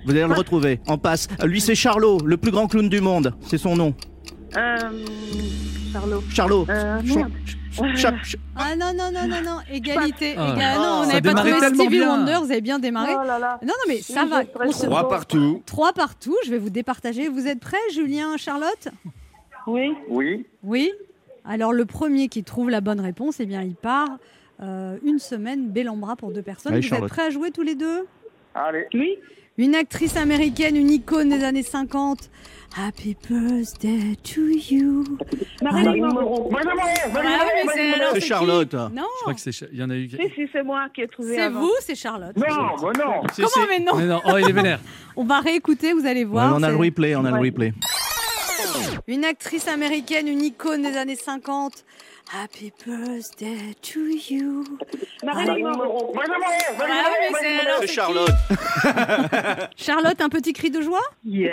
Vous 0.05 0.11
allez 0.13 0.21
le 0.27 0.33
retrouver. 0.33 0.81
On 0.87 0.97
passe. 0.97 1.29
Lui, 1.45 1.61
c'est 1.61 1.75
Charlot, 1.75 2.19
le 2.25 2.37
plus 2.37 2.51
grand 2.53 2.67
clown 2.69 2.89
du 2.89 3.01
monde. 3.01 3.35
C'est 3.47 3.59
son 3.59 3.75
nom. 3.77 3.93
euh, 4.57 4.77
Charlot. 6.01 6.23
Charlot. 6.31 6.67
Euh, 6.69 7.01
merde. 7.03 7.33
Ah 8.57 8.75
non, 8.75 8.95
non, 8.95 9.11
non, 9.13 9.29
non, 9.29 9.43
non, 9.45 9.59
égalité. 9.71 10.35
Ah. 10.39 10.55
Oh, 10.57 10.81
non, 10.81 10.89
on 10.89 11.03
ça 11.03 11.09
n'avait 11.09 11.21
pas 11.21 11.35
trouvé 11.35 11.59
Stevie 11.75 11.89
bien. 11.89 12.09
Wonder, 12.09 12.37
vous 12.41 12.51
avez 12.51 12.63
bien 12.63 12.79
démarré. 12.79 13.13
Oh 13.15 13.27
là 13.27 13.39
là. 13.39 13.59
Non, 13.61 13.69
non, 13.69 13.75
mais 13.87 13.99
ça 14.01 14.23
Oui, 14.25 14.31
va. 14.31 14.43
On 14.65 14.73
se-. 14.73 14.87
Trois 14.87 15.09
partout. 15.11 15.63
Trois 15.67 15.93
partout, 15.93 16.35
je 16.47 16.51
vais 16.51 16.57
vous 16.59 16.71
départager. 16.71 17.29
Vous 17.29 17.47
êtes 17.47 17.61
prêts, 17.61 17.77
Julien, 17.93 18.39
Charlotte? 18.39 18.89
Oui. 19.67 19.93
Oui. 20.09 20.47
Oui. 20.63 20.91
Alors, 21.45 21.75
le 21.75 21.85
premier 21.85 22.29
qui 22.29 22.45
trouve 22.45 22.71
la 22.71 22.81
bonne 22.81 23.01
réponse, 23.01 23.41
eh 23.41 23.47
bien, 23.47 23.61
il 23.61 23.75
part 23.75 24.09
euh, 24.63 24.97
une 25.05 25.19
semaine 25.19 25.69
bel 25.69 25.91
en 25.91 25.99
bras 25.99 26.17
pour 26.17 26.33
deux 26.33 26.41
personnes. 26.43 26.73
Allez, 26.73 26.81
vous 26.81 26.89
Charlotte. 26.89 27.11
êtes 27.11 27.13
prêts 27.15 27.27
à 27.27 27.31
jouer 27.31 27.51
tous 27.51 27.63
les 27.63 27.75
deux? 27.75 28.07
Allez. 28.55 28.87
Oui. 28.95 29.19
Une 29.59 29.75
actrice 29.75 30.17
américaine, 30.17 30.77
une 30.77 30.91
icône 30.91 31.31
des 31.31 31.43
années 31.43 31.63
50. 31.63 32.29
Happy 32.79 33.17
birthday 33.27 34.15
to 34.23 34.43
you. 34.71 35.03
Marilyn 35.63 36.09
Monroe. 36.13 36.51
C'est 38.13 38.21
Charlotte. 38.21 38.75
Non, 38.75 38.91
Je 39.19 39.23
crois 39.23 39.35
que 39.35 39.41
c'est. 39.41 39.69
Il 39.73 39.79
y 39.79 39.83
en 39.83 39.89
a 39.89 39.95
eu. 39.97 40.11
Si, 40.11 40.17
si, 40.35 40.49
c'est 40.53 40.63
moi 40.63 40.89
qui 40.95 41.01
ai 41.01 41.09
trouvé 41.09 41.37
c'est 41.37 41.49
vous, 41.49 41.73
c'est 41.81 41.95
Charlotte. 41.95 42.37
Non, 42.37 42.45
mais 42.47 42.53
non. 43.03 43.23
Comment 43.35 43.67
mais 43.69 43.81
non 43.81 43.97
Mais 43.97 44.05
non, 44.05 44.21
oh, 44.27 44.37
il 44.39 44.49
est 44.51 44.53
vénère. 44.53 44.81
On 45.17 45.25
va 45.25 45.41
réécouter, 45.41 45.95
vous 45.95 46.05
allez 46.07 46.25
Ouais, 46.25 46.31
voir. 46.31 46.55
on 46.55 46.63
a 46.63 46.69
le 46.69 46.77
replay, 46.77 47.17
on 47.17 47.25
a 47.25 47.31
le 47.31 47.41
replay. 47.41 47.73
Une 49.07 49.25
actrice 49.25 49.67
américaine, 49.69 50.29
une 50.29 50.43
icône 50.43 50.83
des 50.83 50.99
années 50.99 51.17
50. 51.17 51.73
Happy 52.29 52.73
birthday 52.85 53.73
to 53.83 54.01
you. 54.29 54.65
C'est 57.81 57.87
Charlotte. 57.87 58.31
Charlotte, 59.77 60.21
un 60.21 60.29
petit 60.29 60.53
cri 60.53 60.71
de 60.71 60.81
joie? 60.81 61.03
Yes. 61.25 61.53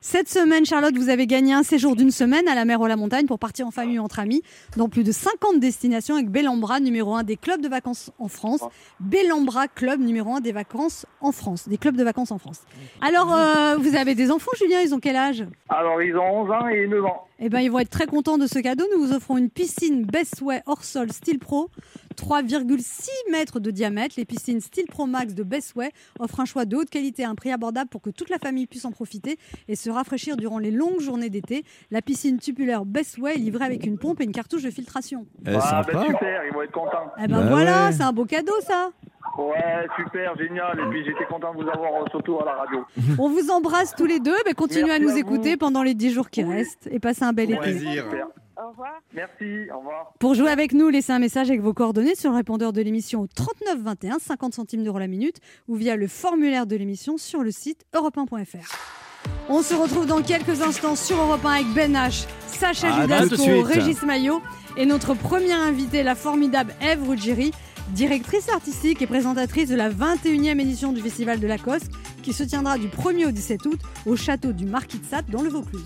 Cette 0.00 0.28
semaine, 0.28 0.64
Charlotte, 0.64 0.96
vous 0.96 1.08
avez 1.08 1.26
gagné 1.26 1.52
un 1.52 1.64
séjour 1.64 1.96
d'une 1.96 2.12
semaine 2.12 2.46
à 2.46 2.54
la 2.54 2.64
mer 2.64 2.80
ou 2.80 2.84
à 2.84 2.88
la 2.88 2.94
montagne 2.94 3.26
pour 3.26 3.40
partir 3.40 3.66
en 3.66 3.72
famille 3.72 3.98
ou 3.98 4.02
entre 4.02 4.20
amis 4.20 4.42
dans 4.76 4.88
plus 4.88 5.02
de 5.02 5.10
50 5.10 5.58
destinations 5.58 6.14
avec 6.14 6.30
Bellambra, 6.30 6.78
numéro 6.78 7.16
1 7.16 7.24
des 7.24 7.36
clubs 7.36 7.60
de 7.60 7.66
vacances 7.66 8.12
en 8.20 8.28
France. 8.28 8.60
Bellambra, 9.00 9.66
club 9.66 10.00
numéro 10.00 10.36
1 10.36 10.40
des 10.40 10.52
vacances 10.52 11.04
en 11.20 11.32
France, 11.32 11.68
des 11.68 11.78
clubs 11.78 11.96
de 11.96 12.04
vacances 12.04 12.30
en 12.30 12.38
France. 12.38 12.62
Alors, 13.00 13.34
euh, 13.34 13.76
vous 13.76 13.96
avez 13.96 14.14
des 14.14 14.30
enfants, 14.30 14.52
Julien 14.56 14.80
Ils 14.82 14.94
ont 14.94 15.00
quel 15.00 15.16
âge? 15.16 15.44
Alors, 15.68 16.00
ils 16.00 16.16
ont 16.16 16.42
11 16.42 16.50
ans 16.52 16.68
et 16.68 16.86
9 16.86 17.04
ans. 17.04 17.28
Eh 17.40 17.48
ben, 17.48 17.60
ils 17.60 17.70
vont 17.70 17.78
être 17.78 17.90
très 17.90 18.06
contents 18.06 18.36
de 18.36 18.48
ce 18.48 18.58
cadeau. 18.58 18.84
Nous 18.92 19.04
vous 19.04 19.12
offrons 19.12 19.38
une 19.38 19.48
piscine 19.48 20.04
Bestway 20.04 20.60
hors 20.66 20.82
sol 20.82 21.12
Steel 21.12 21.38
Pro, 21.38 21.70
3,6 22.16 23.08
mètres 23.30 23.60
de 23.60 23.70
diamètre. 23.70 24.16
Les 24.18 24.24
piscines 24.24 24.60
Steel 24.60 24.86
Pro 24.86 25.06
Max 25.06 25.34
de 25.34 25.44
Bestway 25.44 25.92
offrent 26.18 26.40
un 26.40 26.44
choix 26.44 26.64
de 26.64 26.76
haute 26.76 26.90
qualité 26.90 27.22
à 27.22 27.30
un 27.30 27.36
prix 27.36 27.52
abordable 27.52 27.90
pour 27.90 28.02
que 28.02 28.10
toute 28.10 28.28
la 28.28 28.38
famille 28.38 28.66
puisse 28.66 28.84
en 28.84 28.90
profiter 28.90 29.38
et 29.68 29.76
se 29.76 29.87
rafraîchir 29.90 30.36
durant 30.36 30.58
les 30.58 30.70
longues 30.70 31.00
journées 31.00 31.30
d'été. 31.30 31.64
La 31.90 32.02
piscine 32.02 32.38
tubulaire 32.38 32.84
Bestway 32.84 33.34
est 33.34 33.38
livrée 33.38 33.64
avec 33.64 33.86
une 33.86 33.98
pompe 33.98 34.20
et 34.20 34.24
une 34.24 34.32
cartouche 34.32 34.62
de 34.62 34.70
filtration. 34.70 35.26
Eh, 35.46 35.50
ah, 35.54 35.82
ben 35.86 36.04
super, 36.06 36.44
ils 36.46 36.52
vont 36.54 36.62
être 36.62 36.72
contents. 36.72 37.12
Eh 37.18 37.26
ben 37.26 37.40
Bah 37.40 37.46
voilà, 37.48 37.86
ouais. 37.86 37.92
c'est 37.92 38.02
un 38.02 38.12
beau 38.12 38.24
cadeau 38.24 38.54
ça. 38.60 38.90
Ouais, 39.36 39.86
super, 39.96 40.36
génial. 40.36 40.78
Et 40.80 40.90
puis, 40.90 41.04
j'étais 41.04 41.24
content 41.26 41.52
de 41.54 41.62
vous 41.62 41.68
avoir, 41.68 42.02
euh, 42.02 42.06
surtout 42.10 42.40
à 42.40 42.44
la 42.44 42.54
radio. 42.54 42.84
On 43.18 43.28
vous 43.28 43.50
embrasse 43.50 43.94
tous 43.94 44.06
les 44.06 44.18
deux. 44.18 44.34
Mais 44.46 44.52
continuez 44.54 44.86
Merci 44.86 45.02
à 45.02 45.04
nous 45.06 45.14
à 45.14 45.18
écouter 45.18 45.56
pendant 45.56 45.82
les 45.82 45.94
10 45.94 46.10
jours 46.12 46.30
qui 46.30 46.42
restent 46.42 46.88
et 46.90 46.98
passez 46.98 47.22
un 47.24 47.32
bel 47.32 47.50
été. 47.50 47.60
Plaisir. 47.60 48.04
Super. 48.04 48.26
Au 48.60 48.70
revoir. 48.70 48.94
Merci, 49.14 49.70
au 49.72 49.78
revoir. 49.78 50.12
Pour 50.18 50.34
jouer 50.34 50.50
avec 50.50 50.72
nous, 50.72 50.88
laissez 50.88 51.12
un 51.12 51.20
message 51.20 51.48
avec 51.48 51.60
vos 51.60 51.72
coordonnées 51.72 52.16
sur 52.16 52.30
le 52.30 52.36
répondeur 52.36 52.72
de 52.72 52.80
l'émission 52.80 53.20
au 53.20 53.26
39 53.28 53.78
21, 53.78 54.18
50 54.18 54.54
centimes 54.54 54.82
d'euros 54.82 54.98
la 54.98 55.06
minute, 55.06 55.36
ou 55.68 55.76
via 55.76 55.94
le 55.94 56.08
formulaire 56.08 56.66
de 56.66 56.74
l'émission 56.74 57.16
sur 57.18 57.44
le 57.44 57.52
site 57.52 57.84
europe1.fr. 57.94 59.07
On 59.48 59.62
se 59.62 59.74
retrouve 59.74 60.06
dans 60.06 60.22
quelques 60.22 60.60
instants 60.62 60.96
sur 60.96 61.16
Europe 61.20 61.44
1 61.44 61.50
avec 61.50 61.66
Ben 61.74 61.94
H, 61.94 62.24
Sacha 62.46 62.88
Ah, 62.92 63.02
Judasco, 63.02 63.36
suite. 63.36 63.66
Régis 63.66 64.02
Maillot 64.02 64.42
et 64.76 64.84
notre 64.86 65.14
première 65.14 65.60
invitée, 65.60 66.02
la 66.02 66.14
formidable 66.14 66.74
Ève 66.80 67.08
Ruggieri, 67.08 67.52
directrice 67.90 68.48
artistique 68.50 69.00
et 69.00 69.06
présentatrice 69.06 69.68
de 69.70 69.74
la 69.76 69.88
21e 69.90 70.60
édition 70.60 70.92
du 70.92 71.00
Festival 71.00 71.40
de 71.40 71.46
Lacoste, 71.46 71.90
qui 72.22 72.28
qui 72.28 72.34
se 72.34 72.42
tiendra 72.42 72.76
du 72.76 72.88
1er 72.88 73.26
au 73.28 73.30
17 73.30 73.64
août 73.66 73.80
au 74.04 74.14
château 74.14 74.52
du 74.52 74.66
Marquis 74.66 74.98
de 74.98 75.06
Sade 75.06 75.24
dans 75.30 75.40
le 75.40 75.48
Vaucluse. 75.48 75.82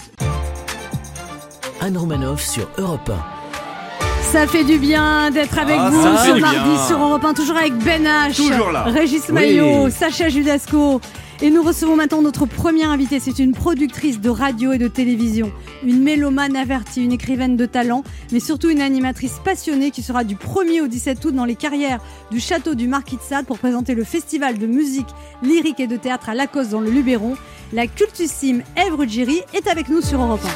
Anne 1.81 1.97
Romanoff 1.97 2.43
sur 2.45 2.69
Europe 2.79 3.09
1. 3.11 4.23
Ça 4.33 4.47
fait 4.49 4.65
du 4.65 4.79
bien 4.79 5.31
d'être 5.31 5.57
avec 5.59 5.77
Ah, 5.79 5.91
vous 5.91 6.03
ce 6.03 6.41
mardi 6.41 6.59
bien. 6.59 6.87
sur 6.89 6.99
Europe 7.01 7.25
1, 7.25 7.35
toujours 7.35 7.57
avec 7.57 7.75
Ben 7.79 8.03
H, 8.05 8.35
Toujours 8.37 8.73
là. 8.73 8.85
Régis 8.85 9.23
Oui. 9.29 9.35
Maillot, 9.35 9.91
Sacha 9.91 10.29
Judasco. 10.31 11.01
Et 11.45 11.51
nous 11.51 11.65
recevons 11.65 11.97
maintenant 11.97 12.23
notre 12.23 12.47
première 12.47 12.91
invitée. 12.91 13.19
C'est 13.19 13.41
une 13.41 13.51
productrice 13.51 14.21
de 14.21 14.31
radio 14.31 14.71
et 14.71 14.79
de 14.79 14.87
télévision, 14.87 15.51
une 15.83 16.01
mélomane 16.01 16.55
avertie, 16.55 17.03
une 17.03 17.11
écrivaine 17.11 17.57
de 17.57 17.67
talent, 17.67 18.05
mais 18.31 18.39
surtout 18.39 18.71
une 18.71 18.81
animatrice 18.81 19.41
passionnée 19.45 19.91
qui 19.91 20.03
sera 20.03 20.23
du 20.23 20.37
1er 20.37 20.83
au 20.83 20.87
17 20.87 21.25
août 21.25 21.35
dans 21.35 21.45
les 21.45 21.57
carrières 21.57 22.01
du 22.31 22.39
château 22.39 22.77
du 22.77 22.87
Marquis 22.87 23.17
de 23.17 23.23
Sade 23.23 23.45
pour 23.45 23.59
présenter 23.59 23.97
le 23.97 24.05
festival 24.05 24.57
de 24.57 24.69
musique 24.69 25.09
lyrique 25.43 25.81
et 25.81 25.89
de 25.89 25.97
théâtre 25.97 26.29
à 26.29 26.37
Lacoste 26.37 26.71
dans 26.71 26.81
le 26.81 26.93
Luberon. 26.93 27.35
La 27.73 27.89
cultissime 27.89 28.63
Ève 28.77 28.95
Ruggieri 28.95 29.41
est 29.53 29.67
avec 29.67 29.89
nous 29.89 30.01
sur 30.01 30.23
Europe 30.23 30.47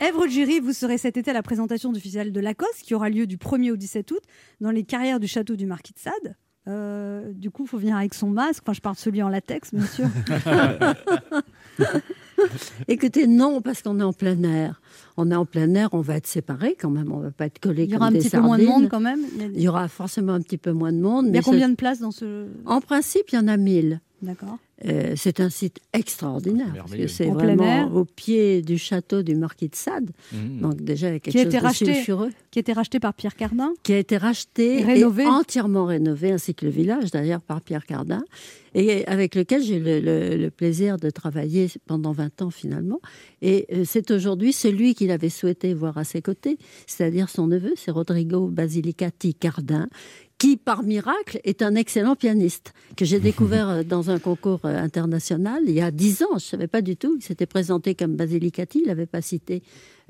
1. 0.00 0.06
Ève 0.06 0.16
Ruggieri, 0.16 0.60
vous 0.60 0.72
serez 0.72 0.96
cet 0.96 1.18
été 1.18 1.32
à 1.32 1.34
la 1.34 1.42
présentation 1.42 1.92
du 1.92 2.00
festival 2.00 2.32
de 2.32 2.40
Lacoste 2.40 2.80
qui 2.82 2.94
aura 2.94 3.10
lieu 3.10 3.26
du 3.26 3.36
1er 3.36 3.72
au 3.72 3.76
17 3.76 4.10
août 4.12 4.22
dans 4.62 4.70
les 4.70 4.84
carrières 4.84 5.20
du 5.20 5.26
château 5.28 5.54
du 5.54 5.66
Marquis 5.66 5.92
de 5.92 5.98
Sade. 5.98 6.34
Euh, 6.66 7.30
du 7.34 7.50
coup, 7.50 7.64
il 7.64 7.68
faut 7.68 7.78
venir 7.78 7.96
avec 7.96 8.14
son 8.14 8.28
masque. 8.30 8.62
Enfin, 8.64 8.72
je 8.72 8.80
parle 8.80 8.94
de 8.96 9.00
celui 9.00 9.22
en 9.22 9.28
latex, 9.28 9.74
bien 9.74 9.84
sûr. 9.86 10.06
Écoutez, 12.88 13.26
non, 13.26 13.60
parce 13.60 13.82
qu'on 13.82 13.98
est 14.00 14.04
en 14.04 14.12
plein 14.12 14.42
air. 14.44 14.80
On 15.16 15.30
est 15.30 15.34
en 15.34 15.44
plein 15.46 15.72
air, 15.74 15.88
on 15.92 16.00
va 16.00 16.16
être 16.16 16.26
séparés 16.26 16.76
quand 16.80 16.90
même, 16.90 17.12
on 17.12 17.18
va 17.18 17.30
pas 17.30 17.46
être 17.46 17.58
collés 17.60 17.84
Il 17.84 17.90
y 17.92 17.96
aura 17.96 18.06
un 18.06 18.08
comme 18.08 18.18
des 18.18 18.24
petit 18.24 18.30
peu 18.30 18.40
moins 18.40 18.58
de 18.58 18.64
sardines. 18.64 18.82
monde 18.82 18.90
quand 18.90 19.00
même. 19.00 19.20
Il 19.36 19.40
y 19.40 19.44
a, 19.44 19.46
Il 19.48 19.60
y 19.60 19.68
aura 19.68 19.88
forcément 19.88 20.32
un 20.32 20.40
petit 20.40 20.58
peu 20.58 20.72
moins 20.72 20.92
de 20.92 20.98
monde. 20.98 21.26
il 21.26 21.28
y 21.28 21.30
a 21.30 21.32
mais 21.38 21.42
combien 21.42 21.66
ce- 21.66 21.70
de 21.72 21.76
places 21.76 22.00
dans 22.00 22.10
ce. 22.10 22.46
En 22.66 22.80
principe, 22.80 23.22
il 23.32 23.36
y 23.36 23.38
en 23.38 23.46
a 23.48 23.56
1000. 23.56 24.00
D'accord. 24.22 24.58
Euh, 24.86 25.14
c'est 25.16 25.38
un 25.40 25.50
site 25.50 25.78
extraordinaire. 25.92 26.66
parce 26.66 26.76
Merveilleux. 26.90 27.06
que 27.06 27.10
C'est 27.12 27.26
vraiment 27.26 27.64
air. 27.64 27.94
au 27.94 28.04
pied 28.04 28.60
du 28.60 28.76
château 28.76 29.22
du 29.22 29.36
Marquis 29.36 29.68
de 29.68 29.76
Sade. 29.76 30.10
Mmh. 30.32 30.60
Donc 30.60 30.82
déjà, 30.82 31.08
il 31.08 31.12
y 31.12 31.16
a 31.16 31.20
quelque 31.20 31.32
Qui 31.32 31.38
a 31.38 31.42
chose 31.44 31.48
été 31.54 31.58
de 31.60 31.62
racheté. 31.62 31.94
sulfureux. 31.94 32.30
Qui 32.50 32.58
a 32.58 32.60
été 32.60 32.72
racheté 32.72 32.98
par 33.00 33.14
Pierre 33.14 33.36
Cardin. 33.36 33.72
Qui 33.84 33.92
a 33.92 33.98
été 33.98 34.16
racheté 34.16 34.80
Et 34.80 34.84
rénové. 34.84 35.22
et 35.22 35.26
entièrement 35.26 35.86
rénové, 35.86 36.32
ainsi 36.32 36.54
que 36.54 36.64
le 36.66 36.72
village 36.72 37.10
d'ailleurs 37.12 37.40
par 37.40 37.60
Pierre 37.60 37.86
Cardin, 37.86 38.22
et 38.74 39.06
avec 39.06 39.36
lequel 39.36 39.62
j'ai 39.62 39.76
eu 39.76 39.80
le, 39.82 40.00
le- 40.00 40.36
le 40.36 40.50
plaisir 40.50 40.96
de 40.96 41.08
travailler 41.08 41.68
pendant 41.86 42.10
20 42.10 42.42
ans 42.42 42.50
finalement. 42.50 43.00
Et 43.42 43.66
euh, 43.72 43.84
c'est 43.86 44.10
aujourd'hui 44.10 44.52
celui 44.52 44.96
qu'il 44.96 45.12
avait 45.12 45.28
souhaité 45.28 45.72
voir 45.74 45.96
à 45.98 46.04
ses 46.04 46.20
côtés, 46.20 46.58
c'est-à-dire 46.88 47.28
son 47.28 47.46
neveu, 47.46 47.74
c'est 47.76 47.92
Rodrigo 47.92 48.48
Basilicati 48.48 49.34
Cardin, 49.34 49.86
qui, 50.38 50.56
par 50.56 50.82
miracle, 50.82 51.40
est 51.44 51.62
un 51.62 51.74
excellent 51.74 52.16
pianiste, 52.16 52.74
que 52.96 53.04
j'ai 53.04 53.20
découvert 53.20 53.68
euh, 53.68 53.82
dans 53.82 54.10
un 54.10 54.18
concours 54.18 54.60
euh, 54.64 54.76
international 54.76 55.62
il 55.66 55.74
y 55.74 55.80
a 55.80 55.90
dix 55.90 56.22
ans. 56.22 56.30
Je 56.32 56.34
ne 56.34 56.40
savais 56.40 56.66
pas 56.66 56.82
du 56.82 56.96
tout. 56.96 57.16
Il 57.18 57.22
s'était 57.22 57.46
présenté 57.46 57.94
comme 57.94 58.16
Basilicati. 58.16 58.80
Il 58.80 58.88
n'avait 58.88 59.06
pas 59.06 59.22
cité, 59.22 59.62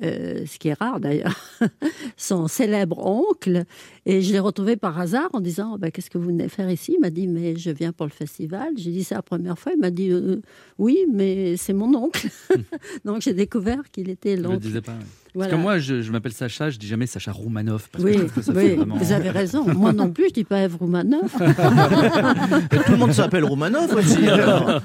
euh, 0.03 0.45
ce 0.47 0.59
qui 0.59 0.69
est 0.69 0.75
rare 0.79 0.99
d'ailleurs, 1.01 1.39
son 2.17 2.49
célèbre 2.49 2.99
oncle. 3.07 3.65
Et 4.07 4.21
je 4.23 4.33
l'ai 4.33 4.39
retrouvé 4.41 4.77
par 4.77 4.99
hasard 4.99 5.29
en 5.33 5.41
disant 5.41 5.73
Oh, 5.75 5.79
ben, 5.79 5.91
Qu'est-ce 5.91 6.11
que 6.11 6.19
vous 6.19 6.27
venez 6.27 6.49
faire 6.49 6.71
ici? 6.71 6.95
Il 6.97 7.01
m'a 7.01 7.11
dit 7.11 7.27
Mais 7.27 7.57
je 7.57 7.71
viens 7.71 7.93
pour 7.93 8.07
le 8.07 8.13
festival. 8.13 8.69
J'ai 8.77 8.91
dit 8.91 9.05
C'est 9.05 9.15
la 9.15 9.23
première 9.23 9.59
fois. 9.59 9.73
Il 9.75 9.81
m'a 9.81 9.91
dit 9.91 10.11
Euh, 10.11 10.41
Oui, 10.79 10.99
mais 11.13 11.57
c'est 11.57 11.73
mon 11.73 11.95
oncle. 11.95 12.29
Donc 13.05 13.23
j'ai 13.23 13.33
découvert 13.35 13.83
qu'il 13.93 14.11
était 14.11 14.37
Je 14.37 14.43
le 14.43 14.49
l'oncle. 14.49 14.59
disais 14.59 14.81
pas. 14.83 14.93
Voilà. 15.37 15.51
Parce 15.51 15.59
que 15.59 15.63
moi, 15.65 15.79
je, 15.81 16.01
je 16.01 16.13
m'appelle 16.13 16.33
Sacha, 16.33 16.71
je 16.71 16.79
dis 16.79 16.87
jamais 16.87 17.07
Sacha 17.07 17.33
Roumanoff. 17.33 17.89
Parce 17.91 18.05
Oui, 18.05 18.13
que 18.13 18.19
je 18.19 18.23
trouve 18.25 18.35
que 18.35 18.43
ça 18.43 18.53
oui, 18.53 18.69
fait 18.69 18.75
vraiment... 18.77 18.97
vous 18.99 19.13
avez 19.13 19.31
raison. 19.31 19.65
Moi 19.75 19.93
non 19.93 20.11
plus, 20.13 20.29
je 20.29 20.35
dis 20.35 20.45
pas 20.45 20.59
Ève 20.59 20.77
Roumanoff. 20.77 21.35
Et 21.41 22.77
tout 22.85 22.93
le 22.93 22.97
monde 22.99 23.13
s'appelle 23.13 23.45
Romanov 23.45 23.93
aussi. 23.95 24.29
alors. 24.29 24.81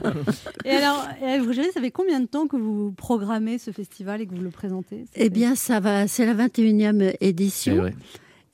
Et 0.65 0.71
alors, 0.71 1.07
Ève 1.23 1.45
Ruggieri, 1.45 1.67
ça 1.73 1.81
fait 1.81 1.91
combien 1.91 2.19
de 2.19 2.25
temps 2.25 2.47
que 2.47 2.55
vous 2.57 2.91
programmez 2.93 3.57
ce 3.59 3.69
festival 3.71 4.21
et 4.21 4.27
que 4.27 4.33
vous 4.33 4.41
le 4.41 4.49
présentez? 4.49 4.98
Eh 5.15 5.29
bien, 5.29 5.55
ça 5.55 5.79
va, 5.79 6.07
c'est 6.07 6.25
la 6.25 6.33
21e 6.33 7.15
édition. 7.21 7.83
Ouais. 7.83 7.93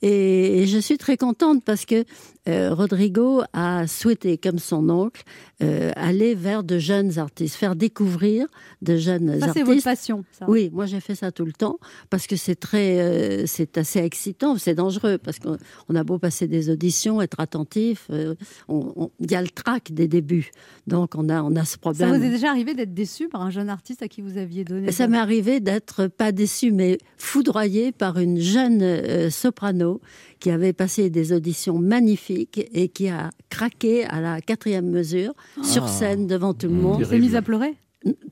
Et, 0.02 0.62
et 0.62 0.66
je 0.66 0.78
suis 0.78 0.98
très 0.98 1.16
contente 1.16 1.64
parce 1.64 1.84
que 1.86 2.04
euh, 2.48 2.72
Rodrigo 2.74 3.42
a 3.52 3.86
souhaité, 3.86 4.38
comme 4.38 4.58
son 4.58 4.88
oncle, 4.88 5.22
euh, 5.62 5.90
aller 5.96 6.34
vers 6.34 6.62
de 6.62 6.78
jeunes 6.78 7.18
artistes, 7.18 7.56
faire 7.56 7.74
découvrir 7.76 8.46
de 8.82 8.96
jeunes 8.96 9.32
Ça, 9.32 9.38
c'est 9.40 9.60
artistes. 9.60 9.66
votre 9.66 9.82
passion. 9.84 10.24
Ça. 10.38 10.44
Oui, 10.48 10.70
moi 10.72 10.86
j'ai 10.86 11.00
fait 11.00 11.14
ça 11.14 11.32
tout 11.32 11.44
le 11.44 11.52
temps 11.52 11.78
parce 12.10 12.26
que 12.26 12.36
c'est 12.36 12.54
très, 12.54 12.98
euh, 13.00 13.44
c'est 13.46 13.78
assez 13.78 13.98
excitant, 14.00 14.56
c'est 14.58 14.74
dangereux 14.74 15.18
parce 15.18 15.38
qu'on 15.38 15.56
on 15.88 15.94
a 15.94 16.04
beau 16.04 16.18
passer 16.18 16.46
des 16.46 16.70
auditions, 16.70 17.20
être 17.20 17.40
attentif, 17.40 18.08
il 18.10 19.30
y 19.30 19.34
a 19.34 19.42
le 19.42 19.48
trac 19.48 19.92
des 19.92 20.08
débuts, 20.08 20.50
donc 20.86 21.14
on 21.16 21.28
a, 21.28 21.42
on 21.42 21.56
a 21.56 21.64
ce 21.64 21.72
Ça 21.72 21.78
problème. 21.78 22.16
vous 22.16 22.24
est 22.24 22.30
déjà 22.30 22.50
arrivé 22.50 22.74
d'être 22.74 22.94
déçu 22.94 23.28
par 23.28 23.42
un 23.42 23.50
jeune 23.50 23.68
artiste 23.68 24.02
à 24.02 24.08
qui 24.08 24.20
vous 24.20 24.38
aviez 24.38 24.64
donné 24.64 24.92
Ça 24.92 25.08
m'est 25.08 25.18
arrivé 25.18 25.60
d'être 25.60 26.06
pas 26.06 26.32
déçue, 26.32 26.70
mais 26.70 26.98
foudroyée 27.16 27.92
par 27.92 28.18
une 28.18 28.38
jeune 28.38 29.30
soprano 29.30 30.00
qui 30.40 30.50
avait 30.50 30.72
passé 30.72 31.10
des 31.10 31.32
auditions 31.32 31.78
magnifiques 31.78 32.60
et 32.72 32.88
qui 32.88 33.08
a 33.08 33.30
craqué 33.50 34.04
à 34.04 34.20
la 34.20 34.40
quatrième 34.40 34.88
mesure 34.90 35.32
sur 35.62 35.84
Ah. 35.84 35.88
scène 35.88 36.26
devant 36.26 36.54
tout 36.54 36.66
le 36.68 36.74
Mmh. 36.74 36.80
monde. 36.80 37.00
Elle 37.00 37.06
s'est 37.06 37.18
mise 37.18 37.34
à 37.36 37.42
pleurer? 37.42 37.74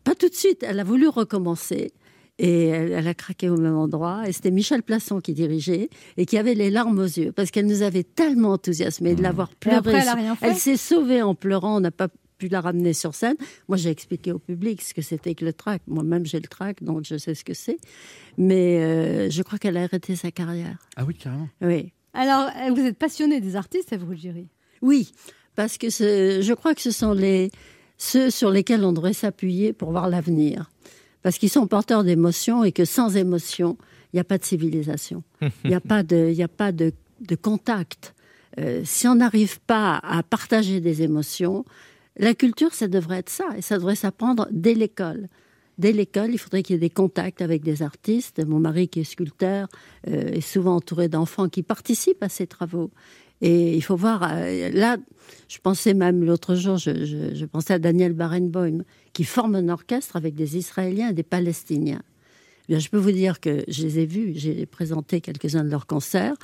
Pas 0.04 0.14
tout 0.14 0.28
de 0.28 0.34
suite, 0.34 0.62
elle 0.66 0.78
a 0.80 0.84
voulu 0.84 1.08
recommencer. 1.08 1.92
Et 2.40 2.66
elle, 2.66 2.90
elle 2.92 3.06
a 3.06 3.14
craqué 3.14 3.48
au 3.48 3.56
même 3.56 3.76
endroit. 3.76 4.22
Et 4.28 4.32
c'était 4.32 4.50
Michel 4.50 4.82
Plasson 4.82 5.20
qui 5.20 5.34
dirigeait 5.34 5.88
et 6.16 6.26
qui 6.26 6.36
avait 6.36 6.54
les 6.54 6.68
larmes 6.68 6.98
aux 6.98 7.04
yeux 7.04 7.30
parce 7.30 7.50
qu'elle 7.52 7.66
nous 7.66 7.82
avait 7.82 8.02
tellement 8.02 8.50
enthousiasmés 8.52 9.14
de 9.14 9.22
l'avoir 9.22 9.50
Et 9.52 9.56
pleuré. 9.60 9.76
après, 9.78 9.92
elle 10.02 10.08
a 10.08 10.14
rien 10.14 10.34
fait? 10.34 10.48
Elle 10.48 10.56
s'est 10.56 10.76
sauvée 10.76 11.22
en 11.22 11.34
pleurant. 11.36 11.76
On 11.76 11.80
n'a 11.80 11.92
pas 11.92 12.08
pu 12.38 12.48
la 12.48 12.60
ramener 12.60 12.92
sur 12.92 13.14
scène. 13.14 13.36
Moi, 13.68 13.76
j'ai 13.76 13.90
expliqué 13.90 14.32
au 14.32 14.38
public 14.38 14.82
ce 14.82 14.94
que 14.94 15.02
c'était 15.02 15.34
que 15.34 15.44
le 15.44 15.52
trac. 15.52 15.82
Moi-même, 15.86 16.26
j'ai 16.26 16.40
le 16.40 16.48
trac, 16.48 16.82
donc 16.82 17.04
je 17.04 17.16
sais 17.16 17.34
ce 17.34 17.44
que 17.44 17.54
c'est. 17.54 17.78
Mais 18.36 18.78
euh, 18.78 19.30
je 19.30 19.42
crois 19.42 19.58
qu'elle 19.58 19.76
a 19.76 19.82
arrêté 19.82 20.16
sa 20.16 20.30
carrière. 20.30 20.78
Ah 20.96 21.04
oui, 21.04 21.14
carrément. 21.14 21.48
Oui. 21.60 21.92
Alors, 22.12 22.48
euh, 22.56 22.72
vous 22.72 22.80
êtes 22.80 22.98
passionné 22.98 23.40
des 23.40 23.56
artistes, 23.56 23.92
Ève 23.92 24.04
Ruggieri? 24.04 24.48
Oui, 24.82 25.12
parce 25.54 25.78
que 25.78 25.88
je 25.88 26.52
crois 26.52 26.74
que 26.74 26.82
ce 26.82 26.90
sont 26.90 27.12
les, 27.12 27.50
ceux 27.96 28.30
sur 28.30 28.50
lesquels 28.50 28.84
on 28.84 28.92
devrait 28.92 29.12
s'appuyer 29.12 29.72
pour 29.72 29.90
voir 29.90 30.08
l'avenir. 30.08 30.70
Parce 31.22 31.38
qu'ils 31.38 31.50
sont 31.50 31.66
porteurs 31.66 32.04
d'émotions 32.04 32.64
et 32.64 32.72
que 32.72 32.84
sans 32.84 33.16
émotion, 33.16 33.78
il 34.12 34.16
n'y 34.16 34.20
a 34.20 34.24
pas 34.24 34.38
de 34.38 34.44
civilisation. 34.44 35.22
Il 35.40 35.70
n'y 35.70 35.74
a 35.74 35.80
pas 35.80 36.02
de, 36.02 36.28
il 36.30 36.36
y 36.36 36.42
a 36.42 36.48
pas 36.48 36.70
de, 36.70 36.92
de 37.20 37.34
contact. 37.34 38.14
Euh, 38.60 38.82
si 38.84 39.08
on 39.08 39.16
n'arrive 39.16 39.58
pas 39.60 39.98
à 40.02 40.22
partager 40.22 40.80
des 40.80 41.02
émotions, 41.02 41.64
la 42.16 42.34
culture, 42.34 42.72
ça 42.74 42.88
devrait 42.88 43.18
être 43.18 43.30
ça. 43.30 43.46
Et 43.56 43.62
ça 43.62 43.76
devrait 43.76 43.96
s'apprendre 43.96 44.48
dès 44.50 44.74
l'école. 44.74 45.28
Dès 45.76 45.92
l'école, 45.92 46.30
il 46.32 46.38
faudrait 46.38 46.62
qu'il 46.62 46.74
y 46.74 46.76
ait 46.76 46.80
des 46.80 46.90
contacts 46.90 47.42
avec 47.42 47.62
des 47.62 47.82
artistes. 47.82 48.44
Mon 48.44 48.60
mari, 48.60 48.88
qui 48.88 49.00
est 49.00 49.04
sculpteur, 49.04 49.68
euh, 50.08 50.28
est 50.28 50.40
souvent 50.40 50.76
entouré 50.76 51.08
d'enfants 51.08 51.48
qui 51.48 51.62
participent 51.64 52.22
à 52.22 52.28
ces 52.28 52.46
travaux. 52.46 52.90
Et 53.40 53.74
il 53.74 53.82
faut 53.82 53.96
voir, 53.96 54.22
euh, 54.22 54.70
là, 54.70 54.96
je 55.48 55.58
pensais 55.58 55.92
même 55.92 56.24
l'autre 56.24 56.54
jour, 56.54 56.76
je- 56.76 57.32
je 57.34 57.44
pensais 57.44 57.74
à 57.74 57.78
Daniel 57.80 58.12
Barenboim, 58.12 58.84
qui 59.12 59.24
forme 59.24 59.56
un 59.56 59.68
orchestre 59.68 60.14
avec 60.14 60.36
des 60.36 60.56
Israéliens 60.56 61.08
et 61.10 61.12
des 61.12 61.24
Palestiniens. 61.24 62.02
Eh 62.66 62.72
Bien, 62.72 62.78
je 62.78 62.88
peux 62.88 62.96
vous 62.98 63.12
dire 63.12 63.40
que 63.40 63.62
je 63.68 63.82
les 63.82 63.98
ai 63.98 64.06
vus, 64.06 64.32
j'ai 64.36 64.64
présenté 64.64 65.20
quelques-uns 65.20 65.64
de 65.64 65.70
leurs 65.70 65.86
concerts. 65.86 66.34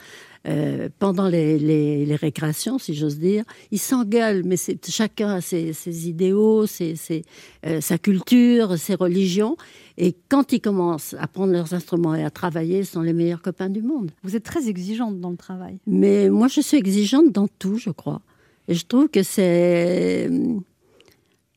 euh, 0.49 0.89
pendant 0.99 1.29
les, 1.29 1.59
les- 1.59 2.07
les 2.07 2.17
récréations, 2.17 2.79
si 2.79 2.95
j'ose 2.95 3.19
dire, 3.19 3.45
ils 3.71 3.79
s'engueulent, 3.79 4.43
mais 4.43 4.57
chacun 4.89 5.35
a 5.35 5.41
ses, 5.43 5.75
ses 5.75 6.09
idéaux, 6.09 6.65
ses, 6.67 6.97
ses, 6.97 7.25
euh, 7.67 7.83
sa 7.83 7.99
culture, 7.99 8.79
ses 8.79 8.95
religions. 8.95 9.59
Et 9.99 10.15
quand 10.31 10.55
ils 10.55 10.61
commencent 10.63 11.15
à 11.19 11.27
prendre 11.27 11.53
leurs 11.53 11.75
instruments 11.75 12.15
et 12.15 12.25
à 12.25 12.31
travailler, 12.31 12.85
ce 12.85 12.93
sont 12.93 13.03
les 13.03 13.13
meilleurs 13.13 13.43
copains 13.43 13.69
du 13.69 13.83
monde. 13.83 14.13
Vous 14.23 14.35
êtes 14.35 14.45
très 14.45 14.67
exigeante 14.67 15.21
dans 15.21 15.29
le 15.31 15.37
travail. 15.37 15.79
Mais 15.87 16.31
moi, 16.31 16.49
je 16.49 16.63
suis 16.63 16.79
exigeante 16.79 17.31
dans 17.33 17.47
tout, 17.59 17.77
je 17.77 17.91
crois. 17.91 18.23
Et 18.67 18.73
je 18.75 18.87
trouve 18.87 19.09
que 19.09 19.23
c'est. 19.23 20.31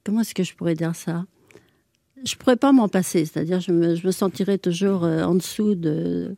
Comment 0.03 0.19
est-ce 0.21 0.33
que 0.35 0.43
je 0.43 0.53
pourrais 0.55 0.75
dire 0.75 0.93
ça? 0.93 1.25
Je 2.25 2.35
pourrais 2.35 2.55
pas 2.55 2.71
m'en 2.71 2.87
passer. 2.87 3.25
C'est-à-dire, 3.25 3.59
je 3.59 3.71
me, 3.71 3.95
je 3.95 4.05
me 4.07 4.11
sentirais 4.11 4.57
toujours 4.57 5.03
euh, 5.03 5.23
en 5.23 5.35
dessous 5.35 5.75
de, 5.75 6.35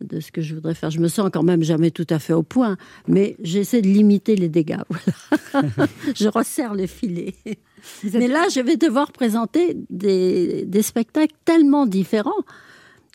de 0.00 0.20
ce 0.20 0.30
que 0.32 0.40
je 0.42 0.54
voudrais 0.54 0.74
faire. 0.74 0.90
Je 0.90 1.00
me 1.00 1.08
sens 1.08 1.30
quand 1.32 1.42
même 1.42 1.62
jamais 1.62 1.90
tout 1.90 2.06
à 2.10 2.18
fait 2.18 2.32
au 2.32 2.42
point, 2.42 2.76
mais 3.08 3.36
j'essaie 3.42 3.82
de 3.82 3.88
limiter 3.88 4.36
les 4.36 4.48
dégâts. 4.48 4.78
Voilà. 5.52 5.88
je 6.16 6.28
resserre 6.28 6.74
les 6.74 6.88
filets. 6.88 7.34
Êtes- 7.46 8.14
Mais 8.14 8.26
là, 8.28 8.46
je 8.52 8.60
vais 8.60 8.76
devoir 8.76 9.12
présenter 9.12 9.76
des, 9.88 10.64
des 10.66 10.82
spectacles 10.82 11.34
tellement 11.44 11.86
différents 11.86 12.32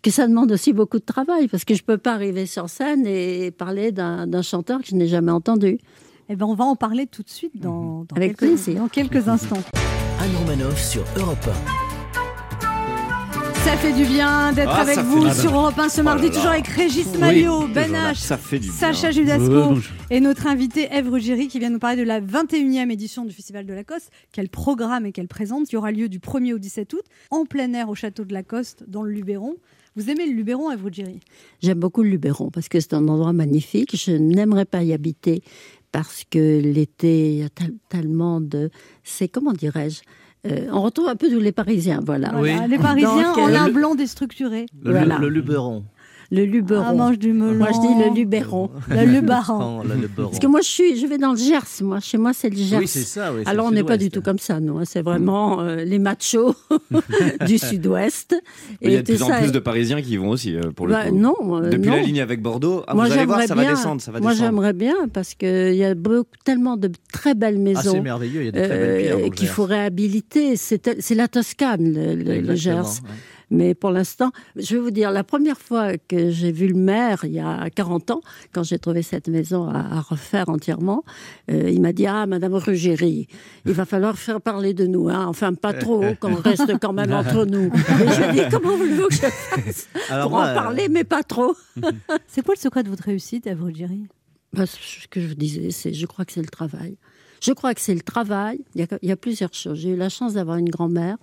que 0.02 0.10
ça 0.10 0.26
demande 0.26 0.50
aussi 0.54 0.72
beaucoup 0.72 1.00
de 1.00 1.04
travail, 1.04 1.50
parce 1.50 1.66
que 1.66 1.74
je 1.76 1.82
ne 1.82 1.86
peux 1.86 1.98
pas 1.98 2.14
arriver 2.14 2.46
sur 2.46 2.70
scène 2.70 3.06
et 3.06 3.52
parler 3.52 3.92
d'un 3.92 4.26
d'un 4.28 4.42
chanteur 4.42 4.80
que 4.80 4.88
je 4.88 4.96
n'ai 4.96 5.08
jamais 5.08 5.34
entendu. 5.34 5.78
Eh 6.30 6.36
ben, 6.38 6.46
on 6.46 6.54
va 6.56 6.64
en 6.64 6.78
parler 6.78 7.08
tout 7.08 7.24
de 7.24 7.30
suite 7.30 7.60
dans, 7.60 8.06
dans 8.08 8.16
Avec 8.16 8.38
quelques, 8.38 8.54
plaisir. 8.54 8.76
dans 8.82 8.88
quelques 8.88 9.28
instants. 9.28 9.62
Anne 10.22 10.36
Romanoff 10.38 10.82
sur 10.82 11.04
Europe 11.18 11.50
ça 13.70 13.78
fait 13.78 13.94
du 13.94 14.04
bien 14.06 14.52
d'être 14.54 14.72
Ah, 14.74 14.82
avec 14.82 14.98
vous 15.00 15.30
sur. 15.32 15.54
Europe 15.54 15.78
1 15.78 15.90
ce 15.90 16.02
Oh 16.02 16.04
mardi, 16.04 16.24
là 16.24 16.30
là. 16.30 16.36
toujours 16.36 16.50
avec 16.52 16.68
Régis 16.68 17.08
Maillot, 17.20 17.68
Ben 17.68 17.84
toujours 17.86 17.98
là. 18.02 18.12
H, 18.14 18.16
Ça 18.16 18.38
fait 18.38 18.58
du 18.60 18.68
bien. 18.68 18.76
Sacha 18.76 19.12
Judasco 19.12 19.76
et 20.10 20.20
notre 20.20 20.48
invité 20.48 20.88
Ève 20.92 21.10
Ruggieri 21.10 21.48
qui 21.48 21.60
vient 21.60 21.70
nous 21.70 21.78
parler 21.80 21.98
de 21.98 22.04
la 22.08 22.20
21e 22.20 22.90
édition 22.92 23.26
du 23.26 23.34
Festival 23.34 23.66
de 23.68 23.74
Lacoste, 23.74 24.10
qu'elle 24.32 24.50
programme 24.50 25.06
et 25.06 25.12
qu'elle 25.12 25.28
présente, 25.28 25.68
qui 25.68 25.78
aura 25.78 25.92
lieu 25.92 26.10
du 26.10 26.18
1er 26.20 26.54
au 26.54 26.58
17 26.58 26.94
août, 26.94 27.04
en 27.30 27.46
plein 27.46 27.72
air 27.74 27.90
au 27.90 27.96
château 27.96 28.26
de 28.26 28.34
Lacoste, 28.34 28.84
dans 28.88 29.04
le 29.04 29.12
Luberon. 29.12 29.56
Vous 29.96 30.10
aimez 30.10 30.26
le 30.26 30.34
Luberon, 30.34 30.72
Ève 30.72 30.84
Ruggieri? 30.84 31.20
J'aime 31.62 31.80
beaucoup 31.80 32.02
le 32.02 32.10
Luberon 32.10 32.50
parce 32.50 32.70
que 32.70 32.80
c'est 32.80 32.94
un 32.96 33.08
endroit 33.08 33.34
magnifique. 33.34 33.96
Je 33.96 34.12
n'aimerais 34.14 34.66
pas 34.66 34.82
y 34.84 34.94
habiter 34.94 35.44
parce 35.92 36.24
que 36.30 36.60
l'été, 36.60 37.34
il 37.34 37.38
y 37.40 37.44
a 37.44 37.50
tel- 37.50 37.76
tellement 37.90 38.42
de. 38.42 38.72
C'est 39.04 39.28
comment 39.28 39.54
dirais-je 39.54 40.02
Euh, 40.48 40.68
On 40.72 40.82
retrouve 40.82 41.08
un 41.10 41.16
peu 41.16 41.30
tous 41.30 41.40
les 41.40 41.52
Parisiens, 41.52 42.00
voilà. 42.06 42.30
Voilà, 42.34 42.68
Les 42.68 42.78
Parisiens 42.78 43.30
Donc, 43.34 43.38
en 43.38 43.48
euh, 43.50 43.52
lin 43.52 43.68
le- 43.68 43.74
blanc 43.74 43.96
déstructuré. 43.96 44.68
Le, 44.84 44.92
Voilà. 44.92 45.18
le 45.18 45.28
Luberon. 45.30 45.84
Le 46.32 46.46
Luberon. 46.46 46.84
Ah, 46.88 46.94
mange 46.94 47.18
du 47.18 47.34
melon. 47.34 47.56
Moi, 47.56 47.70
je 47.74 47.80
dis 47.80 48.04
le 48.10 48.14
Luberon. 48.16 48.70
Le 48.90 49.04
Luberon. 49.06 49.82
Parce 50.16 50.38
que 50.38 50.46
moi, 50.46 50.62
je 50.62 50.68
suis, 50.68 50.96
je 51.00 51.08
vais 51.08 51.18
dans 51.18 51.32
le 51.32 51.38
Gers. 51.38 51.82
Moi, 51.82 52.00
chez 52.02 52.20
moi, 52.20 52.34
c'est 52.34 52.50
le 52.52 52.56
Gers. 52.58 52.78
Oui, 52.78 52.88
c'est 52.88 53.00
ça. 53.02 53.34
oui, 53.34 53.42
Alors, 53.48 53.66
on 53.66 53.72
n'est 53.72 53.84
pas 53.84 53.98
du 53.98 54.10
tout 54.12 54.22
comme 54.22 54.38
ça, 54.38 54.60
nous. 54.60 54.78
hein. 54.78 54.84
C'est 54.86 55.02
vraiment 55.02 55.60
euh, 55.62 55.84
les 55.84 55.98
machos 55.98 56.56
du 57.48 57.58
Sud-Ouest. 57.58 58.36
Il 58.82 58.92
y 58.92 58.96
a 58.96 59.02
de 59.02 59.06
plus 59.12 59.24
en 59.24 59.30
plus 59.40 59.52
de 59.52 59.58
Parisiens 59.60 60.02
qui 60.04 60.12
y 60.12 60.18
vont 60.18 60.30
aussi, 60.30 60.56
euh, 60.56 60.70
pour 60.76 60.86
le 60.88 60.94
Bah, 60.94 61.10
coup. 61.10 61.16
non, 61.18 61.34
euh, 61.64 61.70
Depuis 61.70 61.90
non. 61.90 61.96
la 61.96 62.02
ligne 62.04 62.22
avec 62.22 62.42
Bordeaux, 62.42 62.84
ah, 62.88 62.94
moi, 62.94 63.08
vous 63.08 63.14
allez 63.14 63.26
voir, 63.26 63.40
j'aimerais 63.42 63.48
ça 63.48 63.56
va 63.56 63.62
bien- 63.64 63.72
descendre, 63.74 64.02
ça 64.02 64.12
va 64.12 64.20
Moi, 64.20 64.34
j'aimerais 64.34 64.74
bien 64.74 64.96
parce 65.12 65.34
qu'il 65.34 65.76
y 65.76 65.84
a 65.84 65.96
beaucoup, 65.96 66.30
tellement 66.46 66.78
de 66.78 66.92
très 67.12 67.34
belles 67.34 67.56
Ah, 67.58 67.62
maisons. 67.62 67.92
c'est 67.94 68.02
merveilleux, 68.02 68.42
il 68.42 68.46
y 68.46 68.50
a 68.50 68.52
des 68.52 68.60
très 68.62 68.70
belles 68.78 69.02
pierres. 69.02 69.18
euh, 69.18 69.30
qu'il 69.30 69.48
Gers. 69.48 69.54
faut 69.56 69.66
réhabiliter. 69.66 70.56
C'est 70.58 71.16
la 71.16 71.28
Toscane, 71.28 71.92
le, 71.92 72.14
le- 72.14 72.24
le 72.24 72.32
Exactement, 72.52 72.56
Gers. 72.56 73.02
ouais. 73.04 73.10
Mais 73.52 73.74
pour 73.74 73.92
l'instant, 73.92 74.32
je 74.56 74.76
vais 74.76 74.82
vous 74.82 74.92
dire, 74.92 75.12
la 75.12 75.24
première 75.24 75.58
fois 75.58 75.98
que 75.98 76.30
j'ai 76.30 76.52
vu 76.52 76.68
le 76.68 76.76
maire, 76.76 77.22
il 77.24 77.32
y 77.32 77.40
a 77.40 77.70
40 77.70 78.12
ans, 78.12 78.22
quand 78.52 78.64
j'ai 78.64 78.80
trouvé 78.80 79.02
cette 79.02 79.28
maison 79.28 79.68
à, 79.68 79.80
à 79.80 80.02
refaire 80.02 80.50
entièrement, 80.50 81.04
euh, 81.52 81.70
il 81.70 81.82
m'a 81.82 81.94
dit 81.94 82.06
Ah, 82.06 82.26
Madame 82.26 82.54
Ruggieri, 82.54 83.28
il 83.66 83.74
va 83.74 83.86
falloir 83.86 84.18
faire 84.18 84.42
parler 84.42 84.74
de 84.74 84.86
nous. 84.86 85.10
Hein. 85.10 85.26
Enfin, 85.28 85.54
pas 85.54 85.74
trop, 85.74 86.04
qu'on 86.20 86.36
reste 86.36 86.80
quand 86.80 86.94
même 86.94 87.12
entre 87.12 87.46
nous. 87.46 87.68
Et 87.68 88.08
je 88.08 88.32
lui 88.32 88.40
ai 88.40 88.44
dit 88.44 88.50
Comment 88.52 88.76
voulez-vous 88.76 89.08
que 89.08 89.16
je 89.16 89.20
fasse 89.20 89.90
Alors 90.10 90.30
Pour 90.30 90.38
moi, 90.38 90.48
en 90.48 90.50
euh, 90.50 90.54
parler, 90.54 90.90
mais 90.90 91.04
pas 91.04 91.24
trop? 91.24 91.56
C'est 92.28 92.44
quoi 92.44 92.54
le 92.56 92.60
secret 92.60 92.84
de 92.84 92.90
votre 92.90 93.04
réussite, 93.04 93.50
Ruggieri? 93.60 94.08
Bah, 94.54 94.66
ce 94.66 95.08
que 95.08 95.22
je 95.22 95.28
vous 95.28 95.36
disais, 95.36 95.70
c'est, 95.70 95.94
je 95.94 96.06
crois 96.08 96.26
que 96.26 96.32
c'est 96.32 96.42
le 96.42 96.48
travail. 96.48 96.98
Je 97.40 97.52
crois 97.52 97.76
que 97.76 97.82
c'est 97.82 97.94
le 97.94 98.02
travail. 98.02 98.60
Il 98.74 98.82
y 98.82 98.84
a, 98.84 98.88
il 99.04 99.10
y 99.10 99.12
a 99.12 99.16
plusieurs 99.16 99.54
choses. 99.54 99.80
J'ai 99.80 99.90
eu 99.90 99.96
la 99.96 100.10
chance 100.10 100.34
d'avoir 100.34 100.58
une 100.58 100.70
grand-mère 100.70 101.18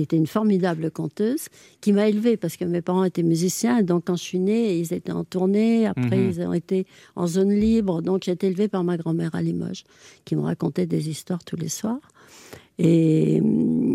qui 0.00 0.04
était 0.04 0.16
une 0.16 0.26
formidable 0.26 0.90
conteuse, 0.90 1.48
qui 1.82 1.92
m'a 1.92 2.08
élevée 2.08 2.38
parce 2.38 2.56
que 2.56 2.64
mes 2.64 2.80
parents 2.80 3.04
étaient 3.04 3.22
musiciens. 3.22 3.82
Donc, 3.82 4.04
quand 4.06 4.16
je 4.16 4.22
suis 4.22 4.38
née, 4.38 4.78
ils 4.78 4.94
étaient 4.94 5.12
en 5.12 5.24
tournée. 5.24 5.86
Après, 5.86 6.16
Mhm. 6.16 6.30
ils 6.30 6.40
ont 6.40 6.54
été 6.54 6.86
en 7.16 7.26
zone 7.26 7.50
libre. 7.52 8.00
Donc, 8.00 8.22
j'ai 8.24 8.32
été 8.32 8.46
élevée 8.46 8.68
par 8.68 8.82
ma 8.82 8.96
grand-mère 8.96 9.34
à 9.34 9.42
Limoges, 9.42 9.84
qui 10.24 10.36
me 10.36 10.40
racontait 10.40 10.86
des 10.86 11.10
histoires 11.10 11.44
tous 11.44 11.56
les 11.56 11.68
soirs. 11.68 12.00
Et, 12.78 13.42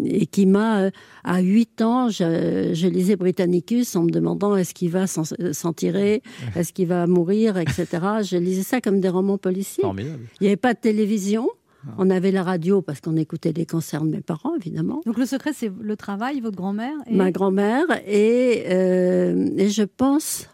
et 0.06 0.28
qui 0.28 0.46
m'a, 0.46 0.82
euh, 0.84 0.92
à 1.24 1.40
8 1.42 1.82
ans, 1.82 2.10
je, 2.10 2.70
je 2.74 2.88
lisais 2.88 3.16
Britannicus 3.16 3.96
en 3.96 4.04
me 4.04 4.12
demandant 4.12 4.56
est-ce 4.56 4.76
qu'il 4.76 4.92
va 4.92 5.08
s'en, 5.08 5.24
s'en 5.24 5.74
tirer, 5.74 6.22
est-ce 6.56 6.72
qu'il 6.72 6.88
va 6.88 7.08
mourir, 7.08 7.58
etc. 7.58 7.88
Je 8.22 8.38
lisais 8.38 8.62
ça 8.62 8.82
comme 8.82 9.00
des 9.02 9.10
romans 9.10 9.40
policiers. 9.40 9.82
Formidable. 9.82 10.22
Il 10.40 10.44
n'y 10.44 10.48
avait 10.50 10.56
pas 10.56 10.76
de 10.76 10.80
télévision. 10.80 11.50
On 11.98 12.10
avait 12.10 12.32
la 12.32 12.44
radio 12.44 12.82
parce 12.82 13.00
qu'on 13.02 13.16
écoutait 13.16 13.54
les 13.54 13.66
concerts 13.66 14.04
de 14.04 14.10
mes 14.10 14.22
parents, 14.22 14.56
évidemment. 14.56 15.02
Donc 15.06 15.18
le 15.18 15.26
secret, 15.26 15.52
c'est 15.54 15.72
le 15.80 15.96
travail, 15.96 16.40
votre 16.40 16.58
grand-mère 16.58 16.96
et... 17.08 17.16
Ma 17.16 17.32
grand-mère 17.32 17.86
et, 18.08 18.64
euh, 18.68 19.50
et 19.58 19.70
je 19.70 19.84
pense 19.84 20.50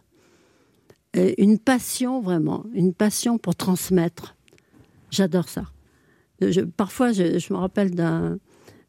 euh, 1.16 1.34
une 1.38 1.58
passion 1.58 2.22
vraiment, 2.22 2.66
une 2.74 2.94
passion 2.94 3.38
pour 3.38 3.56
transmettre. 3.56 4.36
J'adore 5.10 5.50
ça. 5.50 5.66
Je- 6.42 6.62
parfois, 6.62 7.12
je, 7.12 7.40
je 7.40 7.54
me 7.54 7.60
rappelle 7.60 7.92
d'un 7.92 8.40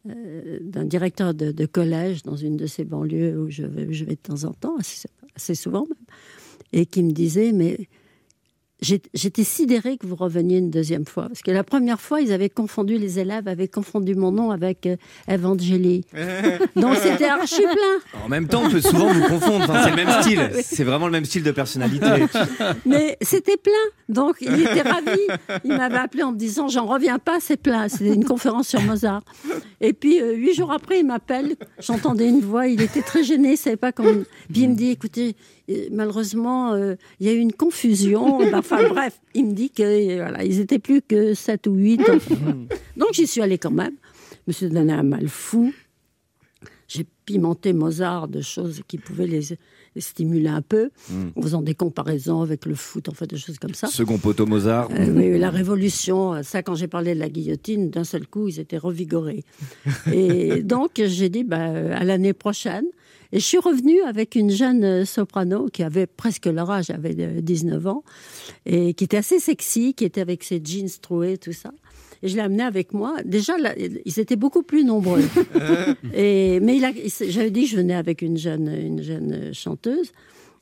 euh, 0.09 0.59
d'un 0.61 0.85
directeur 0.85 1.33
de, 1.35 1.53
de 1.53 1.67
collège 1.67 2.23
dans 2.25 2.35
une 2.35 2.57
de 2.57 2.67
ces 2.67 2.85
banlieues 2.85 3.39
où 3.41 3.51
je 3.51 3.65
vais, 3.65 3.93
je 3.93 4.05
vais 4.05 4.17
de 4.17 4.21
temps 4.21 4.45
en 4.45 4.53
temps, 4.53 4.77
assez, 4.79 5.09
assez 5.37 5.55
souvent 5.55 5.83
même, 5.89 6.07
et 6.73 6.87
qui 6.87 7.05
me 7.05 7.13
disait, 7.13 7.53
mais 7.53 7.89
j'étais 8.83 9.45
sidérée 9.45 9.97
que 9.97 10.07
vous 10.07 10.17
reveniez 10.17 10.59
une 10.59 10.71
deuxième 10.71 11.07
fois. 11.07 11.29
Parce 11.29 11.43
que 11.43 11.51
la 11.51 11.65
première 11.65 12.01
fois, 12.01 12.21
ils 12.21 12.33
avaient 12.33 12.49
confondu, 12.49 12.99
les 12.99 13.19
élèves 13.19 13.49
avaient 13.49 13.69
confondu 13.69 14.15
mon 14.15 14.33
nom 14.33 14.51
avec 14.51 14.87
euh, 14.87 14.97
Evangélie. 15.31 16.05
Donc 16.77 16.97
c'était 16.97 17.29
archi 17.29 17.63
plein. 17.63 18.23
En 18.25 18.29
même 18.29 18.49
temps, 18.49 18.63
on 18.65 18.71
peut 18.71 18.81
souvent 18.81 19.13
vous 19.13 19.23
confondre. 19.23 19.65
Enfin, 19.65 19.83
c'est 19.85 19.91
le 19.91 19.97
même 19.97 20.23
style. 20.23 20.51
C'est 20.63 20.85
vraiment 20.85 21.07
le 21.07 21.13
même 21.13 21.25
style 21.25 21.43
de 21.43 21.53
personnalité. 21.53 22.07
Mais 22.87 23.17
c'était 23.23 23.57
plein. 23.57 23.73
Donc 24.09 24.37
il 24.41 24.61
était 24.61 24.83
ravi. 24.83 25.21
Il 25.65 25.77
m'avait 25.77 25.97
appelé 25.97 26.23
en 26.23 26.33
me 26.33 26.39
disant 26.39 26.69
J'en 26.69 26.87
reviens 26.87 27.19
pas, 27.19 27.39
c'est 27.41 27.57
plein. 27.57 27.89
C'était 27.89 28.15
une 28.15 28.25
conférence 28.25 28.69
sur 28.69 28.81
Mozart. 28.83 29.23
Et 29.81 29.93
puis 29.93 30.21
euh, 30.21 30.35
huit 30.35 30.55
jours 30.55 30.73
après, 30.73 31.01
il 31.01 31.07
m'appelle. 31.07 31.55
J'entendais 31.79 32.29
une 32.29 32.41
voix. 32.41 32.67
Il 32.67 32.81
était 32.83 33.03
très 33.03 33.23
gêné. 33.23 33.53
Il 33.53 33.57
savait 33.57 33.77
pas 33.77 33.93
comment. 33.93 34.23
Puis 34.53 34.63
il 34.63 34.71
me 34.71 34.75
dit 34.75 34.91
Écoutez, 34.91 35.37
euh, 35.77 35.89
malheureusement, 35.93 36.73
euh, 36.73 36.95
il 37.21 37.27
y 37.27 37.31
a 37.31 37.33
eu 37.33 37.39
une 37.39 37.53
confusion. 37.53 38.41
Enfin 38.55 38.89
bref, 38.89 39.19
il 39.35 39.47
me 39.47 39.53
dit 39.53 39.71
que 39.71 40.17
voilà, 40.17 40.45
ils 40.45 40.61
étaient 40.61 40.79
plus 40.79 41.03
que 41.03 41.35
sept 41.35 41.67
ou 41.67 41.75
huit. 41.75 42.01
Donc 42.97 43.09
j'y 43.13 43.27
suis 43.27 43.41
allée 43.41 43.59
quand 43.59 43.71
même. 43.71 43.95
Je 44.33 44.39
me 44.49 44.53
suis 44.53 44.69
donné 44.69 44.93
un 44.93 45.03
mal 45.03 45.29
fou. 45.29 45.73
J'ai 46.89 47.07
pimenté 47.25 47.73
Mozart 47.73 48.29
de 48.29 48.43
choses 48.43 48.83
qui 48.87 48.99
pouvaient 48.99 49.27
les, 49.27 49.57
les 49.95 50.01
stimuler 50.01 50.49
un 50.49 50.63
peu, 50.63 50.91
en 51.37 51.43
faisant 51.43 51.63
des 51.63 51.75
comparaisons 51.75 52.43
avec 52.43 52.67
le 52.67 52.75
foot, 52.75 53.09
enfin 53.09 53.27
des 53.27 53.37
choses 53.37 53.59
comme 53.59 53.75
ça. 53.75 53.89
Second 53.89 54.19
poteau 54.19 54.47
Mozart. 54.47 54.89
Euh, 54.93 55.07
oui, 55.15 55.39
la 55.39 55.51
Révolution, 55.51 56.43
ça, 56.43 56.63
quand 56.63 56.75
j'ai 56.75 56.89
parlé 56.89 57.15
de 57.15 57.21
la 57.21 57.29
guillotine, 57.29 57.91
d'un 57.91 58.05
seul 58.05 58.27
coup, 58.27 58.49
ils 58.49 58.61
étaient 58.61 58.79
revigorés. 58.79 59.45
Et 60.13 60.63
donc, 60.63 60.93
j'ai 60.97 61.29
dit, 61.29 61.45
bah, 61.45 61.69
euh, 61.69 61.95
à 61.97 62.05
l'année 62.05 62.33
prochaine. 62.33 62.85
Et 63.33 63.41
je 63.41 63.45
suis 63.45 63.59
revenue 63.59 64.03
avec 64.03 64.35
une 64.35 64.51
jeune 64.51 64.85
euh, 64.85 65.05
soprano 65.05 65.69
qui 65.73 65.83
avait 65.83 66.07
presque 66.07 66.47
leur 66.47 66.71
âge, 66.71 66.91
elle 66.91 66.97
avait 66.97 67.17
euh, 67.19 67.41
19 67.41 67.87
ans, 67.87 68.05
et 68.67 68.93
qui 68.95 69.05
était 69.05 69.17
assez 69.17 69.39
sexy, 69.39 69.95
qui 69.95 70.05
était 70.05 70.21
avec 70.21 70.45
ses 70.45 70.61
jeans 70.63 70.89
troués, 71.01 71.39
tout 71.39 71.53
ça. 71.53 71.73
Et 72.23 72.29
je 72.29 72.37
l'ai 72.37 72.43
amenée 72.43 72.63
avec 72.63 72.93
moi. 72.93 73.17
Déjà, 73.25 73.57
là, 73.59 73.75
ils 73.77 74.21
étaient 74.21 74.37
beaucoup 74.37 74.63
plus 74.63 74.85
nombreux. 74.85 75.25
et, 76.15 76.61
mais 76.61 76.79
j'avais 76.79 77.51
dit 77.51 77.63
que 77.63 77.71
je 77.71 77.77
venais 77.77 77.95
avec 77.95 78.23
une 78.23 78.37
jeune, 78.37 78.69
une 78.69 79.03
jeune 79.03 79.53
chanteuse. 79.53 80.13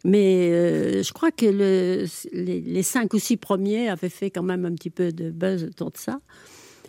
Mais 0.04 0.48
euh, 0.50 1.02
je 1.02 1.12
crois 1.12 1.30
que 1.30 1.44
le, 1.44 2.06
les, 2.32 2.60
les 2.60 2.82
cinq 2.82 3.12
ou 3.12 3.18
six 3.18 3.36
premiers 3.36 3.88
avaient 3.88 4.08
fait 4.08 4.30
quand 4.30 4.42
même 4.42 4.64
un 4.64 4.72
petit 4.72 4.88
peu 4.88 5.12
de 5.12 5.30
buzz 5.30 5.64
autour 5.64 5.90
de 5.90 5.98
ça. 5.98 6.20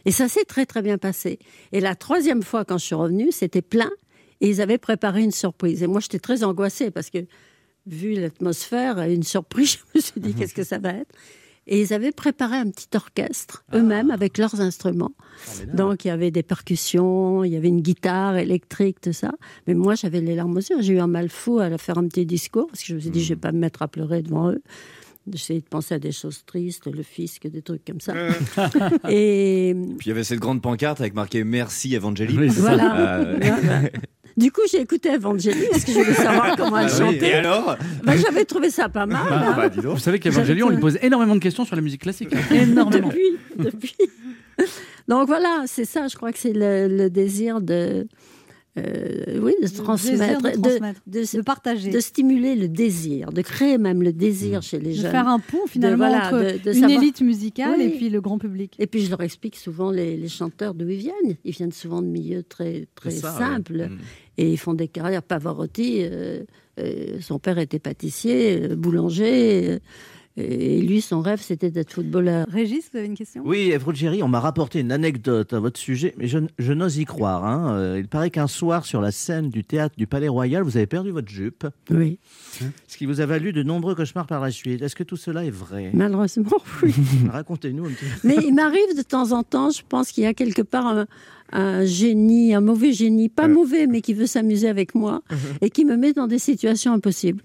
Et 0.05 0.11
ça 0.11 0.27
s'est 0.27 0.45
très 0.45 0.65
très 0.65 0.81
bien 0.81 0.97
passé. 0.97 1.39
Et 1.73 1.79
la 1.81 1.95
troisième 1.95 2.41
fois, 2.41 2.63
quand 2.63 2.77
je 2.77 2.85
suis 2.85 2.95
revenue, 2.95 3.31
c'était 3.31 3.61
plein. 3.61 3.91
Et 4.41 4.49
ils 4.49 4.61
avaient 4.61 4.77
préparé 4.79 5.21
une 5.23 5.31
surprise. 5.31 5.81
Et 5.83 5.87
moi, 5.87 6.01
j'étais 6.01 6.19
très 6.19 6.43
angoissée 6.43 6.91
parce 6.91 7.09
que, 7.09 7.19
vu 7.85 8.13
l'atmosphère, 8.15 8.99
une 9.03 9.23
surprise, 9.23 9.77
je 9.93 9.97
me 9.99 10.01
suis 10.01 10.21
dit, 10.21 10.33
qu'est-ce 10.33 10.53
que 10.53 10.63
ça 10.63 10.79
va 10.79 10.89
être? 10.89 11.13
Et 11.67 11.79
ils 11.79 11.93
avaient 11.93 12.11
préparé 12.11 12.57
un 12.57 12.69
petit 12.71 12.87
orchestre, 12.95 13.63
eux-mêmes, 13.75 14.09
avec 14.09 14.39
leurs 14.39 14.59
instruments. 14.61 15.13
Donc, 15.75 16.03
il 16.03 16.07
y 16.07 16.11
avait 16.11 16.31
des 16.31 16.41
percussions, 16.41 17.43
il 17.43 17.53
y 17.53 17.55
avait 17.55 17.67
une 17.67 17.81
guitare 17.81 18.35
électrique, 18.37 18.99
tout 18.99 19.13
ça. 19.13 19.31
Mais 19.67 19.75
moi, 19.75 19.93
j'avais 19.93 20.21
les 20.21 20.33
larmes 20.33 20.57
aux 20.57 20.59
yeux. 20.59 20.81
J'ai 20.81 20.93
eu 20.93 20.99
un 20.99 21.07
mal 21.07 21.29
fou 21.29 21.59
à 21.59 21.69
leur 21.69 21.79
faire 21.79 21.99
un 21.99 22.07
petit 22.07 22.25
discours 22.25 22.65
parce 22.67 22.81
que 22.81 22.87
je 22.87 22.95
me 22.95 22.99
suis 22.99 23.11
dit, 23.11 23.23
je 23.23 23.31
ne 23.31 23.35
vais 23.35 23.41
pas 23.41 23.51
me 23.51 23.59
mettre 23.59 23.83
à 23.83 23.87
pleurer 23.87 24.23
devant 24.23 24.49
eux. 24.49 24.63
J'essayais 25.31 25.59
de 25.59 25.65
penser 25.65 25.93
à 25.93 25.99
des 25.99 26.11
choses 26.11 26.43
tristes, 26.47 26.87
le 26.87 27.03
fisc, 27.03 27.47
des 27.47 27.61
trucs 27.61 27.85
comme 27.85 28.01
ça. 28.01 28.15
Et 29.09 29.75
Puis 29.99 30.07
il 30.07 30.09
y 30.09 30.11
avait 30.11 30.23
cette 30.23 30.39
grande 30.39 30.63
pancarte 30.63 30.99
avec 30.99 31.13
marqué 31.13 31.43
Merci 31.43 31.95
Evangélie. 31.95 32.39
Oui, 32.39 32.47
voilà. 32.47 33.19
Euh, 33.19 33.37
Voilà. 33.39 33.81
Du 34.41 34.51
coup, 34.51 34.61
j'ai 34.71 34.81
écouté 34.81 35.09
Evangélie 35.13 35.65
parce 35.71 35.83
que 35.85 35.91
je 35.91 35.99
voulais 35.99 36.13
savoir 36.13 36.55
comment 36.57 36.77
elle 36.79 36.87
ah 36.91 36.97
oui. 36.99 37.15
Et 37.15 37.19
chantait. 37.19 37.33
alors 37.33 37.77
Ben, 38.03 38.17
J'avais 38.17 38.45
trouvé 38.45 38.69
ça 38.69 38.89
pas 38.89 39.05
mal. 39.05 39.21
hein. 39.31 39.53
Bah, 39.55 39.69
dis 39.69 39.77
donc. 39.81 39.93
Vous 39.93 39.99
savez 39.99 40.19
qu'Evangélie, 40.19 40.63
on 40.63 40.69
lui 40.69 40.79
pose 40.79 40.97
énormément 41.01 41.35
de 41.35 41.39
questions 41.41 41.63
sur 41.65 41.75
la 41.75 41.81
musique 41.81 42.01
classique. 42.01 42.29
hein. 42.33 42.55
Énormément. 42.55 43.07
depuis, 43.09 43.37
depuis. 43.57 43.95
Donc 45.07 45.27
voilà, 45.27 45.63
c'est 45.67 45.85
ça, 45.85 46.07
je 46.07 46.15
crois 46.15 46.31
que 46.31 46.39
c'est 46.39 46.53
le, 46.53 46.87
le 46.87 47.09
désir 47.09 47.59
de, 47.61 48.07
euh, 48.77 49.39
oui, 49.41 49.53
de 49.61 49.67
transmettre, 49.67 50.41
de 50.41 50.49
de, 50.49 50.61
transmettre, 50.61 51.01
de- 51.07 51.37
de 51.37 51.41
partager, 51.41 51.89
de 51.89 51.99
stimuler 51.99 52.55
le 52.55 52.67
désir, 52.69 53.31
de 53.33 53.41
créer 53.41 53.77
même 53.77 54.01
le 54.03 54.13
désir 54.13 54.61
chez 54.61 54.79
les 54.79 54.91
de 54.91 55.01
jeunes. 55.01 55.11
faire 55.11 55.27
un 55.27 55.39
pont 55.39 55.65
finalement 55.67 56.07
voilà, 56.07 56.27
entre 56.27 56.37
de- 56.53 56.57
de 56.63 56.73
une 56.73 56.81
savoir- 56.81 57.01
élite 57.01 57.21
musicale 57.21 57.73
Oui. 57.79 57.85
et 57.85 57.89
puis 57.89 58.09
le 58.09 58.21
grand 58.21 58.37
public. 58.37 58.75
Et 58.79 58.87
puis 58.87 59.01
je 59.03 59.09
leur 59.09 59.21
explique 59.21 59.57
souvent 59.57 59.91
les, 59.91 60.15
les 60.15 60.29
chanteurs 60.29 60.73
d'où 60.75 60.87
ils 60.87 60.97
viennent. 60.99 61.35
Ils 61.43 61.51
viennent 61.53 61.71
souvent 61.73 62.01
de 62.01 62.07
milieux 62.07 62.43
très, 62.43 62.87
très 62.95 63.11
ça, 63.11 63.31
simples. 63.37 63.73
ouais. 63.73 63.89
Mm. 63.89 63.97
Et 64.37 64.51
ils 64.51 64.57
font 64.57 64.73
des 64.73 64.87
carrières. 64.87 65.23
Pavarotti, 65.23 65.99
euh, 66.01 66.43
euh, 66.79 67.17
son 67.21 67.37
père 67.39 67.57
était 67.59 67.79
pâtissier, 67.79 68.61
euh, 68.71 68.75
boulanger. 68.75 69.69
euh, 69.69 69.79
Et 70.37 70.81
lui, 70.81 71.01
son 71.01 71.19
rêve, 71.19 71.41
c'était 71.41 71.69
d'être 71.69 71.91
footballeur. 71.91 72.47
Régis, 72.49 72.89
vous 72.91 72.97
avez 72.97 73.07
une 73.07 73.15
question? 73.17 73.43
Oui, 73.45 73.75
Ruggieri, 73.75 74.23
on 74.23 74.29
m'a 74.29 74.39
rapporté 74.39 74.79
une 74.79 74.93
anecdote 74.93 75.51
à 75.51 75.59
votre 75.59 75.77
sujet, 75.77 76.15
mais 76.17 76.27
je, 76.27 76.39
je 76.57 76.71
n'ose 76.71 76.97
y 76.97 77.03
croire. 77.03 77.43
hein. 77.45 77.97
Il 77.97 78.07
paraît 78.07 78.29
qu'un 78.29 78.47
soir, 78.47 78.85
sur 78.85 79.01
la 79.01 79.11
scène 79.11 79.49
du 79.49 79.65
théâtre 79.65 79.93
du 79.97 80.07
Palais 80.07 80.29
Royal, 80.29 80.63
vous 80.63 80.77
avez 80.77 80.87
perdu 80.87 81.11
votre 81.11 81.27
jupe, 81.29 81.67
Oui, 81.89 82.17
ce 82.87 82.95
qui 82.97 83.05
vous 83.05 83.19
a 83.19 83.25
valu 83.25 83.51
de 83.51 83.61
nombreux 83.61 83.93
cauchemars 83.93 84.25
par 84.25 84.39
la 84.39 84.51
suite. 84.51 84.81
Est-ce 84.81 84.95
que 84.95 85.03
tout 85.03 85.17
cela 85.17 85.43
est 85.43 85.51
vrai? 85.51 85.91
Malheureusement, 85.93 86.49
oui. 86.81 86.93
Racontez-nous 87.29 87.85
un 87.87 87.89
petit 87.89 88.05
peu. 88.05 88.27
Mais 88.29 88.37
il 88.41 88.55
m'arrive 88.55 88.95
de 88.97 89.01
temps 89.03 89.33
en 89.33 89.43
temps, 89.43 89.69
je 89.69 89.81
pense 89.87 90.11
qu'il 90.13 90.23
y 90.23 90.27
a 90.27 90.33
quelque 90.33 90.61
part 90.61 90.87
un, 90.87 91.07
un 91.51 91.85
génie, 91.85 92.53
un 92.53 92.61
mauvais 92.61 92.91
génie, 92.93 93.29
pas 93.29 93.47
mauvais, 93.47 93.87
mais 93.87 94.01
qui 94.01 94.13
veut 94.13 94.25
s'amuser 94.25 94.67
avec 94.67 94.95
moi 94.95 95.21
et 95.61 95.69
qui 95.69 95.85
me 95.85 95.97
met 95.97 96.13
dans 96.13 96.27
des 96.27 96.39
situations 96.39 96.93
impossibles. 96.93 97.43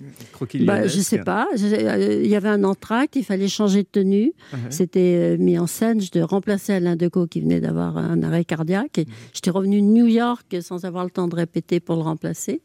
Bah, 0.64 0.86
je 0.86 1.00
sais 1.00 1.18
pas. 1.18 1.48
Euh, 1.58 2.20
Il 2.24 2.30
y 2.30 2.36
avait 2.36 2.48
un 2.48 2.64
entracte, 2.64 3.16
il 3.16 3.24
fallait 3.24 3.48
changer 3.48 3.82
de 3.82 3.88
tenue. 3.90 4.32
C'était 4.70 5.34
euh, 5.34 5.36
mis 5.38 5.58
en 5.58 5.66
scène. 5.66 6.00
Je 6.00 6.18
remplacer 6.20 6.72
Alain 6.72 6.96
Decaux 6.96 7.26
qui 7.26 7.40
venait 7.40 7.60
d'avoir 7.60 7.96
un 7.98 8.22
arrêt 8.22 8.44
cardiaque. 8.44 8.98
Et 8.98 9.06
J'étais 9.32 9.50
revenue 9.50 9.80
de 9.80 9.86
New 9.86 10.06
York 10.06 10.56
sans 10.60 10.84
avoir 10.84 11.04
le 11.04 11.10
temps 11.10 11.28
de 11.28 11.34
répéter 11.36 11.80
pour 11.80 11.96
le 11.96 12.02
remplacer. 12.02 12.60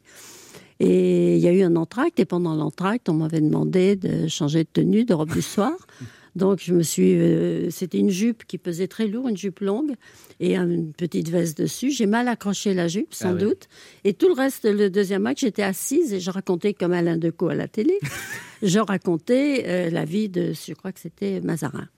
Et 0.80 1.36
il 1.36 1.40
y 1.42 1.48
a 1.48 1.52
eu 1.52 1.62
un 1.62 1.76
entracte. 1.76 2.18
Et 2.18 2.24
pendant 2.24 2.54
l'entracte, 2.54 3.08
on 3.08 3.14
m'avait 3.14 3.40
demandé 3.40 3.96
de 3.96 4.26
changer 4.26 4.64
de 4.64 4.68
tenue, 4.72 5.04
de 5.04 5.14
robe 5.14 5.32
du 5.32 5.42
soir. 5.42 5.72
Donc 6.34 6.60
je 6.62 6.72
me 6.72 6.82
suis. 6.82 7.14
euh, 7.18 7.68
C'était 7.70 7.98
une 7.98 8.10
jupe 8.10 8.44
qui 8.46 8.56
pesait 8.58 8.86
très 8.88 9.06
lourd, 9.06 9.28
une 9.28 9.36
jupe 9.36 9.60
longue, 9.60 9.92
et 10.40 10.56
une 10.56 10.92
petite 10.92 11.28
veste 11.28 11.58
dessus. 11.58 11.90
J'ai 11.90 12.06
mal 12.06 12.26
accroché 12.28 12.72
la 12.74 12.88
jupe, 12.88 13.12
sans 13.14 13.30
Ah 13.30 13.32
oui. 13.34 13.40
doute. 13.40 13.68
Et 14.04 14.14
tout 14.14 14.28
le 14.28 14.34
reste, 14.34 14.64
le 14.64 14.88
deuxième 14.90 15.26
acte, 15.26 15.40
j'étais 15.40 15.62
assise 15.62 16.12
et 16.14 16.20
je 16.20 16.30
racontais 16.30 16.72
comme 16.74 16.92
Alain 16.92 17.18
Decaux 17.18 17.48
à 17.50 17.54
la 17.54 17.68
télé. 17.68 17.98
je 18.62 18.78
racontais 18.78 19.64
euh, 19.66 19.90
la 19.90 20.04
vie 20.06 20.28
de, 20.30 20.52
je 20.54 20.72
crois 20.72 20.92
que 20.92 21.00
c'était 21.00 21.40
Mazarin. 21.42 21.88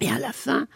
Et 0.00 0.08
à 0.08 0.18
la 0.18 0.32
fin, 0.32 0.66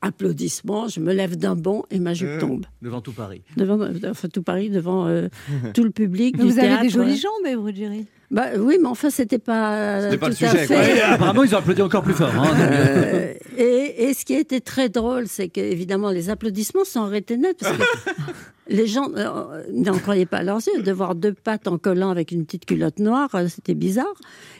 applaudissements, 0.00 0.88
je 0.88 1.00
me 1.00 1.12
lève 1.12 1.36
d'un 1.36 1.56
bond 1.56 1.82
et 1.90 1.98
ma 1.98 2.14
jupe 2.14 2.38
tombe. 2.38 2.66
Devant 2.82 3.00
tout 3.00 3.12
Paris. 3.12 3.42
Devant, 3.56 3.80
enfin, 4.08 4.28
tout 4.28 4.42
Paris, 4.42 4.70
devant 4.70 5.06
euh, 5.06 5.28
tout 5.74 5.82
le 5.84 5.90
public. 5.90 6.36
Du 6.36 6.42
Vous 6.44 6.58
avez 6.58 6.80
des 6.82 6.90
jolies 6.90 7.16
jambes, 7.16 7.46
Ève 7.46 7.60
Ruggieri. 7.60 8.06
Bah, 8.34 8.46
oui, 8.58 8.78
mais 8.82 8.88
enfin, 8.88 9.10
c'était 9.10 9.38
pas. 9.38 10.00
C'était 10.02 10.18
pas 10.18 10.28
le 10.28 10.34
tout 10.34 10.44
à 10.44 10.48
sujet, 10.48 10.66
fait- 10.66 10.74
quoi. 10.74 10.84
Et 10.88 11.00
apparemment, 11.00 11.44
ils 11.44 11.54
ont 11.54 11.58
applaudi 11.58 11.82
encore 11.82 12.02
plus 12.02 12.14
fort. 12.14 12.32
hein. 12.34 12.52
Euh, 12.58 13.32
et, 13.56 14.06
et 14.08 14.12
ce 14.14 14.24
qui 14.24 14.34
a 14.34 14.40
été 14.40 14.60
très 14.60 14.88
drôle, 14.88 15.28
c'est 15.28 15.48
que 15.48 15.60
évidemment 15.60 16.10
les 16.10 16.30
applaudissements 16.30 16.84
sont 16.84 17.02
arrêtés 17.04 17.36
net 17.36 17.56
parce 17.60 17.76
que 17.76 17.82
les 18.68 18.88
gens 18.88 19.08
euh, 19.16 19.62
n'en 19.72 19.96
croyaient 19.98 20.26
pas 20.26 20.38
à 20.38 20.42
leurs 20.42 20.58
yeux 20.66 20.82
de 20.82 20.90
voir 20.90 21.14
deux 21.14 21.32
pattes 21.32 21.68
en 21.68 21.78
collant 21.78 22.10
avec 22.10 22.32
une 22.32 22.44
petite 22.44 22.66
culotte 22.66 22.98
noire, 22.98 23.28
euh, 23.36 23.46
c'était 23.46 23.74
bizarre. 23.74 24.14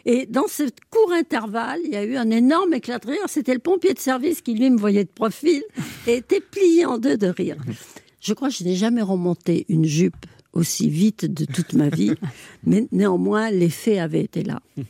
Et 0.07 0.27
dans 0.27 0.47
ce 0.47 0.63
court 0.91 1.13
intervalle, 1.13 1.81
il 1.85 1.91
y 1.91 1.97
a 1.97 2.05
eu 2.05 2.15
un 2.17 2.31
énorme 2.31 2.75
éclat 2.75 3.01
de 3.01 3.09
rire. 3.09 3.23
C'était 3.27 3.55
le 3.55 3.59
pompier 3.59 3.93
de 3.93 3.99
service 3.99 4.41
qui 4.41 4.55
lui 4.55 4.71
me 4.71 4.79
voyait 4.79 5.03
de 5.03 5.11
profil 5.13 5.65
et 6.07 6.19
était 6.19 6.41
plié 6.41 6.85
en 6.87 6.99
deux 6.99 7.17
de 7.17 7.27
rire. 7.27 7.57
Je 8.21 8.33
crois 8.35 8.49
que 8.49 8.55
je 8.55 8.65
n'ai 8.65 8.75
jamais 8.77 9.03
remonté 9.03 9.67
une 9.69 9.85
jupe 9.85 10.15
aussi 10.55 10.89
vite 10.89 11.27
de 11.27 11.45
toute 11.45 11.75
ma 11.75 11.89
vie, 11.89 12.13
mais 12.65 12.89
néanmoins 12.93 13.51
l'effet 13.51 13.99
avait 13.99 14.23
été 14.23 14.43
là. 14.43 14.61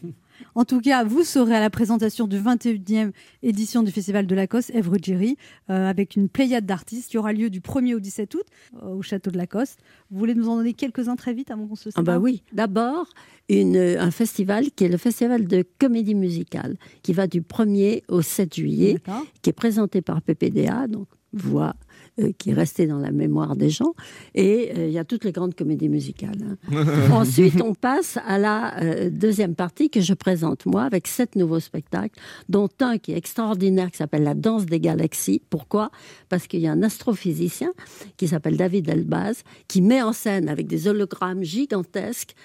En 0.56 0.64
tout 0.64 0.80
cas, 0.80 1.02
vous 1.04 1.24
serez 1.24 1.54
à 1.56 1.60
la 1.60 1.70
présentation 1.70 2.28
du 2.28 2.38
21e 2.38 3.10
édition 3.42 3.82
du 3.82 3.90
Festival 3.90 4.26
de 4.26 4.34
Lacoste, 4.34 4.70
Ève 4.72 4.88
Ruggieri, 4.88 5.36
euh, 5.68 5.88
avec 5.88 6.14
une 6.14 6.28
pléiade 6.28 6.64
d'artistes 6.64 7.10
qui 7.10 7.18
aura 7.18 7.32
lieu 7.32 7.50
du 7.50 7.60
1er 7.60 7.94
au 7.96 8.00
17 8.00 8.34
août 8.34 8.44
euh, 8.82 8.94
au 8.94 9.02
château 9.02 9.30
de 9.30 9.36
Lacoste. 9.38 9.80
Vous 10.10 10.18
voulez 10.18 10.34
nous 10.34 10.48
en 10.48 10.56
donner 10.56 10.72
quelques-uns 10.72 11.16
très 11.16 11.34
vite 11.34 11.50
avant 11.50 11.66
qu'on 11.66 11.74
se 11.74 11.88
Ah 11.88 12.00
sépare 12.00 12.04
bah 12.04 12.18
oui. 12.18 12.42
D'abord, 12.52 13.06
un 13.50 14.10
festival 14.10 14.70
qui 14.70 14.84
est 14.84 14.88
le 14.88 14.96
festival 14.96 15.46
de 15.46 15.64
comédie 15.78 16.14
musicale, 16.14 16.76
qui 17.02 17.12
va 17.12 17.26
du 17.26 17.40
1er 17.40 18.02
au 18.08 18.22
7 18.22 18.54
juillet, 18.54 18.98
qui 19.42 19.50
est 19.50 19.54
présenté 19.54 20.02
par 20.02 20.22
PPDA, 20.22 20.86
donc 20.86 21.08
voix 21.32 21.74
euh, 22.20 22.30
qui 22.38 22.50
est 22.50 22.54
restée 22.54 22.86
dans 22.86 22.98
la 22.98 23.10
mémoire 23.10 23.56
des 23.56 23.70
gens. 23.70 23.92
Et 24.36 24.72
euh, 24.76 24.86
il 24.86 24.92
y 24.92 24.98
a 24.98 25.04
toutes 25.04 25.24
les 25.24 25.32
grandes 25.32 25.56
comédies 25.56 25.88
musicales. 25.88 26.38
hein. 26.72 27.10
Ensuite, 27.12 27.60
on 27.60 27.74
passe 27.74 28.18
à 28.24 28.38
la 28.38 28.80
euh, 28.80 29.10
deuxième 29.10 29.56
partie 29.56 29.90
que 29.90 30.00
je 30.00 30.14
présente 30.14 30.64
moi, 30.64 30.84
avec 30.84 31.08
sept 31.08 31.34
nouveaux 31.34 31.58
spectacles, 31.58 32.18
dont 32.48 32.68
un 32.80 32.98
qui 32.98 33.12
est 33.12 33.16
extraordinaire, 33.16 33.90
qui 33.90 33.96
s'appelle 33.96 34.22
La 34.22 34.34
danse 34.34 34.64
des 34.64 34.78
galaxies. 34.78 35.42
Pourquoi? 35.50 35.90
Parce 36.28 36.46
qu'il 36.46 36.60
y 36.60 36.68
a 36.68 36.72
un 36.72 36.84
astrophysicien 36.84 37.72
qui 38.16 38.28
s'appelle 38.28 38.56
David 38.56 38.88
Elbaz, 38.88 39.42
qui 39.66 39.82
met 39.82 40.00
en 40.00 40.12
scène 40.12 40.48
avec 40.48 40.68
des 40.68 40.86
hologrammes 40.86 41.42
gigantesques. 41.42 42.36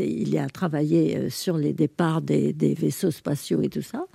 Il 0.00 0.38
a 0.38 0.48
travaillé 0.48 1.16
euh, 1.16 1.28
sur 1.30 1.58
les 1.58 1.72
départs 1.74 2.22
des, 2.22 2.52
des 2.52 2.72
vaisseaux 2.74 3.10
spatiaux 3.10 3.60
et 3.62 3.68
tout 3.68 3.82
ça. 3.82 4.06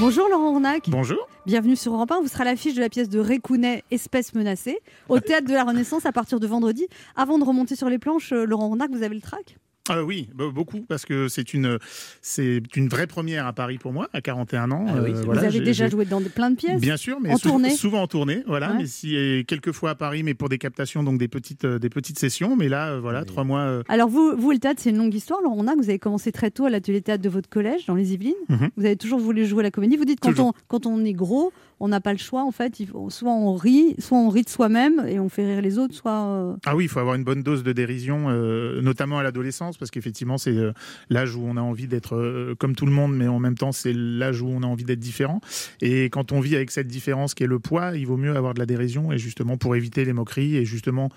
Bonjour 0.00 0.28
Laurent 0.28 0.52
Ronac. 0.52 0.88
Bonjour. 0.90 1.28
Bienvenue 1.44 1.74
sur 1.74 1.92
Europe 1.92 2.12
1. 2.12 2.20
Vous 2.20 2.28
serez 2.28 2.42
à 2.42 2.44
l'affiche 2.44 2.74
de 2.74 2.80
la 2.80 2.88
pièce 2.88 3.08
de 3.08 3.18
Récounet, 3.18 3.82
Espèce 3.90 4.32
menacée, 4.32 4.78
au 5.08 5.18
Théâtre 5.18 5.48
de 5.48 5.54
la 5.54 5.64
Renaissance 5.64 6.06
à 6.06 6.12
partir 6.12 6.38
de 6.38 6.46
vendredi. 6.46 6.86
Avant 7.16 7.38
de 7.38 7.44
remonter 7.44 7.74
sur 7.74 7.88
les 7.88 7.98
planches, 7.98 8.32
euh, 8.32 8.44
Laurent 8.44 8.68
Ronac, 8.68 8.90
vous 8.92 9.02
avez 9.02 9.16
le 9.16 9.20
trac? 9.20 9.56
Euh, 9.90 10.02
oui, 10.02 10.28
be- 10.36 10.52
beaucoup, 10.52 10.80
parce 10.88 11.04
que 11.04 11.28
c'est 11.28 11.54
une, 11.54 11.78
c'est 12.22 12.62
une 12.76 12.88
vraie 12.88 13.06
première 13.06 13.46
à 13.46 13.52
Paris 13.52 13.78
pour 13.78 13.92
moi, 13.92 14.08
à 14.12 14.20
41 14.20 14.70
ans. 14.70 14.86
Ah 14.88 14.92
oui, 15.02 15.10
Euh, 15.10 15.22
voilà, 15.24 15.40
Vous 15.40 15.46
avez 15.46 15.60
déjà 15.60 15.88
joué 15.88 16.04
dans 16.04 16.20
des- 16.20 16.28
plein 16.28 16.50
de 16.50 16.56
pièces 16.56 16.80
Bien 16.80 16.96
sûr, 16.96 17.18
mais 17.20 17.30
En 17.32 17.36
sou- 17.36 17.48
tournée 17.48 17.70
souvent 17.70 18.02
en 18.02 18.06
tournée, 18.06 18.42
voilà. 18.46 18.70
Ouais. 18.72 18.78
Mais 18.78 18.86
si 18.86 19.16
et 19.16 19.44
quelques 19.44 19.72
fois 19.72 19.90
à 19.90 19.94
Paris, 19.94 20.22
mais 20.22 20.34
pour 20.34 20.48
des 20.48 20.58
captations, 20.58 21.02
donc 21.02 21.18
des 21.18 21.28
petites, 21.28 21.64
euh, 21.64 21.78
des 21.78 21.88
petites 21.90 22.18
sessions. 22.18 22.56
Mais 22.56 22.68
là, 22.68 22.92
euh, 22.92 23.00
voilà, 23.00 23.24
trois 23.24 23.44
mois. 23.44 23.60
euh, 23.60 23.82
Alors 23.88 24.08
vous, 24.08 24.34
vous, 24.36 24.50
le 24.52 24.58
théâtre, 24.58 24.80
c'est 24.82 24.90
une 24.90 24.98
longue 24.98 25.14
histoire. 25.14 25.40
Laurent 25.42 25.56
Ronac, 25.56 25.76
vous 25.78 25.88
avez 25.88 25.98
commencé 25.98 26.32
très 26.32 26.50
tôt 26.50 26.64
à 26.66 26.70
l'atelier 26.70 27.00
théâtre 27.00 27.22
de 27.22 27.28
votre 27.28 27.48
collège, 27.48 27.86
dans 27.86 27.94
les 27.94 28.12
Yvelines. 28.12 28.34
Mhm. 28.48 28.70
Vous 28.76 28.84
avez 28.84 28.96
toujours 28.96 29.18
voulu 29.20 29.46
jouer 29.46 29.62
la 29.62 29.70
comédie. 29.70 29.96
Vous 29.96 30.04
dites 30.04 30.20
quand 30.20 30.30
Toujours. 30.30 30.48
on, 30.48 30.52
quand 30.68 30.86
on 30.86 31.04
est 31.04 31.12
gros, 31.12 31.52
on 31.80 31.88
n'a 31.88 32.00
pas 32.00 32.12
le 32.12 32.18
choix. 32.18 32.42
En 32.42 32.50
fait, 32.50 32.80
il 32.80 32.86
faut- 32.88 33.08
soit 33.10 33.30
on 33.30 33.54
rit, 33.54 33.94
soit 33.98 34.18
on 34.18 34.28
rit 34.28 34.42
de 34.42 34.48
soi-même 34.48 35.04
et 35.08 35.20
on 35.20 35.28
fait 35.28 35.46
rire 35.46 35.62
les 35.62 35.78
autres, 35.78 35.94
soit... 35.94 36.10
euh, 36.26 36.54
Ah 36.66 36.74
oui, 36.74 36.84
il 36.84 36.88
faut 36.88 36.98
avoir 36.98 37.14
une 37.14 37.22
bonne 37.24 37.42
dose 37.42 37.62
de 37.62 37.72
dérision, 37.72 38.26
euh, 38.28 38.80
notamment 38.82 39.18
à 39.18 39.22
l'adolescence, 39.22 39.77
parce 39.78 39.90
qu'effectivement, 39.90 40.38
c'est 40.38 40.56
euh, 40.56 40.72
l'âge 41.10 41.34
où 41.34 41.42
on 41.46 41.56
a 41.56 41.60
envie 41.60 41.86
d'être 41.86 42.16
euh, 42.16 42.54
comme 42.58 42.74
tout 42.74 42.86
le 42.86 42.92
monde, 42.92 43.14
mais 43.16 43.28
en 43.28 43.38
même 43.38 43.56
temps, 43.56 43.72
c'est 43.72 43.92
l'âge 43.94 44.42
où 44.42 44.48
on 44.48 44.62
a 44.62 44.66
envie 44.66 44.84
d'être 44.84 44.98
différent. 44.98 45.40
Et 45.80 46.04
quand 46.10 46.32
on 46.32 46.40
vit 46.40 46.56
avec 46.56 46.70
cette 46.70 46.88
différence 46.88 47.34
qui 47.34 47.44
est 47.44 47.48
le 47.48 47.58
poids, 47.58 47.96
il 47.96 48.06
vaut 48.06 48.16
mieux 48.16 48.34
avoir 48.36 48.54
de 48.54 48.58
la 48.58 48.66
dérision, 48.66 49.12
et 49.12 49.18
justement 49.18 49.56
pour 49.56 49.76
éviter 49.76 50.04
les 50.04 50.12
moqueries, 50.12 50.56
et 50.56 50.64
justement, 50.64 51.10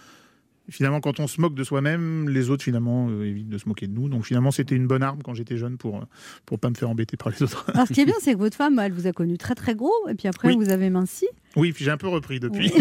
finalement, 0.70 1.02
quand 1.02 1.20
on 1.20 1.28
se 1.28 1.42
moque 1.42 1.56
de 1.56 1.64
soi-même, 1.64 2.30
les 2.30 2.50
autres, 2.50 2.64
finalement, 2.64 3.10
euh, 3.10 3.26
évitent 3.26 3.50
de 3.50 3.58
se 3.58 3.68
moquer 3.68 3.88
de 3.88 3.94
nous. 3.94 4.08
Donc 4.10 4.26
finalement, 4.26 4.52
c'était 4.52 4.76
une 4.76 4.88
bonne 4.88 5.04
arme 5.04 5.22
quand 5.24 5.34
j'étais 5.34 5.58
jeune 5.58 5.78
pour 5.78 5.98
euh, 5.98 6.06
pour 6.46 6.60
pas 6.60 6.70
me 6.70 6.76
faire 6.76 6.90
embêter 6.90 7.18
par 7.18 7.30
les 7.32 7.44
autres. 7.44 7.66
Alors, 7.74 7.88
ce 7.88 7.94
qui 7.94 8.02
est 8.02 8.06
bien, 8.06 8.14
c'est 8.22 8.34
que 8.34 8.38
votre 8.40 8.56
femme, 8.56 8.80
elle 8.80 8.94
vous 8.94 9.08
a 9.08 9.12
connu 9.12 9.38
très 9.38 9.56
très 9.56 9.76
gros, 9.76 9.92
et 10.10 10.16
puis 10.16 10.28
après, 10.28 10.48
Oui. 10.50 10.56
vous 10.56 10.70
avez 10.70 10.90
minci. 10.90 11.26
Oui, 11.56 11.72
puis 11.74 11.84
j'ai 11.86 11.92
un 11.92 11.98
peu 11.98 12.08
repris 12.08 12.40
depuis. 12.40 12.72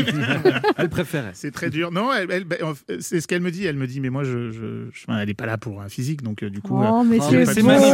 Elle 0.76 0.88
préférait. 0.88 1.30
C'est 1.35 1.50
très 1.50 1.70
dur. 1.70 1.90
Non, 1.90 2.12
elle- 2.12 2.30
elle- 2.30 2.44
ben, 2.44 2.59
c'est 3.00 3.20
ce 3.20 3.26
qu'elle 3.26 3.40
me 3.42 3.50
dit. 3.50 3.66
Elle 3.66 3.76
me 3.76 3.87
dit, 3.87 4.00
mais 4.00 4.11
moi, 4.11 4.22
je, 4.24 4.50
je, 4.50 4.88
je- 4.92 5.04
elle 5.09 5.26
n'est 5.26 5.35
pas 5.35 5.46
là 5.46 5.59
pour 5.59 5.80
un 5.83 5.88
physique, 5.88 6.22
donc 6.22 6.42
euh, 6.42 6.50
du 6.50 6.61
coup. 6.61 6.78
Oh, 6.80 7.02
mais 7.04 7.18
euh, 7.20 7.44
c'est 7.46 7.62
beau, 7.62 7.70
soucis. 7.70 7.88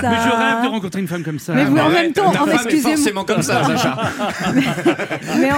ça. 0.00 0.02
Mais 0.12 0.16
je 0.16 0.36
rêve 0.36 0.64
de 0.64 0.68
rencontrer 0.68 1.00
une 1.00 1.08
femme 1.08 1.22
comme 1.24 1.38
ça. 1.38 1.54
Mais 1.54 1.64
vous, 1.64 1.76
en 1.76 1.88
ouais, 1.88 1.92
même 2.02 2.12
temps, 2.12 2.32
oh, 2.34 2.48
excusez-moi. 2.52 2.96
forcément 2.96 3.24
comme 3.24 3.42
ça, 3.42 3.64
Sacha. 3.64 3.96
Mais 5.38 5.50
en- 5.52 5.56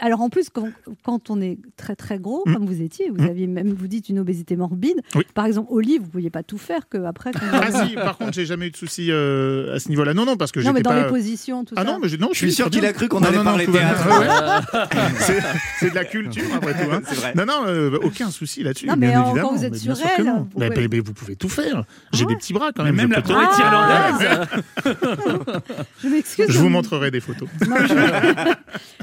Alors 0.00 0.20
en 0.20 0.28
plus, 0.28 0.48
quand, 0.50 0.68
quand 1.02 1.30
on 1.30 1.40
est 1.40 1.58
très 1.76 1.96
très 1.96 2.18
gros, 2.18 2.42
Mm. 2.46 2.52
comme 2.54 2.66
vous 2.66 2.82
étiez, 2.82 3.10
vous 3.10 3.22
Mm. 3.22 3.28
aviez 3.28 3.46
même, 3.46 3.72
vous 3.72 3.86
dites, 3.86 4.08
une 4.08 4.18
obésité 4.18 4.56
morbide. 4.56 5.00
Oui. 5.14 5.24
Par 5.34 5.46
exemple, 5.46 5.68
au 5.72 5.80
lit, 5.80 5.98
vous 5.98 6.06
ne 6.06 6.10
pouviez 6.10 6.30
pas 6.30 6.42
tout 6.42 6.58
faire 6.58 6.88
que 6.88 6.98
après. 7.04 7.30
quand 7.32 7.40
Ah 7.52 7.86
si, 7.86 7.94
par 7.94 8.18
contre, 8.18 8.32
j'ai 8.32 8.46
jamais 8.46 8.66
eu 8.66 8.70
de 8.70 8.76
soucis 8.76 9.08
euh, 9.10 9.74
à 9.76 9.78
ce 9.78 9.88
niveau-là. 9.88 10.14
Non, 10.14 10.24
non, 10.26 10.36
parce 10.36 10.52
que 10.52 10.60
non, 10.60 10.72
mais 10.72 10.78
j'étais 10.80 10.82
dans 10.82 10.90
pas. 10.90 11.02
les 11.04 11.08
positions, 11.08 11.64
tout 11.64 11.74
Ah 11.76 11.84
ça. 11.84 11.92
non, 11.92 11.98
mais 12.02 12.08
j'ai- 12.08 12.18
non, 12.18 12.28
Je 12.32 12.38
suis 12.38 12.52
sûr 12.52 12.68
qu'il 12.70 12.84
a 12.84 12.92
cru 12.92 13.08
qu'on 13.08 13.22
allait 13.22 13.38
non, 13.44 13.58
c'est 15.18 15.40
c'est 15.80 15.90
de 15.90 15.94
la 15.94 16.04
culture 16.04 16.42
après 16.54 16.72
tout. 16.74 16.90
hein. 16.90 17.00
C'est 17.06 17.14
vrai. 17.16 17.32
Non, 17.36 17.44
non, 17.46 17.64
euh, 17.66 17.98
aucin 18.02 18.30
souci 18.30 18.62
là-dessus. 18.62 18.86
Non, 18.86 18.94
mais 18.96 19.08
bien 19.08 19.20
en- 19.20 19.24
quand 19.24 19.30
évidemment. 19.32 19.56
vous 19.56 19.64
êtes 19.64 19.76
sur 19.76 19.94
elle, 20.18 20.24
vous 20.24 20.44
pouvez- 20.46 20.68
bah, 20.70 20.88
bah, 20.88 20.96
vous 21.04 21.12
pouvez 21.14 21.36
tout 21.36 21.48
faire. 21.48 21.84
J'ai 22.12 22.24
Ah 22.24 22.28
des 22.28 22.36
petits 22.36 22.52
bras 22.52 22.72
quand 22.74 22.84
Mais 22.84 22.92
même. 22.92 23.08
même 23.10 23.10
je 23.10 23.16
la 23.16 23.22
tourette 23.22 23.48
Ah. 23.52 24.18
irlandaise. 24.18 24.48
Je 26.02 26.08
m'excuse. 26.08 26.46
Je 26.48 26.58
vous 26.58 26.68
montrerai 26.68 27.10
des 27.10 27.20
photos. 27.20 27.48
Non, 27.68 27.76
je- 27.86 28.54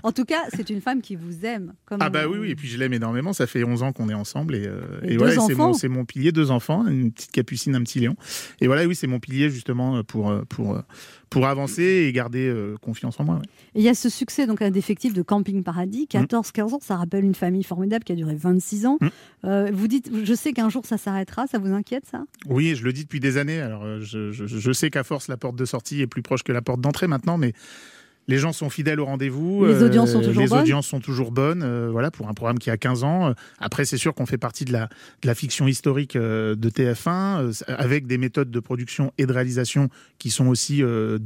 en 0.04 0.12
tout 0.12 0.26
cas, 0.26 0.42
c'est 0.56 0.70
une 0.70 0.82
femme 0.82 1.02
qui 1.02 1.16
vous 1.16 1.46
aime. 1.46 1.74
Comme 1.86 2.00
Ah 2.02 2.10
bah 2.10 2.22
oui, 2.30 2.38
oui, 2.40 2.52
et 2.52 2.56
puis 2.56 2.68
je 2.68 2.78
l'aime 2.78 2.94
énormément, 2.94 3.34
ça 3.34 3.48
fait 3.48 3.64
11 3.64 3.84
ans 3.84 3.92
qu'on 3.94 4.10
est 4.10 4.14
ensemble 4.14 4.56
et, 4.56 4.66
euh, 4.68 4.82
Et 5.04 5.08
et 5.08 5.12
deux 5.12 5.18
voilà, 5.18 5.34
c'est 5.34 5.40
enfants. 5.60 5.74
mon, 5.90 6.06
pilier, 6.06 6.32
deux 6.32 6.52
enfants, 6.52 6.86
une 6.88 7.12
petite 7.12 7.32
capucine, 7.32 7.76
un 7.76 7.82
petit 7.84 8.00
lion. 8.00 8.16
Et 8.60 8.68
voilà, 8.68 8.86
oui, 8.86 8.96
c'est 8.96 9.08
mon 9.08 9.20
pilier 9.20 9.50
justement 9.50 10.04
pour, 10.04 10.32
euh, 10.32 10.42
pour, 10.50 10.76
euh, 10.76 10.82
pour 11.32 11.48
avancer 11.48 11.82
et 12.08 12.12
garder 12.12 12.48
euh, 12.48 12.76
confiance 12.82 13.20
en 13.20 13.24
moi. 13.24 13.36
ouais. 13.36 13.42
Et 13.74 13.80
il 13.80 13.84
y 13.84 13.90
a 13.90 13.96
ce 13.96 14.10
succès 14.10 14.46
donc 14.46 14.62
indéfectible 14.62 15.16
de 15.16 15.22
Camping 15.24 15.64
Paradis, 15.64 16.08
14-15 16.12 16.74
ans, 16.76 16.80
ça 16.82 16.98
rappelle 16.98 17.24
une 17.24 17.34
famille 17.34 17.64
formidable 17.64 18.04
qui 18.04 18.12
a 18.12 18.16
duré 18.16 18.36
26 18.36 18.86
ans. 18.86 18.98
Mm. 19.02 19.08
Euh, 19.46 19.72
vous 19.74 19.88
dites, 19.88 20.12
je 20.24 20.34
sais 20.34 20.52
qu'un 20.52 20.70
jour 20.70 20.86
ça 20.86 20.98
s'arrêtera, 20.98 21.48
ça 21.48 21.58
vous 21.58 21.74
inquiète 21.74 22.06
ça? 22.06 22.26
Oui, 22.48 22.76
je 22.76 22.84
le 22.84 22.92
dis 22.94 23.04
depuis 23.04 23.20
des 23.22 23.38
années. 23.38 23.60
Alors, 23.62 23.84
euh, 23.86 24.00
je, 24.02 24.32
je- 24.32 24.46
je 24.46 24.72
sais 24.74 24.90
qu'à 24.92 25.04
force, 25.04 25.30
la 25.30 25.38
porte 25.38 25.56
de 25.56 25.66
sortie 25.66 26.02
est 26.02 26.08
plus 26.08 26.22
proche 26.22 26.44
que 26.44 26.52
la 26.52 26.62
porte 26.62 26.82
d'entrée 26.82 27.08
maintenant, 27.08 27.38
mais 27.38 27.54
les 28.28 28.38
gens 28.38 28.54
sont 28.54 28.70
fidèles 28.70 29.00
au 29.00 29.06
rendez-vous. 29.06 29.66
Les 29.66 29.84
audiences 29.84 30.12
sont 30.12 30.22
toujours 30.22 30.44
les 30.44 30.48
bonnes 30.50 30.60
audiences 30.60 30.88
sont 30.88 31.00
toujours 31.00 31.32
bonnes. 31.32 31.64
euh, 31.64 31.90
voilà, 31.92 32.12
pour 32.12 32.28
un 32.30 32.34
programme 32.34 32.60
qui 32.60 32.70
a 32.70 32.78
15 32.78 33.04
ans. 33.04 33.30
Euh, 33.30 33.34
Après, 33.60 33.84
c'est 33.86 33.98
sûr 33.98 34.14
qu'on 34.14 34.26
fait 34.26 34.38
partie 34.38 34.64
de 34.66 34.72
la, 34.72 34.86
de 35.22 35.28
la 35.28 35.36
fiction 35.36 35.68
historique 35.68 36.16
euh, 36.16 36.56
de 36.56 36.70
TF1, 36.70 37.10
euh, 37.42 37.52
avec 37.68 38.08
des 38.08 38.18
méthodes 38.18 38.52
de 38.52 38.60
production 38.60 39.12
et 39.18 39.26
de 39.26 39.34
réalisation 39.34 39.90
qui 40.20 40.30
sont 40.30 40.48
aussi 40.48 40.82
euh, 40.84 41.18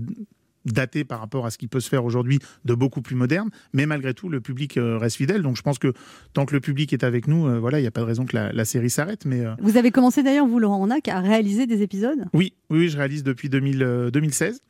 datées 0.65 1.03
par 1.03 1.19
rapport 1.19 1.45
à 1.45 1.51
ce 1.51 1.59
qui 1.59 1.67
peut 1.67 1.79
se 1.79 1.89
faire 1.89 2.05
aujourd'hui 2.05 2.39
de 2.63 2.73
beaucoup 2.73 3.01
plus 3.03 3.15
moderne. 3.15 3.49
Mais 3.73 3.85
malgré 3.85 4.15
tout, 4.15 4.29
le 4.29 4.41
public 4.41 4.77
euh, 4.77 4.97
reste 4.97 5.17
fidèle. 5.17 5.43
Donc, 5.43 5.57
je 5.57 5.61
pense 5.61 5.77
que 5.77 5.93
tant 6.33 6.45
que 6.47 6.53
le 6.55 6.59
public 6.59 6.91
est 6.91 7.03
avec 7.03 7.27
nous, 7.27 7.45
euh, 7.47 7.59
voilà, 7.59 7.77
il 7.77 7.83
n'y 7.83 7.87
a 7.87 7.91
pas 7.91 8.01
de 8.01 8.05
raison 8.07 8.25
que 8.25 8.35
la, 8.35 8.51
la 8.51 8.65
série 8.65 8.89
s'arrête. 8.89 9.25
Mais 9.25 9.41
euh, 9.45 9.53
Vous 9.61 9.77
avez 9.77 9.91
commencé 9.91 10.23
d'ailleurs, 10.23 10.47
vous 10.47 10.57
Laurent 10.57 10.81
Onac, 10.81 11.07
à 11.07 11.19
réaliser 11.19 11.67
des 11.67 11.83
épisodes? 11.83 12.25
Oui, 12.33 12.53
oui, 12.71 12.89
je 12.89 12.97
réalise 12.97 13.23
depuis 13.23 13.47
2000, 13.49 13.83
euh, 13.83 14.09
2016. 14.09 14.61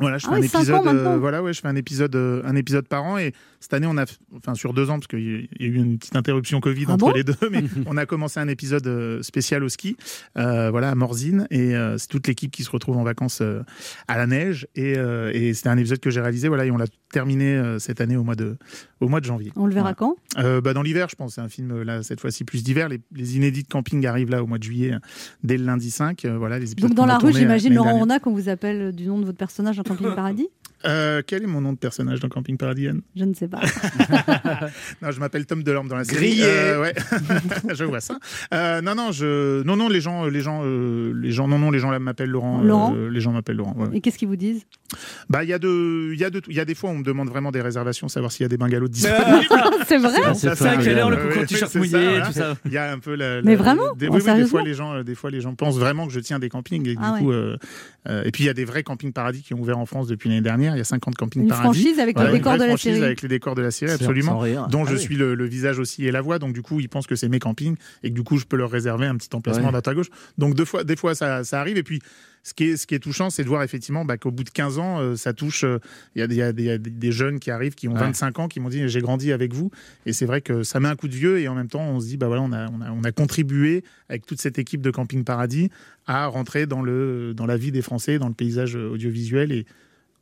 Voilà, 0.00 0.18
je 0.18 0.26
Ah 0.26 0.30
fais 0.34 0.40
oui, 0.40 0.50
un 0.52 0.58
épisode. 0.60 0.84
maintenant. 0.84 1.18
voilà, 1.18 1.42
ouais, 1.42 1.52
je 1.52 1.60
fais 1.60 1.68
un 1.68 1.76
épisode, 1.76 2.14
euh, 2.16 2.42
un 2.44 2.54
épisode 2.56 2.86
par 2.88 3.04
an 3.04 3.18
et 3.18 3.32
cette 3.60 3.74
année 3.74 3.86
on 3.88 3.96
a, 3.98 4.04
enfin 4.36 4.54
sur 4.54 4.72
deux 4.72 4.90
ans 4.90 4.94
parce 5.00 5.08
qu'il 5.08 5.48
y 5.58 5.64
a 5.64 5.66
eu 5.66 5.74
une 5.74 5.98
petite 5.98 6.14
interruption 6.16 6.60
Covid 6.60 6.84
Ah 6.88 6.92
entre 6.92 7.06
bon 7.06 7.12
les 7.12 7.24
deux, 7.24 7.34
mais 7.50 7.62
on 7.86 7.96
a 7.96 8.06
commencé 8.06 8.38
un 8.38 8.48
épisode 8.48 8.86
euh, 8.86 9.22
spécial 9.22 9.64
au 9.64 9.68
ski, 9.68 9.96
euh, 10.36 10.70
voilà 10.70 10.90
à 10.90 10.94
Morzine 10.94 11.46
et 11.50 11.74
euh, 11.74 11.98
c'est 11.98 12.06
toute 12.08 12.26
l'équipe 12.28 12.50
qui 12.52 12.62
se 12.64 12.70
retrouve 12.70 12.96
en 12.96 13.02
vacances 13.04 13.40
euh, 13.42 13.62
à 14.06 14.16
la 14.16 14.26
neige 14.26 14.66
et, 14.76 14.96
euh, 14.96 15.30
et 15.34 15.54
c'était 15.54 15.68
un 15.70 15.78
épisode 15.78 15.98
que 16.00 16.10
j'ai 16.10 16.20
réalisé, 16.20 16.48
voilà, 16.48 16.64
et 16.66 16.70
on 16.70 16.76
l'a 16.76 16.86
terminé 17.12 17.56
euh, 17.56 17.78
cette 17.78 18.00
année 18.00 18.16
au 18.16 18.22
mois 18.22 18.34
de, 18.36 18.56
au 19.00 19.08
mois 19.08 19.20
de 19.20 19.24
janvier. 19.24 19.52
On 19.56 19.66
le 19.66 19.72
verra 19.72 19.94
Voilà. 19.94 19.94
quand? 19.96 20.16
Euh, 20.38 20.60
bah, 20.60 20.74
dans 20.74 20.82
l'hiver, 20.82 21.08
je 21.10 21.16
pense. 21.16 21.34
C'est 21.36 21.40
un 21.40 21.48
film, 21.48 21.70
euh, 21.72 21.82
là, 21.84 22.02
cette 22.02 22.20
fois-ci, 22.20 22.44
plus 22.44 22.62
d'hiver. 22.62 22.88
Les, 22.90 23.00
les 23.14 23.36
inédits 23.36 23.62
de 23.62 23.68
camping 23.68 24.04
arrivent 24.06 24.30
là 24.30 24.42
au 24.42 24.46
mois 24.46 24.58
de 24.58 24.62
juillet, 24.62 24.92
euh, 24.92 24.98
dès 25.42 25.56
le 25.56 25.64
lundi 25.64 25.90
5. 25.90 26.24
euh, 26.26 26.36
voilà, 26.36 26.58
les 26.58 26.72
épisodes 26.72 26.90
Donc 26.90 26.96
dans 26.96 27.04
qu'on 27.04 27.08
la 27.08 27.18
rue, 27.18 27.30
euh, 27.30 27.32
j'imagine 27.32 27.72
Laurent 27.74 27.86
dernière. 27.86 28.02
Onac, 28.02 28.26
on 28.26 28.32
vous 28.32 28.48
appelle 28.50 28.92
du 28.94 29.06
nom 29.06 29.18
de 29.18 29.24
votre 29.24 29.38
personnage 29.38 29.78
Camping 29.88 30.14
Paradis? 30.14 30.48
Euh, 30.84 31.22
quel 31.26 31.42
est 31.42 31.46
mon 31.46 31.60
nom 31.60 31.72
de 31.72 31.78
personnage 31.78 32.20
dans 32.20 32.28
Camping 32.28 32.56
Paradis 32.56 32.86
Anne 32.86 33.00
Je 33.16 33.24
ne 33.24 33.34
sais 33.34 33.48
pas. 33.48 33.60
Non, 35.02 35.10
je 35.10 35.18
m'appelle 35.20 35.44
Tom 35.46 35.62
Delorme 35.62 35.88
dans 35.88 35.96
la 35.96 36.04
série. 36.04 36.26
Grillé. 36.28 36.44
Euh, 36.46 36.80
ouais. 36.80 36.94
je 37.74 37.84
vois 37.84 38.00
ça. 38.00 38.18
Euh, 38.54 38.80
non, 38.80 38.94
non, 38.94 39.10
je, 39.12 39.62
non, 39.64 39.76
non, 39.76 39.88
les 39.88 40.00
gens, 40.00 40.26
les 40.26 40.40
gens, 40.40 40.60
euh, 40.64 41.12
les 41.20 41.32
gens, 41.32 41.48
non, 41.48 41.58
non, 41.58 41.70
les 41.70 41.78
gens 41.80 41.98
m'appellent 41.98 42.30
Laurent. 42.30 42.62
Laurent? 42.62 42.94
euh, 42.94 43.08
les 43.10 43.20
gens 43.20 43.32
m'appellent 43.32 43.56
Laurent. 43.56 43.74
ouais. 43.76 43.88
Et 43.96 44.00
qu'est-ce 44.00 44.18
qu'ils 44.18 44.28
vous 44.28 44.36
disent? 44.36 44.62
Bah, 45.28 45.44
il 45.44 45.50
y 45.50 45.52
a 45.52 45.58
de, 45.58 46.10
il 46.14 46.18
y 46.18 46.24
a 46.24 46.30
de 46.30 46.40
tout. 46.40 46.50
Il 46.50 46.56
y 46.56 46.60
a 46.60 46.64
des 46.64 46.74
fois, 46.74 46.90
on 46.90 46.96
me 46.98 47.02
demande 47.04 47.28
vraiment 47.28 47.50
des 47.52 47.60
réservations, 47.60 48.08
savoir 48.08 48.32
s'il 48.32 48.44
y 48.44 48.46
a 48.46 48.48
des 48.48 48.56
bungalows 48.56 48.88
disponibles. 48.88 49.46
C'est 49.86 49.98
vrai 49.98 50.18
Ah, 50.24 50.34
c'est 50.34 50.48
à 50.66 50.76
quelle 50.76 50.98
heure 50.98 51.10
le 51.10 51.16
Ouais, 51.16 51.46
t-shirt 51.46 51.74
mouillé, 51.74 52.20
ça, 52.20 52.26
tout 52.26 52.32
ça 52.32 52.56
Il 52.64 52.72
y 52.72 52.78
a 52.78 52.92
un 52.92 52.98
peu 52.98 53.14
la. 53.14 53.42
Mais 53.42 53.54
vraiment 53.54 53.94
des, 53.94 54.06
oui, 54.08 54.12
oui, 54.14 54.18
des 54.18 54.24
sérieusement 54.24 54.50
fois 54.60 54.62
les 54.62 54.74
gens, 54.74 54.94
euh, 54.94 55.02
des 55.02 55.14
fois 55.14 55.30
les 55.30 55.40
gens 55.40 55.54
pensent 55.54 55.78
vraiment 55.78 56.06
que 56.06 56.12
je 56.12 56.20
tiens 56.20 56.38
des 56.38 56.48
campings 56.48 56.86
et 56.88 56.96
Ah 57.00 57.12
du 57.18 57.24
coup, 57.24 57.32
euh, 57.32 57.56
euh, 58.08 58.22
et 58.24 58.30
puis 58.30 58.44
il 58.44 58.46
y 58.46 58.50
a 58.50 58.54
des 58.54 58.64
vrais 58.64 58.82
campings 58.82 59.12
paradis 59.12 59.42
qui 59.42 59.54
ont 59.54 59.60
ouvert 59.60 59.78
en 59.78 59.86
France 59.86 60.08
depuis 60.08 60.28
l'année 60.28 60.40
dernière. 60.40 60.74
Il 60.74 60.78
y 60.78 60.80
a 60.80 60.84
50 60.84 61.14
campings 61.16 61.42
Une 61.42 61.48
paradis. 61.48 61.64
franchise 61.82 61.98
avec 62.00 62.16
Voilà, 62.16 62.30
le 62.30 62.36
une 62.36 62.42
décor 62.42 62.56
vraie 62.56 62.66
de 62.66 62.70
la 62.72 62.76
série. 62.76 63.02
avec 63.04 63.22
les 63.22 63.28
décors 63.28 63.54
de 63.54 63.62
la 63.62 63.70
série, 63.70 63.92
absolument. 63.92 64.42
Dont 64.68 64.84
Ah 64.84 64.90
je 64.90 64.94
oui. 64.96 65.00
suis 65.00 65.16
le, 65.16 65.34
le 65.34 65.44
visage 65.46 65.78
aussi 65.78 66.06
et 66.06 66.10
la 66.12 66.20
voix. 66.20 66.38
Donc 66.38 66.52
du 66.54 66.62
coup, 66.62 66.80
ils 66.80 66.88
pensent 66.88 67.06
que 67.06 67.16
c'est 67.16 67.28
mes 67.28 67.38
campings 67.38 67.76
et 68.02 68.10
que 68.10 68.14
du 68.14 68.22
coup, 68.22 68.38
je 68.38 68.44
peux 68.44 68.56
leur 68.56 68.70
réserver 68.70 69.06
un 69.06 69.16
petit 69.16 69.28
emplacement 69.34 69.68
à 69.68 69.70
droite 69.70 69.88
à 69.88 69.94
gauche. 69.94 70.08
Donc 70.38 70.54
deux 70.54 70.64
fois, 70.64 70.84
des 70.84 70.96
fois, 70.96 71.14
ça, 71.14 71.44
ça 71.44 71.60
arrive. 71.60 71.76
Et 71.78 71.82
puis, 71.82 72.00
ce 72.48 72.54
qui 72.54 72.64
est, 72.70 72.76
ce 72.76 72.86
qui 72.86 72.94
est 72.94 72.98
touchant, 72.98 73.30
c'est 73.30 73.44
de 73.44 73.48
voir 73.48 73.62
effectivement 73.62 74.04
bah, 74.04 74.16
qu'au 74.16 74.30
bout 74.30 74.44
de 74.44 74.50
15 74.50 74.78
ans, 74.78 74.98
euh, 75.00 75.16
ça 75.16 75.32
touche. 75.32 75.64
euh, 75.64 75.78
Il 76.16 76.20
y, 76.20 76.22
a 76.22 76.26
des- 76.52 76.62
y 76.62 76.66
y 76.66 77.08
a 77.08 77.10
jeunes 77.10 77.38
qui 77.38 77.50
arrivent, 77.50 77.74
qui 77.74 77.86
ont 77.88 77.92
Ouais. 77.94 78.00
25 78.00 78.38
ans, 78.38 78.48
qui 78.48 78.58
m'ont 78.60 78.68
dit 78.68 78.88
j'ai 78.88 79.00
grandi 79.00 79.32
avec 79.32 79.52
vous. 79.52 79.70
Et 80.06 80.12
c'est 80.12 80.26
vrai 80.26 80.40
que 80.40 80.62
ça 80.62 80.80
met 80.80 80.88
un 80.88 80.96
coup 80.96 81.08
de 81.08 81.14
vieux. 81.14 81.38
Et 81.40 81.48
en 81.48 81.54
même 81.54 81.68
temps, 81.68 81.82
on 81.82 82.00
se 82.00 82.06
dit 82.06 82.16
bah 82.16 82.26
voilà, 82.26 82.42
on 82.42 82.52
a, 82.52 82.68
on 82.70 82.80
a, 82.80 82.90
on 82.90 83.04
a 83.04 83.12
contribué 83.12 83.84
avec 84.08 84.26
toute 84.26 84.40
cette 84.40 84.58
équipe 84.58 84.80
de 84.80 84.90
Camping 84.90 85.24
Paradis 85.24 85.70
à 86.06 86.26
rentrer 86.26 86.66
dans, 86.66 86.82
le, 86.82 87.34
dans 87.34 87.46
la 87.46 87.56
vie 87.56 87.70
des 87.72 87.82
Français, 87.82 88.18
dans 88.18 88.28
le 88.28 88.34
paysage 88.34 88.76
euh, 88.76 88.88
audiovisuel. 88.90 89.52
Et 89.52 89.66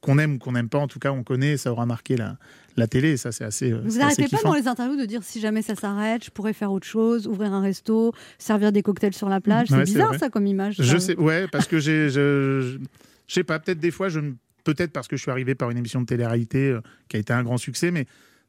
qu'on 0.07 0.19
aime 0.19 0.35
ou 0.35 0.39
qu'on 0.39 0.53
n'aime 0.53 0.69
pas, 0.69 0.79
en 0.79 0.89
tout 0.89 0.99
cas, 0.99 1.11
on 1.13 1.23
connaît, 1.23 1.57
ça 1.57 1.71
aura 1.73 1.85
marqué 1.87 2.17
la, 2.17 2.37
la 2.77 2.87
télé. 2.87 3.17
Ça, 3.17 3.33
c'est 3.33 3.45
assez. 3.45 3.73
euh, 3.73 3.81
Vous 3.85 3.99
n'arrêtez 3.99 4.29
pas 4.29 4.41
dans 4.43 4.55
les 4.55 4.69
interviews 4.69 4.97
de 4.99 5.05
dire 5.05 5.23
si 5.23 5.41
jamais 5.41 5.63
ça 5.63 5.75
s'arrête, 5.75 6.25
je 6.25 6.31
pourrais 6.31 6.53
faire 6.53 6.73
autre 6.73 6.87
chose, 6.87 7.27
ouvrir 7.27 7.53
un 7.53 7.61
resto, 7.61 8.13
servir 8.39 8.73
des 8.73 8.83
cocktails 8.83 9.15
sur 9.15 9.29
la 9.29 9.41
plage? 9.41 9.69
C'est 9.69 9.85
bizarre 9.85 10.15
ça 10.15 10.31
comme 10.31 10.47
image. 10.47 10.77
Je 10.79 10.83
ça. 10.85 11.01
sais, 11.01 11.17
ouais, 11.19 11.47
parce 11.49 11.67
que 11.67 11.79
j'ai, 11.79 12.09
je, 12.09 12.61
je, 12.63 12.79
je 13.27 13.35
sais 13.35 13.45
pas, 13.45 13.59
peut-être 13.59 13.81
des 13.81 13.91
fois, 13.91 14.09
je, 14.09 14.21
me- 14.21 14.37
peut-être 14.65 14.93
parce 14.93 15.09
que 15.09 15.17
je 15.17 15.23
suis 15.23 15.31
arrivé 15.31 15.55
par 15.55 15.71
une 15.71 15.79
émission 15.79 16.01
de 16.01 16.07
télé-réalité 16.07 16.71
euh, 16.71 16.81
qui 17.09 17.17
a 17.17 17.21
été 17.21 17.33
un 17.33 17.43
grand 17.43 17.59
succès, 17.59 17.91
mais 17.91 18.07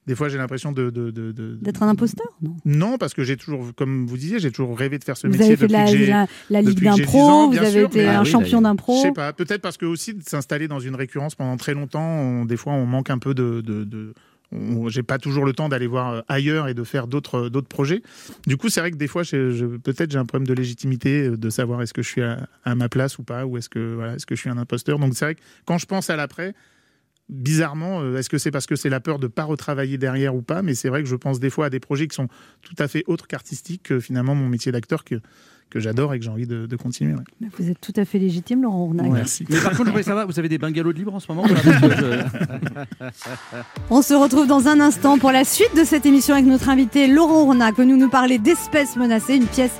des 0.08 0.16
fois, 0.16 0.30
j'ai 0.30 0.38
l'impression 0.38 0.72
de, 0.72 0.90
D'être 1.62 1.84
un 1.84 1.90
imposteur 1.90 2.28
Non? 2.42 2.56
non, 2.66 2.98
parce 2.98 3.14
que 3.14 3.24
j'ai 3.24 3.36
toujours, 3.38 3.74
comme 3.76 4.08
vous 4.08 4.18
disiez, 4.18 4.40
j'ai 4.40 4.52
toujours 4.52 4.78
rêvé 4.78 4.98
de 4.98 5.04
faire 5.04 5.18
ce 5.18 5.28
Vous 5.28 5.34
métier 5.34 5.48
avez 5.48 5.58
fait 5.58 5.68
de 5.68 5.74
la, 5.74 5.86
la, 5.86 6.28
la 6.50 6.62
ligue 6.62 6.76
depuis 6.76 6.86
que 6.90 6.96
j'ai 6.96 7.02
10 7.06 7.12
d'impro, 7.12 7.52
vous 7.52 7.58
avez 7.58 7.72
sûr, 7.72 7.88
été 7.88 8.08
un 8.08 8.20
Ah 8.20 8.22
oui, 8.24 8.26
champion 8.30 8.62
d'impro. 8.62 8.96
Je 8.98 9.02
sais 9.02 9.12
pas, 9.12 9.34
peut-être 9.34 9.62
parce 9.62 9.78
que 9.78 9.86
aussi 9.86 10.14
de 10.14 10.24
s'installer 10.24 10.68
dans 10.68 10.80
une 10.80 10.96
récurrence 10.96 11.36
pendant 11.36 11.58
très 11.58 11.74
longtemps, 11.74 12.02
on- 12.02 12.46
des 12.46 12.58
fois, 12.58 12.74
on 12.74 12.86
manque 12.86 13.10
un 13.10 13.18
peu 13.20 13.34
de. 13.34 13.62
de, 13.62 13.84
de 13.84 14.14
j'ai 14.88 15.04
pas 15.04 15.18
toujours 15.18 15.44
le 15.44 15.52
temps 15.52 15.68
d'aller 15.68 15.88
voir 15.88 16.10
euh, 16.14 16.22
ailleurs 16.30 16.70
et 16.70 16.74
de 16.74 16.86
faire 16.86 17.08
d'autres 17.08 17.50
d'autres 17.50 17.68
projets. 17.68 18.02
Du 18.48 18.56
coup, 18.56 18.70
c'est 18.70 18.80
vrai 18.80 18.92
que 18.92 18.96
des 18.96 19.08
fois, 19.08 19.24
peut-être 19.24 20.10
j'ai 20.10 20.18
un 20.18 20.24
problème 20.26 20.48
de 20.48 20.54
légitimité, 20.54 21.28
euh, 21.28 21.36
de 21.36 21.50
savoir 21.50 21.82
est-ce 21.82 21.94
que 21.94 22.02
je 22.02 22.08
suis 22.08 22.22
à, 22.22 22.48
à 22.64 22.74
ma 22.74 22.88
place 22.88 23.20
ou 23.20 23.24
pas, 23.24 23.46
ou 23.46 23.58
est-ce 23.58 23.68
que 23.68 23.96
voilà, 23.96 24.16
est-ce 24.16 24.26
que 24.26 24.36
je 24.36 24.40
suis 24.40 24.50
un 24.50 24.58
imposteur. 24.58 25.00
Donc 25.00 25.16
c'est 25.16 25.26
vrai 25.26 25.36
que 25.36 25.42
quand 25.66 25.78
je 25.78 25.86
pense 25.86 26.10
à 26.10 26.16
l'après, 26.16 26.54
bizarrement, 27.30 28.02
euh, 28.02 28.18
est-ce 28.18 28.30
que 28.30 28.38
c'est 28.38 28.52
parce 28.52 28.66
que 28.66 28.76
c'est 28.76 28.90
la 28.90 29.00
peur 29.00 29.20
de 29.20 29.28
pas 29.28 29.44
retravailler 29.44 29.98
derrière 29.98 30.36
ou 30.36 30.42
pas 30.42 30.62
Mais 30.62 30.76
c'est 30.76 30.90
vrai 30.90 31.04
que 31.04 31.10
je 31.10 31.16
pense 31.16 31.40
des 31.40 31.50
fois 31.50 31.66
à 31.66 31.70
des 31.70 31.80
projets 31.80 32.08
qui 32.08 32.16
sont 32.16 32.28
tout 32.62 32.76
à 32.80 32.88
fait 32.88 33.04
autres 33.08 33.28
qu'artistiques 33.28 33.84
que 33.84 34.00
finalement 34.00 34.36
mon 34.36 34.48
métier 34.48 34.72
d'acteur 34.72 35.04
que 35.04 35.16
que 35.70 35.82
j'adore 35.82 36.14
et 36.14 36.20
que 36.20 36.24
j'ai 36.24 36.32
envie 36.32 36.48
de, 36.48 36.66
de 36.66 36.76
continuer. 36.78 37.14
ouais. 37.14 37.24
Mais 37.42 37.50
Vous 37.60 37.70
êtes 37.70 37.82
tout 37.82 37.92
à 37.98 38.06
fait 38.06 38.20
légitime, 38.20 38.64
Laurent 38.64 38.84
Ornac. 38.84 39.12
Merci. 39.12 39.46
Mais 39.50 39.60
par 39.60 39.72
contre, 39.72 39.88
je 39.88 39.92
voulais 39.92 40.04
savoir, 40.04 40.26
vous 40.26 40.40
avez 40.40 40.48
des 40.48 40.58
bungalows 40.58 40.94
de 40.94 40.98
libre 40.98 41.14
en 41.14 41.20
ce 41.20 41.30
moment 41.30 41.44
On 43.90 44.02
se 44.02 44.14
retrouve 44.14 44.48
dans 44.48 44.68
un 44.68 44.80
instant 44.80 45.18
pour 45.18 45.34
la 45.34 45.44
suite 45.44 45.76
de 45.76 45.84
cette 45.84 46.06
émission 46.06 46.36
avec 46.36 46.46
notre 46.46 46.70
invité 46.70 47.08
Laurent 47.08 47.48
Ornac, 47.48 47.76
que 47.76 47.82
nous 47.82 47.98
nous 47.98 48.10
parler 48.10 48.38
d'espèces 48.38 48.96
menacées, 48.96 49.36
une 49.36 49.46
pièce 49.46 49.74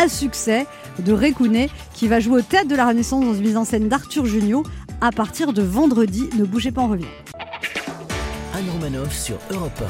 à 0.00 0.08
succès 0.08 0.64
de 1.04 1.12
Récounet 1.12 1.70
qui 1.94 2.06
va 2.08 2.20
jouer 2.20 2.38
au 2.38 2.42
Théâtre 2.42 2.68
de 2.68 2.76
la 2.76 2.86
Renaissance 2.86 3.24
dans 3.24 3.34
une 3.34 3.42
mise 3.42 3.56
en 3.56 3.64
scène 3.64 3.88
d'Arthur 3.88 4.26
Junio 4.26 4.62
à 5.02 5.10
partir 5.10 5.52
de 5.52 5.62
vendredi. 5.62 6.30
Ne 6.38 6.44
bougez 6.44 6.70
pas, 6.70 6.82
on 6.82 6.88
revient. 6.88 7.04
Anne 8.54 8.70
Romanoff 8.72 9.12
sur 9.12 9.36
Europe 9.50 9.82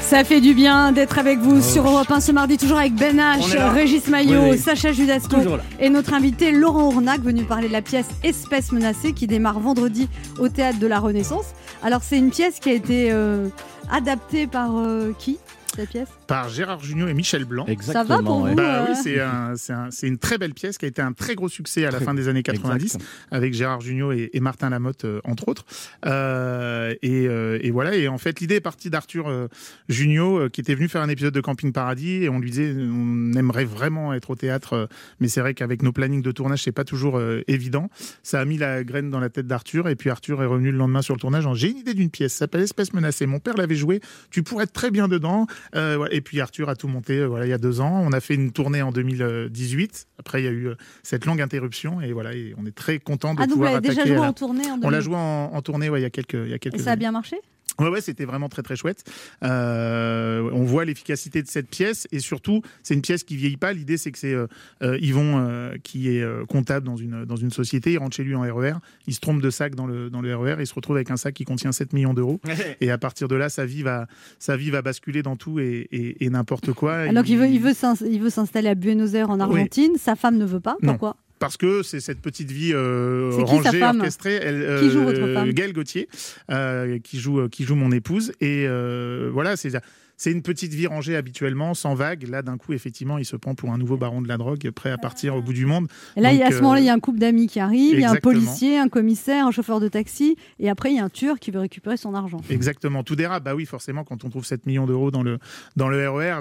Ça 0.00 0.24
fait 0.24 0.40
du 0.40 0.54
bien 0.54 0.90
d'être 0.92 1.18
avec 1.18 1.38
vous 1.38 1.60
sur 1.60 1.86
Europe 1.86 2.10
1 2.10 2.20
ce 2.20 2.32
mardi, 2.32 2.56
toujours 2.56 2.78
avec 2.78 2.94
Ben 2.94 3.18
H. 3.18 3.72
Régis 3.74 4.08
Maillot, 4.08 4.40
Oui, 4.44 4.50
oui. 4.52 4.58
Sacha 4.58 4.92
Judasco 4.92 5.36
et 5.78 5.90
notre 5.90 6.14
invité 6.14 6.50
Laurent 6.50 6.86
Ornac, 6.88 7.20
venu 7.20 7.44
parler 7.44 7.68
de 7.68 7.74
la 7.74 7.82
pièce 7.82 8.06
Espèces 8.22 8.72
menacées 8.72 9.12
qui 9.12 9.26
démarre 9.26 9.60
vendredi 9.60 10.08
au 10.38 10.48
Théâtre 10.48 10.78
de 10.78 10.86
la 10.86 10.98
Renaissance. 10.98 11.46
Alors 11.82 12.00
c'est 12.02 12.16
une 12.16 12.30
pièce 12.30 12.58
qui 12.58 12.70
a 12.70 12.72
été 12.72 13.10
euh, 13.12 13.48
adaptée 13.92 14.46
par 14.46 14.78
euh, 14.78 15.12
qui? 15.18 15.38
Pièce 15.76 16.08
Par 16.26 16.48
Gérard 16.48 16.80
Jugnot 16.82 17.08
et 17.08 17.14
Michel 17.14 17.44
Blanc. 17.44 17.66
Ça 17.80 18.04
va 18.04 18.18
pour 18.22 18.46
vous 18.46 18.54
Bah 18.54 18.82
euh 18.82 18.86
oui, 18.90 18.96
c'est 19.02 19.20
un- 19.20 19.54
c'est 19.56 19.72
un- 19.72 19.90
c'est 19.90 20.06
une 20.08 20.18
très 20.18 20.38
belle 20.38 20.54
pièce 20.54 20.78
qui 20.78 20.84
a 20.84 20.88
été 20.88 21.00
un 21.02 21.12
très 21.12 21.34
gros 21.34 21.48
succès 21.48 21.84
à 21.84 21.90
la 21.90 21.96
Très- 21.98 22.04
fin 22.06 22.14
des 22.14 22.28
années 22.28 22.42
90 22.42 22.94
Exact. 22.96 23.04
avec 23.30 23.54
Gérard 23.54 23.80
Jugnot 23.80 24.12
et, 24.12 24.30
et 24.32 24.40
Martin 24.40 24.70
Lamotte 24.70 25.04
euh, 25.04 25.20
entre 25.24 25.48
autres. 25.48 25.64
Euh, 26.06 26.94
et, 27.02 27.26
euh, 27.28 27.58
et 27.62 27.70
voilà. 27.70 27.94
Et 27.94 28.08
en 28.08 28.18
fait, 28.18 28.40
l'idée 28.40 28.56
est 28.56 28.60
partie 28.60 28.90
d'Arthur 28.90 29.28
euh, 29.28 29.48
Jugnot 29.88 30.38
euh, 30.38 30.48
qui 30.48 30.60
était 30.60 30.74
venu 30.74 30.88
faire 30.88 31.02
un 31.02 31.08
épisode 31.08 31.34
de 31.34 31.40
Camping 31.40 31.72
Paradis 31.72 32.24
et 32.24 32.28
on 32.28 32.38
lui 32.38 32.50
disait 32.50 32.74
on 32.76 33.32
aimerait 33.34 33.64
vraiment 33.64 34.12
être 34.14 34.30
au 34.30 34.34
théâtre, 34.36 34.72
euh, 34.74 34.86
mais 35.20 35.28
c'est 35.28 35.40
vrai 35.40 35.54
qu'avec 35.54 35.82
nos 35.82 35.92
plannings 35.92 36.22
de 36.22 36.32
tournage 36.32 36.62
c'est 36.62 36.72
pas 36.72 36.84
toujours 36.84 37.18
euh, 37.18 37.42
évident. 37.48 37.90
Ça 38.22 38.40
a 38.40 38.44
mis 38.44 38.58
la 38.58 38.84
graine 38.84 39.10
dans 39.10 39.20
la 39.20 39.28
tête 39.28 39.46
d'Arthur 39.46 39.88
et 39.88 39.96
puis 39.96 40.10
Arthur 40.10 40.42
est 40.42 40.46
revenu 40.46 40.70
le 40.70 40.78
lendemain 40.78 41.02
sur 41.02 41.14
le 41.14 41.20
tournage 41.20 41.46
en 41.46 41.54
j'ai 41.54 41.70
une 41.70 41.78
idée 41.78 41.94
d'une 41.94 42.10
pièce, 42.10 42.32
ça 42.32 42.38
s'appelle 42.40 42.62
Espèce 42.62 42.92
menacée. 42.92 43.26
Mon 43.26 43.38
père 43.40 43.56
l'avait 43.56 43.74
joué, 43.74 44.00
tu 44.30 44.42
pourrais 44.42 44.64
être 44.64 44.72
très 44.72 44.90
bien 44.90 45.08
dedans. 45.08 45.46
Euh. 45.74 46.06
Et 46.10 46.20
puis 46.20 46.40
Arthur 46.40 46.68
a 46.68 46.76
tout 46.76 46.88
monté 46.88 47.18
euh, 47.18 47.26
voilà, 47.26 47.46
il 47.46 47.50
y 47.50 47.52
a 47.52 47.58
deux 47.58 47.80
ans. 47.80 48.02
On 48.04 48.12
a 48.12 48.20
fait 48.20 48.34
une 48.34 48.52
tournée 48.52 48.82
en 48.82 48.92
2018. 48.92 50.06
Après, 50.18 50.40
il 50.42 50.44
y 50.44 50.48
a 50.48 50.50
eu 50.52 50.68
euh, 50.68 50.74
cette 51.02 51.24
longue 51.26 51.40
interruption 51.40 52.00
et 52.00 52.12
voilà, 52.12 52.32
et 52.34 52.54
on 52.58 52.66
est 52.66 52.74
très 52.74 52.98
content 52.98 53.34
de 53.34 53.40
Ah, 53.40 53.42
donc 53.44 53.50
vous 53.50 53.54
pouvoir 53.56 53.72
l'avez 53.74 53.88
déjà 53.88 54.00
attaquer 54.02 54.08
joué 54.14 54.18
à 54.18 54.22
la- 54.22 54.28
en 54.28 54.32
tournée 54.32 54.70
en 54.70 54.78
On 54.82 54.90
l'a 54.90 54.98
2000. 54.98 55.00
joué 55.02 55.14
en, 55.16 55.50
en 55.54 55.62
tournée 55.62 55.88
ouais, 55.90 56.00
il 56.00 56.02
y 56.02 56.06
a 56.06 56.10
quelques, 56.10 56.34
il 56.34 56.48
y 56.50 56.54
a 56.54 56.58
quelques 56.58 56.76
Et 56.76 56.78
ça 56.78 56.90
a 56.90 56.92
années. 56.94 57.00
bien 57.00 57.12
marché? 57.12 57.36
Ouais, 57.78 57.88
ouais, 57.88 58.00
c'était 58.00 58.24
vraiment 58.24 58.48
très 58.48 58.62
très 58.62 58.76
chouette. 58.76 59.04
Euh, 59.44 60.50
on 60.52 60.64
voit 60.64 60.84
l'efficacité 60.84 61.42
de 61.42 61.48
cette 61.48 61.68
pièce 61.68 62.06
et 62.12 62.18
surtout, 62.18 62.62
c'est 62.82 62.94
une 62.94 63.02
pièce 63.02 63.22
qui 63.24 63.36
vieillit 63.36 63.56
pas. 63.56 63.72
L'idée, 63.72 63.96
c'est 63.96 64.10
que 64.12 64.18
c'est 64.18 64.32
euh, 64.34 64.46
euh, 64.82 64.98
Yvon 65.00 65.38
euh, 65.38 65.76
qui 65.82 66.08
est 66.16 66.22
euh, 66.22 66.44
comptable 66.46 66.86
dans 66.86 66.96
une 66.96 67.24
dans 67.24 67.36
une 67.36 67.50
société. 67.50 67.92
Il 67.92 67.98
rentre 67.98 68.16
chez 68.16 68.24
lui 68.24 68.34
en 68.34 68.40
RER, 68.42 68.74
il 69.06 69.14
se 69.14 69.20
trompe 69.20 69.40
de 69.40 69.50
sac 69.50 69.74
dans 69.74 69.86
le 69.86 70.10
dans 70.10 70.20
le 70.20 70.34
RER, 70.34 70.56
et 70.58 70.62
il 70.62 70.66
se 70.66 70.74
retrouve 70.74 70.96
avec 70.96 71.10
un 71.10 71.16
sac 71.16 71.34
qui 71.34 71.44
contient 71.44 71.72
7 71.72 71.92
millions 71.92 72.14
d'euros. 72.14 72.40
et 72.80 72.90
à 72.90 72.98
partir 72.98 73.28
de 73.28 73.36
là, 73.36 73.48
sa 73.48 73.64
vie 73.66 73.82
va 73.82 74.06
sa 74.38 74.56
vie 74.56 74.70
va 74.70 74.82
basculer 74.82 75.22
dans 75.22 75.36
tout 75.36 75.58
et, 75.60 75.88
et- 75.92 76.24
et 76.24 76.30
n'importe 76.30 76.72
quoi. 76.72 76.94
Alors 76.94 77.22
Ah, 77.26 77.28
il 77.28 77.38
veut, 77.38 77.46
il 77.48 77.60
veut 77.60 77.74
s'ins- 77.74 77.94
il 78.04 78.20
veut 78.20 78.30
s'installer 78.30 78.68
à 78.68 78.74
Buenos 78.74 79.14
Aires 79.14 79.30
en 79.30 79.38
Argentine. 79.40 79.92
Sa 79.98 80.16
femme 80.16 80.36
ne 80.36 80.44
veut 80.44 80.60
pas. 80.60 80.76
Non. 80.82 80.92
Parce 81.38 81.56
que 81.56 81.82
c'est 81.82 82.00
cette 82.00 82.20
petite 82.20 82.50
vie 82.50 82.72
euh, 82.74 83.30
qui 83.32 83.42
rangée, 83.42 83.82
orchestrée. 83.82 84.34
Elle, 84.34 84.80
Qui 84.80 84.90
joue 84.90 85.04
votre 85.04 85.32
femme 85.32 85.52
Gaëlle 85.52 85.72
Gauthier, 85.72 86.08
euh, 86.50 86.98
qui, 86.98 87.18
joue, 87.18 87.48
qui 87.48 87.64
joue 87.64 87.74
mon 87.74 87.92
épouse. 87.92 88.32
Et 88.40 88.66
euh, 88.66 89.30
voilà, 89.32 89.56
c'est 89.56 89.70
c'est 90.18 90.32
une 90.32 90.42
petite 90.42 90.74
vie 90.74 90.88
rangée 90.88 91.14
habituellement, 91.14 91.74
sans 91.74 91.94
vague. 91.94 92.28
Là, 92.28 92.42
d'un 92.42 92.58
coup, 92.58 92.72
effectivement, 92.72 93.18
il 93.18 93.24
se 93.24 93.36
prend 93.36 93.54
pour 93.54 93.70
un 93.70 93.78
nouveau 93.78 93.96
baron 93.96 94.20
de 94.20 94.26
la 94.26 94.36
drogue, 94.36 94.68
prêt 94.72 94.90
à 94.90 94.98
partir 94.98 95.36
au 95.36 95.42
bout 95.42 95.52
du 95.52 95.64
monde. 95.64 95.86
Et 96.16 96.20
là, 96.20 96.30
à 96.30 96.50
ce 96.50 96.56
moment-là, 96.56 96.80
euh, 96.80 96.82
il 96.82 96.86
y 96.86 96.90
a 96.90 96.92
un 96.92 96.98
couple 96.98 97.20
d'amis 97.20 97.46
qui 97.46 97.60
arrive, 97.60 97.94
il 97.94 98.00
y 98.00 98.04
a 98.04 98.10
un 98.10 98.16
policier, 98.16 98.78
un 98.78 98.88
commissaire, 98.88 99.46
un 99.46 99.52
chauffeur 99.52 99.78
de 99.78 99.86
taxi, 99.86 100.36
et 100.58 100.68
après, 100.68 100.90
il 100.90 100.96
y 100.96 100.98
a 100.98 101.04
un 101.04 101.08
tueur 101.08 101.38
qui 101.38 101.52
veut 101.52 101.60
récupérer 101.60 101.96
son 101.96 102.14
argent. 102.14 102.40
Exactement, 102.50 103.04
tout 103.04 103.14
dérape. 103.14 103.44
Bah 103.44 103.54
oui, 103.54 103.64
forcément, 103.64 104.02
quand 104.02 104.24
on 104.24 104.28
trouve 104.28 104.44
7 104.44 104.66
millions 104.66 104.86
d'euros 104.86 105.12
dans 105.12 105.22
le, 105.22 105.38
dans 105.76 105.88
le 105.88 106.10
RER, 106.10 106.40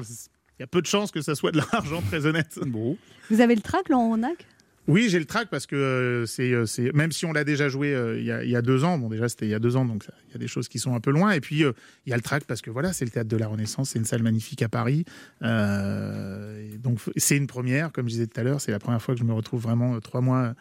il 0.57 0.61
y 0.61 0.63
a 0.63 0.67
peu 0.67 0.81
de 0.81 0.87
chances 0.87 1.11
que 1.11 1.21
ça 1.21 1.35
soit 1.35 1.51
de 1.51 1.61
l'argent, 1.71 2.01
très 2.01 2.25
honnête. 2.25 2.57
Bon. 2.65 2.97
Vous 3.29 3.41
avez 3.41 3.53
le 3.53 3.61
trac, 3.61 3.89
Laurent 3.89 4.09
Ronac? 4.09 4.47
Oui, 4.87 5.09
j'ai 5.09 5.19
le 5.19 5.25
track 5.25 5.49
parce 5.49 5.65
que 5.65 5.75
euh, 5.75 6.25
c'est, 6.25 6.53
euh, 6.53 6.65
c'est 6.65 6.93
même 6.93 7.11
si 7.11 7.25
on 7.25 7.33
l'a 7.33 7.43
déjà 7.43 7.67
joué 7.67 7.93
euh, 7.93 8.17
il 8.17 8.25
y, 8.25 8.31
a, 8.31 8.43
il 8.45 8.49
y 8.49 8.55
a 8.55 8.61
deux 8.61 8.85
ans. 8.85 8.97
Bon, 8.97 9.09
déjà 9.09 9.27
c'était 9.27 9.45
il 9.45 9.49
y 9.49 9.53
a 9.53 9.59
deux 9.59 9.75
ans, 9.75 9.83
donc 9.83 10.07
il 10.29 10.31
y 10.31 10.35
a 10.35 10.37
des 10.37 10.47
choses 10.47 10.69
qui 10.69 10.79
sont 10.79 10.95
un 10.95 11.01
peu 11.01 11.11
loin. 11.11 11.31
Et 11.31 11.41
puis 11.41 11.59
il 11.59 12.09
y 12.09 12.13
a 12.13 12.15
le 12.15 12.21
track 12.21 12.45
parce 12.45 12.61
que 12.61 12.69
voilà, 12.69 12.93
c'est 12.93 13.03
le 13.03 13.11
théâtre 13.11 13.27
de 13.27 13.35
la 13.35 13.47
Renaissance, 13.47 13.89
c'est 13.89 13.99
une 13.99 14.05
salle 14.05 14.23
magnifique 14.23 14.61
à 14.61 14.69
Paris. 14.69 15.03
Donc 15.41 16.99
c'est 17.17 17.35
une 17.35 17.47
première, 17.47 17.91
comme 17.91 18.07
je 18.07 18.13
disais 18.13 18.27
tout 18.27 18.39
à 18.39 18.43
l'heure, 18.43 18.61
c'est 18.61 18.71
la 18.71 18.79
première 18.79 19.01
fois 19.01 19.13
que 19.13 19.19
je 19.19 19.25
me 19.25 19.33
retrouve 19.33 19.61
vraiment 19.61 19.99
trois 19.99 20.21
mois 20.21 20.53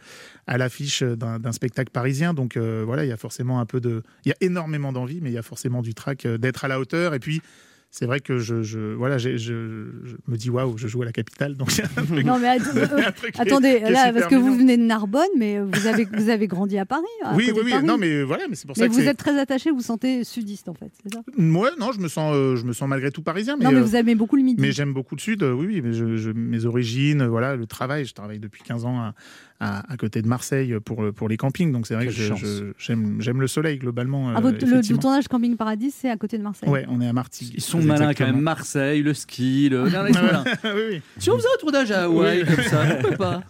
à 0.48 0.58
l'affiche 0.58 1.04
d'un, 1.04 1.52
spectacle 1.52 1.92
parisien. 1.92 2.34
Donc 2.34 2.56
voilà, 2.56 3.04
il 3.04 3.08
y 3.08 3.12
a 3.12 3.16
forcément 3.16 3.60
un 3.60 3.66
peu 3.66 3.80
de, 3.80 4.02
il 4.24 4.30
y 4.30 4.32
a 4.32 4.36
énormément 4.40 4.92
d'envie, 4.92 5.20
mais 5.22 5.30
il 5.30 5.34
y 5.34 5.38
a 5.38 5.42
forcément 5.42 5.82
du 5.82 5.94
track 5.94 6.26
d'être 6.26 6.64
à 6.64 6.68
la 6.68 6.80
hauteur. 6.80 7.14
Et 7.14 7.20
puis 7.20 7.42
c'est 7.98 8.04
vrai 8.04 8.20
que 8.20 8.38
je, 8.38 8.62
je 8.62 8.78
voilà, 8.94 9.16
je, 9.16 9.38
je 9.38 9.52
me 10.28 10.36
dis 10.36 10.50
waouh, 10.50 10.76
je 10.76 10.86
joue 10.86 11.00
à 11.00 11.06
la 11.06 11.12
capitale, 11.12 11.56
donc 11.56 11.68
truc- 11.96 12.24
Non, 12.26 12.38
mais 12.38 12.48
attendez, 13.38 13.80
là, 13.80 14.12
parce 14.12 14.26
que 14.26 14.34
vous 14.34 14.54
venez 14.56 14.76
de 14.76 14.82
Narbonne, 14.82 15.22
mais 15.38 15.60
vous 15.60 15.86
avez, 15.86 16.04
vous 16.04 16.28
avez 16.28 16.46
grandi 16.46 16.76
à 16.78 16.84
Paris. 16.84 17.04
à 17.24 17.34
Oui, 17.34 17.50
oui, 17.54 17.60
oui. 17.64 17.70
Paris. 17.70 17.84
Non, 17.86 17.96
mais 17.96 18.22
voilà, 18.22 18.44
mais 18.48 18.54
c'est 18.54 18.66
pour 18.66 18.76
ça 18.76 18.86
que 18.86 18.92
vous 18.92 19.00
êtes 19.00 19.16
très 19.16 19.38
attaché, 19.38 19.70
vous 19.70 19.76
vous 19.76 19.82
sentez 19.82 20.24
sudiste, 20.24 20.68
en 20.68 20.74
fait, 20.74 20.90
c'est 21.02 21.14
ça? 21.14 21.20
Ouais, 21.38 21.70
non, 21.78 21.92
je 21.92 22.00
me 22.00 22.08
sens, 22.08 22.32
euh, 22.34 22.56
je 22.56 22.64
me 22.64 22.72
sens 22.72 22.88
malgré 22.88 23.10
tout 23.10 23.22
parisien. 23.22 23.56
Mais, 23.56 23.64
Non, 23.64 23.70
mais 23.72 23.78
euh, 23.78 23.82
vous 23.82 23.96
aimez 23.96 24.14
beaucoup 24.14 24.36
le 24.36 24.42
midi. 24.42 24.60
mais 24.60 24.72
j'aime 24.72 24.92
beaucoup 24.92 25.14
le 25.14 25.20
sud. 25.20 25.42
euh, 25.42 25.52
oui, 25.52 25.66
oui. 25.66 25.80
Mais 25.82 26.32
mes 26.34 26.66
origines, 26.66 27.22
euh, 27.22 27.28
voilà, 27.28 27.56
le 27.56 27.66
travail. 27.66 28.04
Je 28.04 28.12
travaille 28.14 28.38
depuis 28.40 28.62
15 28.62 28.84
ans 28.84 28.98
à, 28.98 29.14
à- 29.60 29.90
à 29.92 29.96
côté 29.96 30.22
de 30.22 30.28
Marseille 30.28 30.74
pour 30.84 31.04
pour 31.14 31.28
les 31.28 31.36
campings. 31.36 31.72
Donc 31.72 31.86
c'est 31.86 31.94
vrai 31.94 32.06
Quelle 32.06 32.14
que 32.38 32.74
j'aime 32.78 33.16
j'aime 33.20 33.40
le 33.40 33.46
soleil 33.46 33.78
globalement. 33.78 34.30
Ah, 34.30 34.38
euh, 34.38 34.40
votre- 34.40 34.64
le, 34.66 34.76
le 34.80 34.98
tournage 34.98 35.28
Camping 35.28 35.56
Paradis, 35.56 35.90
c'est 35.90 36.10
à 36.10 36.16
côté 36.16 36.38
de 36.38 36.42
Marseille. 36.42 36.68
Ouais, 36.68 36.84
on 36.88 37.00
est 37.00 37.08
à 37.08 37.12
Martigues. 37.12 37.52
Ils 37.54 37.60
sont 37.62 37.80
malins 37.82 38.12
quand 38.14 38.26
même. 38.26 38.40
Marseille, 38.40 39.02
le 39.02 39.14
ski, 39.14 39.68
le. 39.68 39.88
Non, 39.90 40.06
ils 40.06 40.14
sont 40.14 40.22
malins. 40.22 40.44
oui, 40.64 40.82
oui. 40.92 41.02
Si 41.18 41.30
on 41.30 41.36
faisait 41.36 41.48
un 41.54 41.60
tournage 41.60 41.90
à 41.90 42.04
Hawaï 42.04 42.42
Oui. 42.46 42.54
comme 42.54 42.64
ça, 42.64 42.84
pourquoi 43.00 43.16
pas 43.18 43.42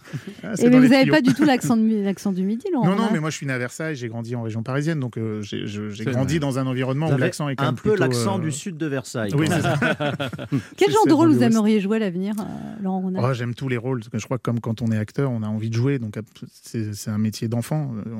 Ah, 0.43 0.53
Et 0.59 0.69
mais 0.71 0.79
vous 0.81 0.89
n'avez 0.89 1.11
pas 1.11 1.21
du 1.21 1.35
tout 1.35 1.45
l'accent 1.45 1.77
du 1.77 2.43
midi, 2.43 2.67
Laurent 2.73 2.87
Non, 2.87 2.97
non, 2.97 3.09
mais 3.13 3.21
moi 3.21 3.31
je 3.31 3.37
suis 3.37 3.47
né 3.47 3.53
à 3.53 3.59
Versailles, 3.59 3.97
j'ai 3.97 4.09
grandi 4.09 4.35
en 4.37 4.43
région 4.43 4.63
parisienne, 4.63 5.01
donc 5.01 5.17
euh, 5.19 5.43
j'ai 5.43 5.65
grandi 6.05 6.35
vrai. 6.35 6.39
dans 6.41 6.59
un 6.59 6.67
environnement 6.67 7.07
Vous 7.09 7.15
où 7.15 7.19
l'accent 7.19 7.49
est 7.49 7.57
quand 7.57 7.65
un 7.65 7.67
même 7.67 7.75
peu 7.75 7.91
plutôt, 7.91 7.97
l'accent 7.97 8.39
euh, 8.39 8.43
du 8.43 8.53
sud 8.53 8.77
de 8.77 8.87
Versailles. 8.87 9.31
Oui. 9.37 9.47
Quel 10.77 10.91
genre 10.93 11.07
de 11.07 11.13
rôle 11.13 11.31
vous 11.33 11.43
aimeriez 11.43 11.81
jouer 11.81 11.97
à 11.97 12.01
l'avenir, 12.01 12.35
euh, 12.39 12.45
Laurent 12.83 13.11
Oh, 13.19 13.33
j'aime 13.33 13.55
tous 13.55 13.69
les 13.69 13.77
rôles, 13.77 14.01
parce 14.01 14.09
que 14.11 14.19
je 14.19 14.25
crois 14.25 14.39
que 14.39 14.43
comme 14.43 14.61
quand 14.61 14.83
on 14.83 14.91
est 14.93 14.99
acteur, 14.99 15.31
on 15.31 15.43
a 15.43 15.47
envie 15.49 15.71
de 15.71 15.75
jouer, 15.75 15.96
donc 15.99 16.19
c'est 16.53 17.11
un 17.11 17.19
métier 17.19 17.49
d'enfant. 17.49 17.93
Euh, 18.07 18.15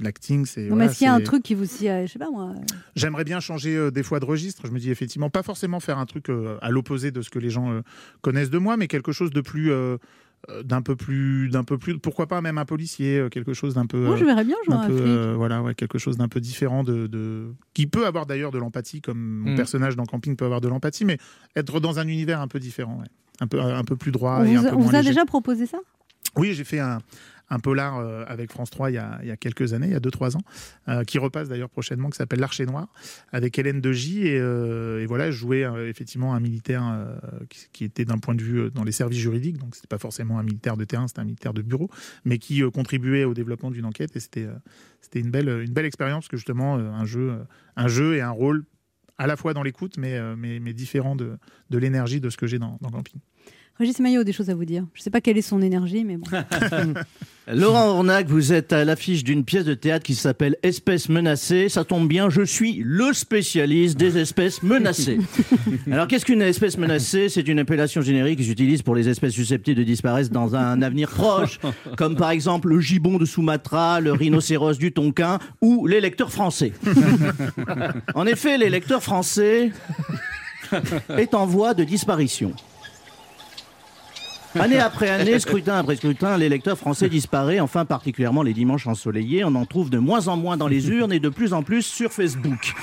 L'acting, 0.00 0.46
c'est. 0.46 0.62
Non, 0.62 0.68
voilà, 0.70 0.84
mais 0.84 0.90
est-ce 0.90 0.98
qu'il 0.98 1.06
y 1.06 1.10
a 1.10 1.14
un 1.14 1.20
truc 1.20 1.42
qui 1.42 1.54
vous 1.54 1.64
s'y, 1.66 1.88
euh, 1.88 2.06
je 2.06 2.12
sais 2.12 2.18
pas 2.18 2.30
moi. 2.30 2.52
euh, 2.56 2.60
J'aimerais 2.94 3.24
bien 3.24 3.40
changer 3.40 3.76
euh, 3.76 3.90
des 3.90 4.02
fois 4.02 4.20
de 4.20 4.24
registre. 4.24 4.62
Je 4.66 4.72
me 4.72 4.78
dis 4.78 4.90
effectivement 4.90 5.30
pas 5.30 5.42
forcément 5.42 5.80
faire 5.80 5.98
un 5.98 6.06
truc 6.06 6.28
euh, 6.28 6.58
à 6.62 6.70
l'opposé 6.70 7.10
de 7.10 7.22
ce 7.22 7.30
que 7.30 7.38
les 7.38 7.50
gens 7.50 7.70
euh, 7.72 7.80
connaissent 8.20 8.50
de 8.50 8.58
moi, 8.58 8.76
mais 8.76 8.88
quelque 8.88 9.12
chose 9.12 9.30
de 9.30 9.40
plus. 9.40 9.70
d'un 10.62 10.82
peu 10.82 10.94
plus 10.94 11.48
d'un 11.48 11.64
peu 11.64 11.76
plus 11.76 11.98
pourquoi 11.98 12.26
pas 12.28 12.40
même 12.40 12.58
un 12.58 12.64
policier 12.66 13.26
quelque 13.32 13.52
chose 13.52 13.74
d'un 13.74 13.86
peu 13.86 13.98
Moi, 13.98 14.16
je 14.16 14.24
verrais 14.24 14.44
bien 14.44 14.54
jouer 14.64 14.74
un 14.76 14.80
un 14.80 14.86
peu, 14.86 14.96
flic. 14.96 15.06
euh, 15.08 15.34
voilà 15.34 15.60
ouais, 15.62 15.74
quelque 15.74 15.98
chose 15.98 16.18
d'un 16.18 16.28
peu 16.28 16.40
différent 16.40 16.84
de, 16.84 17.08
de- 17.08 17.52
qui 17.74 17.86
peut 17.88 18.06
avoir 18.06 18.26
d'ailleurs 18.26 18.52
de 18.52 18.58
l'empathie 18.58 19.00
comme 19.00 19.18
mon 19.18 19.52
Mm. 19.54 19.56
personnage 19.56 19.96
dans 19.96 20.04
Camping 20.04 20.36
peut 20.36 20.44
avoir 20.44 20.60
de 20.60 20.68
l'empathie 20.68 21.04
mais 21.04 21.18
être 21.56 21.80
dans 21.80 21.98
un 21.98 22.06
univers 22.06 22.40
un 22.40 22.46
peu 22.48 22.60
différent 22.60 22.98
ouais. 23.00 23.08
un 23.40 23.46
peu 23.48 23.60
un 23.60 23.82
peu 23.82 23.96
plus 23.96 24.12
droit 24.12 24.38
On 24.40 24.44
et 24.44 24.54
un 24.54 24.60
vous, 24.60 24.68
peu 24.68 24.74
on 24.74 24.78
vous 24.78 24.84
moins 24.84 24.94
a 24.94 24.98
léger. 24.98 25.10
déjà 25.10 25.24
proposé 25.24 25.66
ça? 25.66 25.78
Oui, 26.36 26.52
j'ai 26.54 26.64
fait 26.64 26.80
un, 26.80 26.98
un 27.48 27.58
polar 27.58 27.98
euh, 27.98 28.24
avec 28.26 28.50
France 28.50 28.70
3 28.70 28.90
il 28.90 28.94
y, 28.94 28.98
a, 28.98 29.18
il 29.22 29.28
y 29.28 29.30
a 29.30 29.36
quelques 29.36 29.72
années, 29.72 29.86
il 29.86 29.92
y 29.92 29.96
a 29.96 30.00
2-3 30.00 30.36
ans, 30.36 30.42
euh, 30.88 31.04
qui 31.04 31.18
repasse 31.18 31.48
d'ailleurs 31.48 31.70
prochainement, 31.70 32.10
qui 32.10 32.16
s'appelle 32.16 32.40
L'Archer 32.40 32.66
Noir, 32.66 32.88
avec 33.32 33.58
Hélène 33.58 33.80
Degy. 33.80 34.26
Et, 34.26 34.38
euh, 34.38 35.02
et 35.02 35.06
voilà, 35.06 35.30
je 35.30 35.36
jouais 35.36 35.66
effectivement 35.88 36.34
un 36.34 36.40
militaire 36.40 36.82
qui, 37.48 37.66
qui 37.72 37.84
était 37.84 38.04
d'un 38.04 38.18
point 38.18 38.34
de 38.34 38.42
vue 38.42 38.70
dans 38.70 38.84
les 38.84 38.92
services 38.92 39.18
juridiques, 39.18 39.58
donc 39.58 39.74
c'était 39.74 39.86
pas 39.86 39.98
forcément 39.98 40.38
un 40.38 40.42
militaire 40.42 40.76
de 40.76 40.84
terrain, 40.84 41.06
c'était 41.06 41.20
un 41.20 41.24
militaire 41.24 41.54
de 41.54 41.62
bureau, 41.62 41.90
mais 42.24 42.38
qui 42.38 42.62
contribuait 42.70 43.24
au 43.24 43.34
développement 43.34 43.70
d'une 43.70 43.84
enquête. 43.84 44.14
Et 44.16 44.20
c'était 44.20 44.46
c'était 45.00 45.20
une 45.20 45.30
belle, 45.30 45.48
une 45.48 45.72
belle 45.72 45.86
expérience, 45.86 46.24
parce 46.24 46.30
que 46.30 46.36
justement, 46.36 46.74
un, 46.76 47.04
jeu, 47.04 47.38
un 47.76 47.88
jeu 47.88 48.16
et 48.16 48.20
un 48.20 48.30
rôle 48.30 48.64
à 49.18 49.26
la 49.26 49.36
fois 49.36 49.54
dans 49.54 49.62
l'écoute, 49.62 49.96
mais, 49.98 50.18
mais, 50.36 50.58
mais 50.58 50.72
différent 50.72 51.16
de, 51.16 51.38
de 51.70 51.78
l'énergie 51.78 52.20
de 52.20 52.28
ce 52.28 52.36
que 52.36 52.46
j'ai 52.46 52.58
dans, 52.58 52.78
dans 52.80 52.90
Camping. 52.90 53.20
Régis 53.78 54.00
Maillot 54.00 54.22
a 54.22 54.24
des 54.24 54.32
choses 54.32 54.48
à 54.48 54.54
vous 54.54 54.64
dire. 54.64 54.84
Je 54.94 55.02
sais 55.02 55.10
pas 55.10 55.20
quelle 55.20 55.36
est 55.36 55.42
son 55.42 55.60
énergie, 55.60 56.02
mais 56.02 56.16
bon. 56.16 56.26
Laurent 57.52 57.90
Ornac, 57.90 58.26
vous 58.26 58.54
êtes 58.54 58.72
à 58.72 58.86
l'affiche 58.86 59.22
d'une 59.22 59.44
pièce 59.44 59.66
de 59.66 59.74
théâtre 59.74 60.04
qui 60.04 60.14
s'appelle 60.14 60.56
Espèces 60.62 61.10
menacées. 61.10 61.68
Ça 61.68 61.84
tombe 61.84 62.08
bien, 62.08 62.30
je 62.30 62.40
suis 62.40 62.80
le 62.82 63.12
spécialiste 63.12 63.98
des 63.98 64.16
espèces 64.16 64.62
menacées. 64.62 65.18
Alors, 65.92 66.08
qu'est-ce 66.08 66.24
qu'une 66.24 66.40
espèce 66.40 66.78
menacée? 66.78 67.28
C'est 67.28 67.46
une 67.46 67.58
appellation 67.58 68.00
générique 68.00 68.38
que 68.38 68.44
j'utilise 68.44 68.80
pour 68.80 68.94
les 68.94 69.10
espèces 69.10 69.34
susceptibles 69.34 69.78
de 69.78 69.84
disparaître 69.84 70.30
dans 70.30 70.56
un 70.56 70.80
avenir 70.80 71.10
proche, 71.10 71.60
comme 71.98 72.16
par 72.16 72.30
exemple 72.30 72.68
le 72.68 72.80
gibbon 72.80 73.18
de 73.18 73.26
Sumatra, 73.26 74.00
le 74.00 74.12
rhinocéros 74.12 74.78
du 74.78 74.90
Tonkin 74.90 75.38
ou 75.60 75.86
les 75.86 76.00
lecteurs 76.00 76.32
français. 76.32 76.72
En 78.14 78.26
effet, 78.26 78.56
les 78.56 78.70
lecteurs 78.70 79.02
français 79.02 79.70
est 81.16 81.34
en 81.34 81.44
voie 81.44 81.74
de 81.74 81.84
disparition. 81.84 82.54
Année 84.60 84.78
après 84.78 85.10
année, 85.10 85.38
scrutin 85.38 85.76
après 85.76 85.96
scrutin, 85.96 86.38
l'électeur 86.38 86.78
français 86.78 87.08
disparaît, 87.08 87.60
enfin 87.60 87.84
particulièrement 87.84 88.42
les 88.42 88.54
dimanches 88.54 88.86
ensoleillés. 88.86 89.44
On 89.44 89.54
en 89.54 89.66
trouve 89.66 89.90
de 89.90 89.98
moins 89.98 90.28
en 90.28 90.36
moins 90.36 90.56
dans 90.56 90.68
les 90.68 90.88
urnes 90.88 91.12
et 91.12 91.20
de 91.20 91.28
plus 91.28 91.52
en 91.52 91.62
plus 91.62 91.82
sur 91.82 92.12
Facebook. 92.12 92.74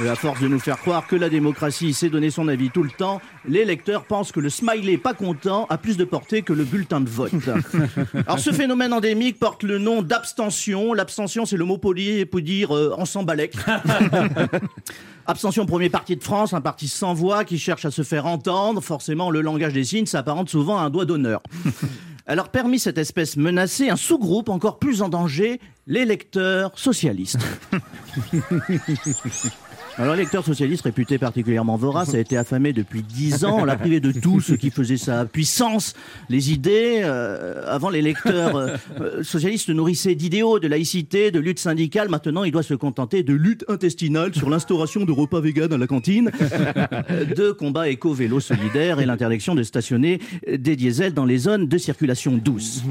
Et 0.00 0.08
à 0.08 0.14
force 0.14 0.40
de 0.40 0.48
nous 0.48 0.58
faire 0.58 0.78
croire 0.78 1.06
que 1.06 1.16
la 1.16 1.28
démocratie 1.28 1.92
sait 1.92 2.08
donner 2.08 2.30
son 2.30 2.48
avis 2.48 2.70
tout 2.70 2.82
le 2.82 2.90
temps, 2.90 3.20
les 3.46 3.64
lecteurs 3.64 4.04
pensent 4.04 4.32
que 4.32 4.40
le 4.40 4.48
smiley 4.48 4.96
pas 4.96 5.14
content 5.14 5.66
a 5.68 5.78
plus 5.78 5.96
de 5.96 6.04
portée 6.04 6.42
que 6.42 6.52
le 6.52 6.64
bulletin 6.64 7.00
de 7.00 7.08
vote. 7.08 7.32
Alors 8.26 8.38
ce 8.38 8.52
phénomène 8.52 8.92
endémique 8.92 9.38
porte 9.38 9.62
le 9.62 9.78
nom 9.78 10.02
d'abstention. 10.02 10.94
L'abstention, 10.94 11.44
c'est 11.44 11.56
le 11.56 11.64
mot 11.64 11.78
poli 11.78 12.24
pour 12.24 12.40
dire 12.40 12.74
euh, 12.74 12.96
balèque. 13.24 13.54
Abstention, 15.26 15.66
premier 15.66 15.88
parti 15.88 16.16
de 16.16 16.24
France, 16.24 16.52
un 16.52 16.60
parti 16.60 16.88
sans 16.88 17.14
voix 17.14 17.44
qui 17.44 17.58
cherche 17.58 17.84
à 17.84 17.90
se 17.90 18.02
faire 18.02 18.26
entendre. 18.26 18.80
Forcément, 18.80 19.30
le 19.30 19.40
langage 19.40 19.72
des 19.72 19.84
signes 19.84 20.06
s'apparente 20.06 20.48
souvent 20.48 20.78
à 20.78 20.82
un 20.82 20.90
doigt 20.90 21.04
d'honneur. 21.04 21.42
Alors, 22.26 22.48
permis 22.48 22.78
cette 22.78 22.98
espèce 22.98 23.36
menacée, 23.36 23.90
un 23.90 23.96
sous-groupe 23.96 24.48
encore 24.48 24.78
plus 24.78 25.02
en 25.02 25.08
danger, 25.08 25.60
les 25.86 26.04
lecteurs 26.04 26.72
socialistes. 26.76 27.38
Alors, 29.98 30.14
l'électeur 30.14 30.42
socialiste 30.42 30.84
réputé 30.84 31.18
particulièrement 31.18 31.76
vorace 31.76 32.14
a 32.14 32.18
été 32.18 32.38
affamé 32.38 32.72
depuis 32.72 33.02
dix 33.02 33.44
ans. 33.44 33.58
On 33.60 33.64
l'a 33.64 33.76
privé 33.76 34.00
de 34.00 34.10
tout 34.10 34.40
ce 34.40 34.54
qui 34.54 34.70
faisait 34.70 34.96
sa 34.96 35.26
puissance, 35.26 35.92
les 36.30 36.50
idées. 36.50 37.00
Euh, 37.02 37.62
avant, 37.66 37.90
les 37.90 38.00
lecteurs 38.00 38.56
euh, 38.56 38.76
euh, 39.00 39.22
socialistes 39.22 39.66
se 39.66 39.72
nourrissaient 39.72 40.14
d'idéaux, 40.14 40.58
de 40.58 40.66
laïcité, 40.66 41.30
de 41.30 41.38
lutte 41.38 41.58
syndicale. 41.58 42.08
Maintenant, 42.08 42.44
il 42.44 42.52
doit 42.52 42.62
se 42.62 42.72
contenter 42.72 43.22
de 43.22 43.34
lutte 43.34 43.66
intestinale 43.68 44.34
sur 44.34 44.48
l'instauration 44.48 45.04
de 45.04 45.12
repas 45.12 45.40
véganes 45.40 45.74
à 45.74 45.78
la 45.78 45.86
cantine, 45.86 46.30
euh, 47.10 47.26
de 47.26 47.52
combats 47.52 47.90
éco-vélo 47.90 48.40
solidaires 48.40 48.98
et 48.98 49.04
l'interdiction 49.04 49.54
de 49.54 49.62
stationner 49.62 50.20
des 50.48 50.74
diesels 50.74 51.12
dans 51.12 51.26
les 51.26 51.38
zones 51.38 51.68
de 51.68 51.76
circulation 51.76 52.32
douce. 52.32 52.82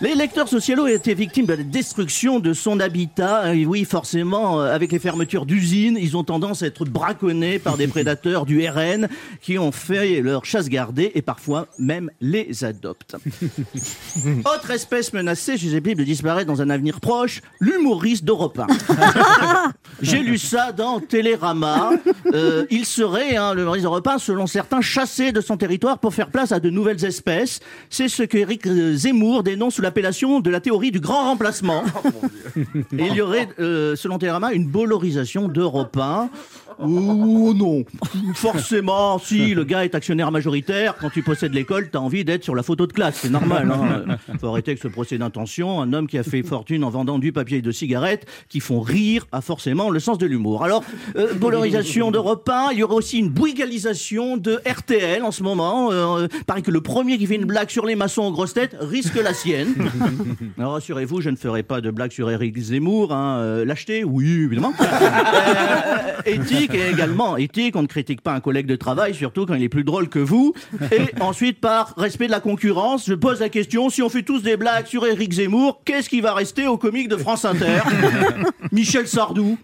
Les 0.00 0.14
lecteurs 0.14 0.48
sociaux 0.48 0.86
étaient 0.86 1.14
victimes 1.14 1.46
de 1.46 1.54
la 1.54 1.64
destruction 1.64 2.38
de 2.38 2.52
son 2.52 2.78
habitat. 2.78 3.52
Et 3.56 3.66
oui, 3.66 3.84
forcément, 3.84 4.60
euh, 4.60 4.72
avec 4.72 4.92
les 4.92 5.00
fermetures 5.00 5.44
d'usines, 5.44 5.98
ils 6.00 6.16
ont 6.16 6.22
tendance 6.22 6.62
à 6.62 6.66
être 6.66 6.84
braconnés 6.84 7.58
par 7.58 7.76
des 7.76 7.86
prédateurs 7.88 8.46
du 8.46 8.64
RN 8.68 9.08
qui 9.40 9.58
ont 9.58 9.72
fait 9.72 10.20
leur 10.20 10.44
chasse 10.44 10.68
gardée 10.68 11.10
et 11.16 11.22
parfois 11.22 11.66
même 11.80 12.12
les 12.20 12.62
adoptent. 12.62 13.16
Autre 14.44 14.70
espèce 14.70 15.12
menacée 15.12 15.56
susceptible 15.56 16.00
de 16.00 16.04
disparaître 16.04 16.46
dans 16.46 16.62
un 16.62 16.70
avenir 16.70 17.00
proche, 17.00 17.40
l'humoriste 17.58 18.24
d'Europe 18.24 18.60
1. 18.60 19.72
J'ai 20.00 20.20
lu 20.20 20.38
ça 20.38 20.70
dans 20.70 21.00
Télérama. 21.00 21.90
Euh, 22.34 22.66
il 22.70 22.86
serait, 22.86 23.34
hein, 23.34 23.52
le 23.52 23.62
humoriste 23.62 23.82
d'Europe 23.82 24.06
1, 24.06 24.18
selon 24.18 24.46
certains, 24.46 24.80
chassé 24.80 25.32
de 25.32 25.40
son 25.40 25.56
territoire 25.56 25.98
pour 25.98 26.14
faire 26.14 26.28
place 26.28 26.52
à 26.52 26.60
de 26.60 26.70
nouvelles 26.70 27.04
espèces. 27.04 27.58
C'est 27.90 28.08
ce 28.08 28.22
que 28.22 28.38
Eric 28.38 28.68
Zemmour 28.68 29.42
dénonce 29.42 29.74
sous 29.74 29.82
l'appellation 29.88 30.40
de 30.40 30.50
la 30.50 30.60
théorie 30.60 30.90
du 30.90 31.00
grand 31.00 31.24
remplacement. 31.24 31.82
Et 32.98 33.06
il 33.06 33.14
y 33.14 33.22
aurait, 33.22 33.48
euh, 33.58 33.96
selon 33.96 34.18
Télérama, 34.18 34.52
une 34.52 34.66
bolorisation 34.66 35.48
d'Europe 35.48 35.96
1. 35.96 36.28
Oh 36.80 37.52
non 37.56 37.84
Forcément, 38.34 39.18
si 39.18 39.54
le 39.54 39.64
gars 39.64 39.84
est 39.84 39.94
actionnaire 39.94 40.30
majoritaire, 40.30 40.94
quand 41.00 41.10
tu 41.10 41.22
possèdes 41.22 41.52
l'école, 41.52 41.90
t'as 41.90 41.98
envie 41.98 42.24
d'être 42.24 42.44
sur 42.44 42.54
la 42.54 42.62
photo 42.62 42.86
de 42.86 42.92
classe, 42.92 43.18
c'est 43.22 43.30
normal. 43.30 43.70
Hein 43.72 44.16
Faut 44.40 44.48
arrêter 44.48 44.72
avec 44.72 44.82
ce 44.82 44.88
procès 44.88 45.18
d'intention. 45.18 45.80
Un 45.80 45.92
homme 45.92 46.06
qui 46.06 46.18
a 46.18 46.22
fait 46.22 46.42
fortune 46.42 46.84
en 46.84 46.90
vendant 46.90 47.18
du 47.18 47.32
papier 47.32 47.58
et 47.58 47.62
de 47.62 47.72
cigarettes, 47.72 48.26
qui 48.48 48.60
font 48.60 48.80
rire, 48.80 49.26
a 49.32 49.40
forcément 49.40 49.90
le 49.90 49.98
sens 49.98 50.18
de 50.18 50.26
l'humour. 50.26 50.62
Alors, 50.62 50.84
euh, 51.16 51.34
polarisation 51.34 52.10
d'Europe 52.10 52.48
1, 52.48 52.68
il 52.72 52.78
y 52.78 52.82
aurait 52.82 52.94
aussi 52.94 53.18
une 53.18 53.30
bougalisation 53.30 54.36
de 54.36 54.60
RTL 54.66 55.22
en 55.22 55.32
ce 55.32 55.42
moment. 55.42 55.90
Euh, 55.90 56.28
paraît 56.46 56.62
que 56.62 56.70
le 56.70 56.80
premier 56.80 57.18
qui 57.18 57.26
fait 57.26 57.36
une 57.36 57.44
blague 57.44 57.70
sur 57.70 57.86
les 57.86 57.96
maçons 57.96 58.22
aux 58.22 58.32
grosses 58.32 58.54
têtes 58.54 58.76
risque 58.80 59.16
la 59.16 59.34
sienne. 59.34 59.74
Alors 60.58 60.74
rassurez-vous, 60.74 61.20
je 61.20 61.30
ne 61.30 61.36
ferai 61.36 61.62
pas 61.62 61.80
de 61.80 61.90
blague 61.90 62.12
sur 62.12 62.30
Eric 62.30 62.56
Zemmour. 62.56 63.12
Hein. 63.12 63.38
Euh, 63.38 63.64
L'acheter, 63.64 64.04
oui, 64.04 64.44
évidemment. 64.44 64.72
Euh, 66.26 66.67
éthique 66.68 66.80
et 66.80 66.90
également 66.90 67.36
éthique, 67.36 67.76
on 67.76 67.82
ne 67.82 67.86
critique 67.86 68.20
pas 68.20 68.32
un 68.32 68.40
collègue 68.40 68.66
de 68.66 68.76
travail, 68.76 69.14
surtout 69.14 69.46
quand 69.46 69.54
il 69.54 69.62
est 69.62 69.68
plus 69.68 69.84
drôle 69.84 70.08
que 70.08 70.18
vous. 70.18 70.54
Et 70.92 71.02
ensuite, 71.20 71.60
par 71.60 71.94
respect 71.96 72.26
de 72.26 72.32
la 72.32 72.40
concurrence, 72.40 73.06
je 73.06 73.14
pose 73.14 73.40
la 73.40 73.48
question, 73.48 73.90
si 73.90 74.02
on 74.02 74.08
fait 74.08 74.22
tous 74.22 74.42
des 74.42 74.56
blagues 74.56 74.86
sur 74.86 75.06
Eric 75.06 75.32
Zemmour, 75.32 75.82
qu'est-ce 75.84 76.08
qui 76.08 76.20
va 76.20 76.34
rester 76.34 76.66
au 76.66 76.76
comique 76.76 77.08
de 77.08 77.16
France 77.16 77.44
Inter 77.44 77.80
Michel 78.72 79.08
Sardou. 79.08 79.58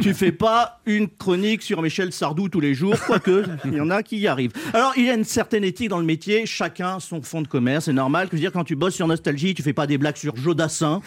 Tu 0.00 0.14
fais 0.14 0.32
pas 0.32 0.80
une 0.86 1.08
chronique 1.08 1.62
sur 1.62 1.82
Michel 1.82 2.12
Sardou 2.12 2.48
tous 2.48 2.60
les 2.60 2.74
jours, 2.74 2.94
quoique 3.06 3.44
il 3.64 3.74
y 3.74 3.80
en 3.80 3.90
a 3.90 4.02
qui 4.02 4.18
y 4.18 4.26
arrivent. 4.26 4.52
Alors, 4.72 4.92
il 4.96 5.04
y 5.04 5.10
a 5.10 5.14
une 5.14 5.24
certaine 5.24 5.64
éthique 5.64 5.88
dans 5.88 5.98
le 5.98 6.04
métier, 6.04 6.46
chacun 6.46 7.00
son 7.00 7.22
fond 7.22 7.42
de 7.42 7.48
commerce, 7.48 7.86
c'est 7.86 7.92
normal. 7.92 8.28
Que 8.28 8.36
je 8.36 8.36
veux 8.36 8.48
dire, 8.48 8.52
quand 8.52 8.64
tu 8.64 8.76
bosses 8.76 8.94
sur 8.94 9.06
Nostalgie, 9.06 9.54
tu 9.54 9.62
fais 9.62 9.72
pas 9.72 9.86
des 9.86 9.98
blagues 9.98 10.16
sur 10.16 10.36
Jodassin, 10.36 11.00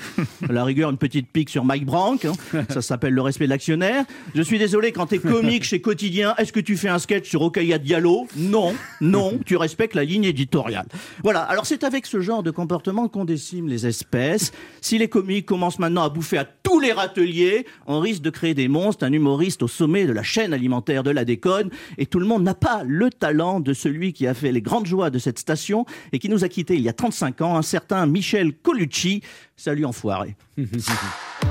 à 0.47 0.51
la 0.51 0.63
rigueur 0.63 0.89
une 0.89 0.97
petite 0.97 1.29
pique 1.32 1.49
sur 1.49 1.63
Mike 1.63 1.86
Brank, 1.86 2.25
hein. 2.25 2.34
ça 2.69 2.82
s'appelle 2.82 3.13
le 3.13 3.21
respect 3.21 3.45
de 3.45 3.49
l'actionnaire. 3.49 4.05
Je 4.36 4.41
suis 4.41 4.59
désolé, 4.59 4.91
quand 4.91 5.07
t'es 5.07 5.19
comique 5.22 5.63
chez 5.63 5.82
Quotidien, 5.82 6.36
est-ce 6.38 6.51
que 6.51 6.59
tu 6.59 6.78
fais 6.78 6.89
un 6.89 6.99
sketch 6.99 7.30
sur 7.30 7.41
Okaya 7.41 7.78
Diallo? 7.78 8.28
Non, 8.36 8.74
non, 8.99 9.39
tu 9.45 9.55
respectes 9.55 9.95
la 9.95 10.03
ligne 10.03 10.26
éditoriale. 10.26 10.88
Voilà, 11.24 11.41
alors 11.41 11.65
c'est 11.65 11.84
avec 11.84 12.05
ce 12.05 12.22
genre 12.22 12.43
de 12.43 12.51
comportement 12.51 13.07
qu'on 13.07 13.26
décime 13.26 13.67
les 13.67 13.88
espèces. 13.88 14.51
Si 14.82 14.97
les 14.97 15.07
comiques 15.07 15.45
commencent 15.45 15.80
maintenant 15.80 16.03
à 16.03 16.09
bouffer 16.09 16.38
à 16.38 16.45
tous 16.45 16.80
les 16.80 16.91
râteliers, 16.91 17.65
on 17.88 17.99
risque 17.99 18.22
de 18.22 18.30
créer 18.30 18.53
des 18.53 18.67
monstres, 18.67 19.05
un 19.05 19.11
humoriste 19.11 19.63
au 19.63 19.67
sommet 19.67 20.05
de 20.05 20.13
la 20.13 20.24
chaîne 20.24 20.53
alimentaire 20.53 21.03
de 21.03 21.11
la 21.11 21.26
déconne, 21.26 21.69
et 21.97 22.05
tout 22.05 22.19
le 22.19 22.26
monde 22.26 22.43
n'a 22.43 22.55
pas 22.55 22.84
le 22.86 23.09
talent 23.09 23.59
de 23.59 23.74
celui 23.74 24.13
qui 24.13 24.28
a 24.28 24.34
fait 24.34 24.51
les 24.51 24.61
grandes 24.61 24.86
joies 24.86 25.09
de 25.09 25.19
cette 25.19 25.39
station 25.39 25.86
et 26.11 26.19
qui 26.19 26.30
nous 26.30 26.43
a 26.43 26.49
quittés 26.49 26.76
il 26.76 26.82
y 26.82 26.89
a 26.89 26.93
35 26.93 27.41
ans, 27.41 27.57
un 27.57 27.61
certain 27.61 28.05
Michel 28.05 28.53
Colucci. 28.53 29.22
Salut 29.55 29.86
enfoiré. 29.86 30.36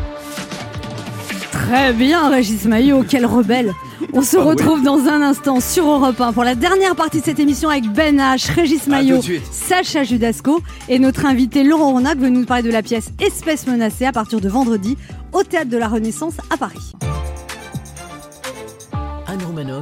Très 1.67 1.93
bien, 1.93 2.31
Régis 2.31 2.65
Maillot, 2.65 3.05
quel 3.07 3.27
rebelle. 3.27 3.75
On 4.15 4.23
se 4.23 4.39
retrouve 4.39 4.83
dans 4.83 5.07
un 5.07 5.21
instant 5.21 5.61
sur 5.61 5.85
Europe 5.85 6.21
1 6.21 6.33
pour 6.33 6.43
la 6.43 6.55
dernière 6.55 6.97
partie 6.97 7.21
de 7.21 7.25
cette 7.25 7.39
émission 7.39 7.69
avec 7.69 7.85
Ben 7.93 8.17
H, 8.17 8.51
Régis 8.53 8.87
Maillot. 8.87 9.21
Sacha 9.51 10.03
Judasco 10.03 10.63
et 10.89 10.99
notre 10.99 11.27
invité 11.27 11.63
Laurent 11.63 11.93
Ronac 11.93 12.19
veut 12.19 12.31
nous 12.31 12.47
parler 12.47 12.63
de 12.63 12.71
la 12.71 12.83
pièce 12.83 13.11
Espèce 13.21 13.67
menacée 13.67 14.07
à 14.07 14.13
partir 14.13 14.41
de 14.41 14.49
vendredi 14.49 14.97
au 15.33 15.43
Théâtre 15.43 15.71
de 15.71 15.77
la 15.77 15.89
Renaissance 15.89 16.35
à 16.51 16.57
Paris. 16.57 16.93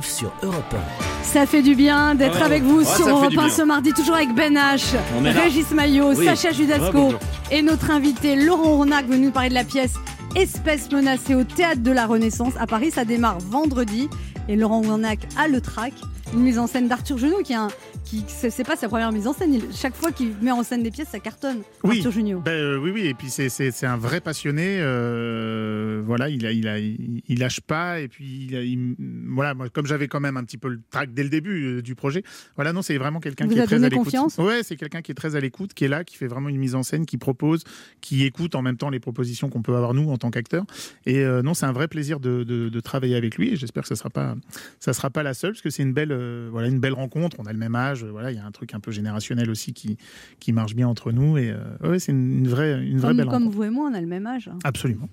Sur 0.03 0.33
Europe 0.43 0.75
Ça 1.23 1.47
fait 1.47 1.63
du 1.63 1.77
bien 1.77 2.17
d'être 2.17 2.39
Ouais. 2.39 2.43
avec 2.43 2.63
vous 2.65 2.79
Ouais, 2.81 2.85
sur 2.85 3.09
Europe 3.09 3.31
du 3.31 3.39
1 3.39 3.43
bien. 3.47 3.51
ce 3.51 3.63
mardi, 3.63 3.93
toujours 3.93 4.17
avec 4.17 4.35
Ben 4.35 4.55
H. 4.57 4.97
Régis 5.23 5.71
Maillot, 5.71 6.15
Oui. 6.17 6.25
Sacha 6.25 6.51
Judasco 6.51 6.91
bonjour. 6.93 7.21
et 7.53 7.63
notre 7.63 7.93
invité 7.93 8.35
Laurent 8.35 8.77
Ronac 8.79 9.07
veut 9.07 9.19
nous 9.19 9.31
parler 9.31 9.51
de 9.51 9.55
la 9.55 9.63
pièce 9.63 9.95
Espèce 10.35 10.91
menacée 10.91 11.37
au 11.37 11.45
Théâtre 11.45 11.81
de 11.81 11.93
la 11.93 12.07
Renaissance 12.07 12.55
à 12.59 12.67
Paris. 12.67 12.91
Ça 12.93 13.05
démarre 13.05 13.39
vendredi 13.39 14.09
et 14.49 14.57
Laurent 14.57 14.81
Ronac 14.83 15.21
a 15.39 15.47
le 15.47 15.61
track. 15.61 15.93
Une 16.35 16.41
mise 16.43 16.59
en 16.59 16.67
scène 16.67 16.89
d'Arthur 16.89 17.17
Junot 17.19 17.43
qui 17.43 17.55
un. 17.55 17.69
Qui, 18.05 18.25
c'est 18.27 18.65
pas 18.65 18.77
sa 18.77 18.89
première 18.89 19.13
mise 19.13 19.27
en 19.27 19.33
scène. 19.35 19.53
Il- 19.55 19.65
chaque 19.75 19.95
fois 19.95 20.13
qu'il 20.13 20.33
met 20.41 20.51
en 20.51 20.63
scène 20.63 20.83
des 20.83 20.91
pièces, 20.91 21.09
ça 21.09 21.19
cartonne. 21.21 21.59
Oui, 21.85 21.97
Arthur 21.99 22.13
Junot. 22.13 22.41
ben, 22.41 22.53
euh, 22.53 22.79
oui, 22.79 22.91
oui, 22.91 23.07
et 23.07 23.13
puis 23.15 23.29
c'est- 23.29 23.85
un 23.85 23.97
vrai 23.97 24.21
passionné. 24.21 24.79
euh, 24.81 26.03
voilà, 26.05 26.29
il 26.31 26.47
a, 26.47 26.53
il 26.53 26.69
a, 26.69 26.79
il, 26.79 27.23
il 27.29 27.39
lâche 27.39 27.61
pas, 27.61 28.01
et 28.01 28.09
puis 28.09 28.47
il, 28.49 28.57
a- 28.57 28.63
il- 28.63 28.95
voilà, 29.29 29.53
moi, 29.55 29.69
comme 29.69 29.87
j'avais 29.87 30.09
quand 30.09 30.21
même 30.21 30.37
un 30.37 30.45
petit 30.45 30.57
peu 30.59 30.69
le 30.69 30.81
track 30.91 31.13
dès 31.13 31.23
le 31.23 31.29
début 31.29 31.65
euh, 31.79 31.83
du 31.83 31.95
projet. 31.95 32.23
Voilà, 32.57 32.73
non, 32.73 32.81
c'est 32.83 32.97
vraiment 32.99 33.21
quelqu'un 33.21 33.45
Vous 33.47 33.53
qui 33.53 33.59
est 33.59 33.63
a 33.63 33.67
très 33.67 33.77
donné 33.77 33.87
à 33.87 33.91
l'écoute. 33.91 34.05
confiance 34.07 34.39
Ouais, 34.39 34.63
c'est 34.63 34.77
quelqu'un 34.77 35.03
qui 35.03 35.13
est 35.13 35.15
très 35.15 35.35
à 35.37 35.41
l'écoute, 35.41 35.75
qui 35.75 35.85
est 35.85 35.89
là, 35.89 36.05
qui 36.05 36.17
fait 36.17 36.29
vraiment 36.29 36.49
une 36.49 36.59
mise 36.59 36.75
en 36.75 36.83
scène, 36.83 37.05
qui 37.05 37.17
propose, 37.19 37.65
qui 38.01 38.25
écoute 38.25 38.55
en 38.55 38.63
même 38.63 38.77
temps 38.77 38.91
les 38.91 39.01
propositions 39.01 39.49
qu'on 39.51 39.63
peut 39.63 39.75
avoir 39.75 39.93
nous 39.95 40.09
en 40.11 40.17
tant 40.19 40.31
qu'acteurs. 40.31 40.65
Et 41.07 41.25
non, 41.43 41.53
c'est 41.55 41.67
un 41.67 41.73
vrai 41.73 41.89
plaisir 41.89 42.21
de, 42.21 42.43
de- 42.45 42.69
de 42.69 42.81
travailler 42.81 43.17
avec 43.17 43.37
lui. 43.37 43.51
Et 43.53 43.57
j'espère 43.57 43.83
que 43.83 43.89
ça 43.89 43.97
sera 43.97 44.11
pas, 44.11 44.35
ça 44.81 44.93
sera 44.95 45.11
pas 45.11 45.23
la 45.23 45.35
seule, 45.35 45.53
parce 45.53 45.63
que 45.63 45.71
c'est 45.71 45.83
une 45.83 45.93
belle, 45.93 46.13
euh, 46.19 46.49
voilà, 46.51 46.69
une 46.69 46.81
belle 46.81 46.93
rencontre. 46.93 47.37
On 47.41 47.45
a 47.47 47.53
le 47.53 47.59
même 47.59 47.75
âge, 47.75 48.05
euh, 48.05 48.11
voilà, 48.11 48.31
il 48.31 48.37
y 48.37 48.41
a 48.41 48.45
un 48.45 48.51
truc 48.51 48.75
un 48.75 48.81
peu 48.81 48.91
générationnel 48.91 49.51
aussi 49.51 49.73
qui, 49.73 49.97
qui 50.41 50.53
marche 50.53 50.75
bien 50.75 50.89
entre 50.89 51.13
nous. 51.13 51.39
Et 51.39 51.51
euh, 51.51 51.89
ouais, 51.89 51.99
c'est 51.99 52.13
une, 52.13 52.47
vraie, 52.49 52.85
une 52.85 52.99
vraie 52.99 53.09
Comme, 53.09 53.17
belle 53.17 53.27
comme 53.27 53.35
rencontre. 53.45 53.57
vous 53.57 53.65
et 53.65 53.71
moi, 53.71 53.89
on 53.91 53.95
a 53.95 54.01
le 54.01 54.07
même 54.07 54.27
âge. 54.27 54.51
Absolument. 54.65 55.09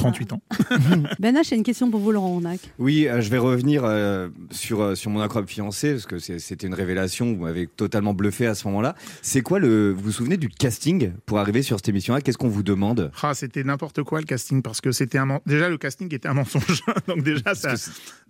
38 0.00 0.32
ans. 0.32 0.42
Ben 1.18 1.34
H, 1.36 1.48
j'ai 1.50 1.56
une 1.56 1.62
question 1.62 1.90
pour 1.90 2.00
vous, 2.00 2.10
Laurent 2.12 2.30
Ronac. 2.30 2.58
Oui, 2.78 3.06
euh, 3.06 3.20
je 3.20 3.28
vais 3.30 3.36
revenir 3.38 3.82
euh, 3.84 4.28
sur, 4.50 4.80
euh, 4.80 4.94
sur 4.94 5.10
mon 5.10 5.20
incroyable 5.20 5.50
fiancé, 5.50 5.92
parce 5.92 6.06
que 6.06 6.18
c'était 6.18 6.66
une 6.66 6.74
révélation, 6.74 7.34
vous 7.34 7.42
m'avez 7.42 7.66
totalement 7.66 8.14
bluffé 8.14 8.46
à 8.46 8.54
ce 8.54 8.66
moment-là. 8.68 8.94
C'est 9.20 9.42
quoi 9.42 9.58
le. 9.58 9.90
Vous 9.92 10.02
vous 10.04 10.12
souvenez 10.12 10.38
du 10.38 10.48
casting 10.48 11.12
pour 11.26 11.38
arriver 11.38 11.60
sur 11.62 11.76
cette 11.76 11.88
émission-là? 11.90 12.22
Qu'est-ce 12.22 12.38
qu'on 12.38 12.48
vous 12.48 12.62
demande? 12.62 13.10
Ah, 13.22 13.34
c'était 13.34 13.62
n'importe 13.62 14.02
quoi 14.02 14.20
le 14.20 14.26
casting 14.26 14.62
parce 14.62 14.80
que 14.80 14.90
c'était 14.92 15.18
un 15.18 15.40
déjà 15.46 15.68
le 15.68 15.76
casting 15.78 16.12
était 16.14 16.28
un 16.28 16.34
mensonge 16.34 16.82
donc 17.06 17.22
déjà 17.22 17.54
ça 17.54 17.74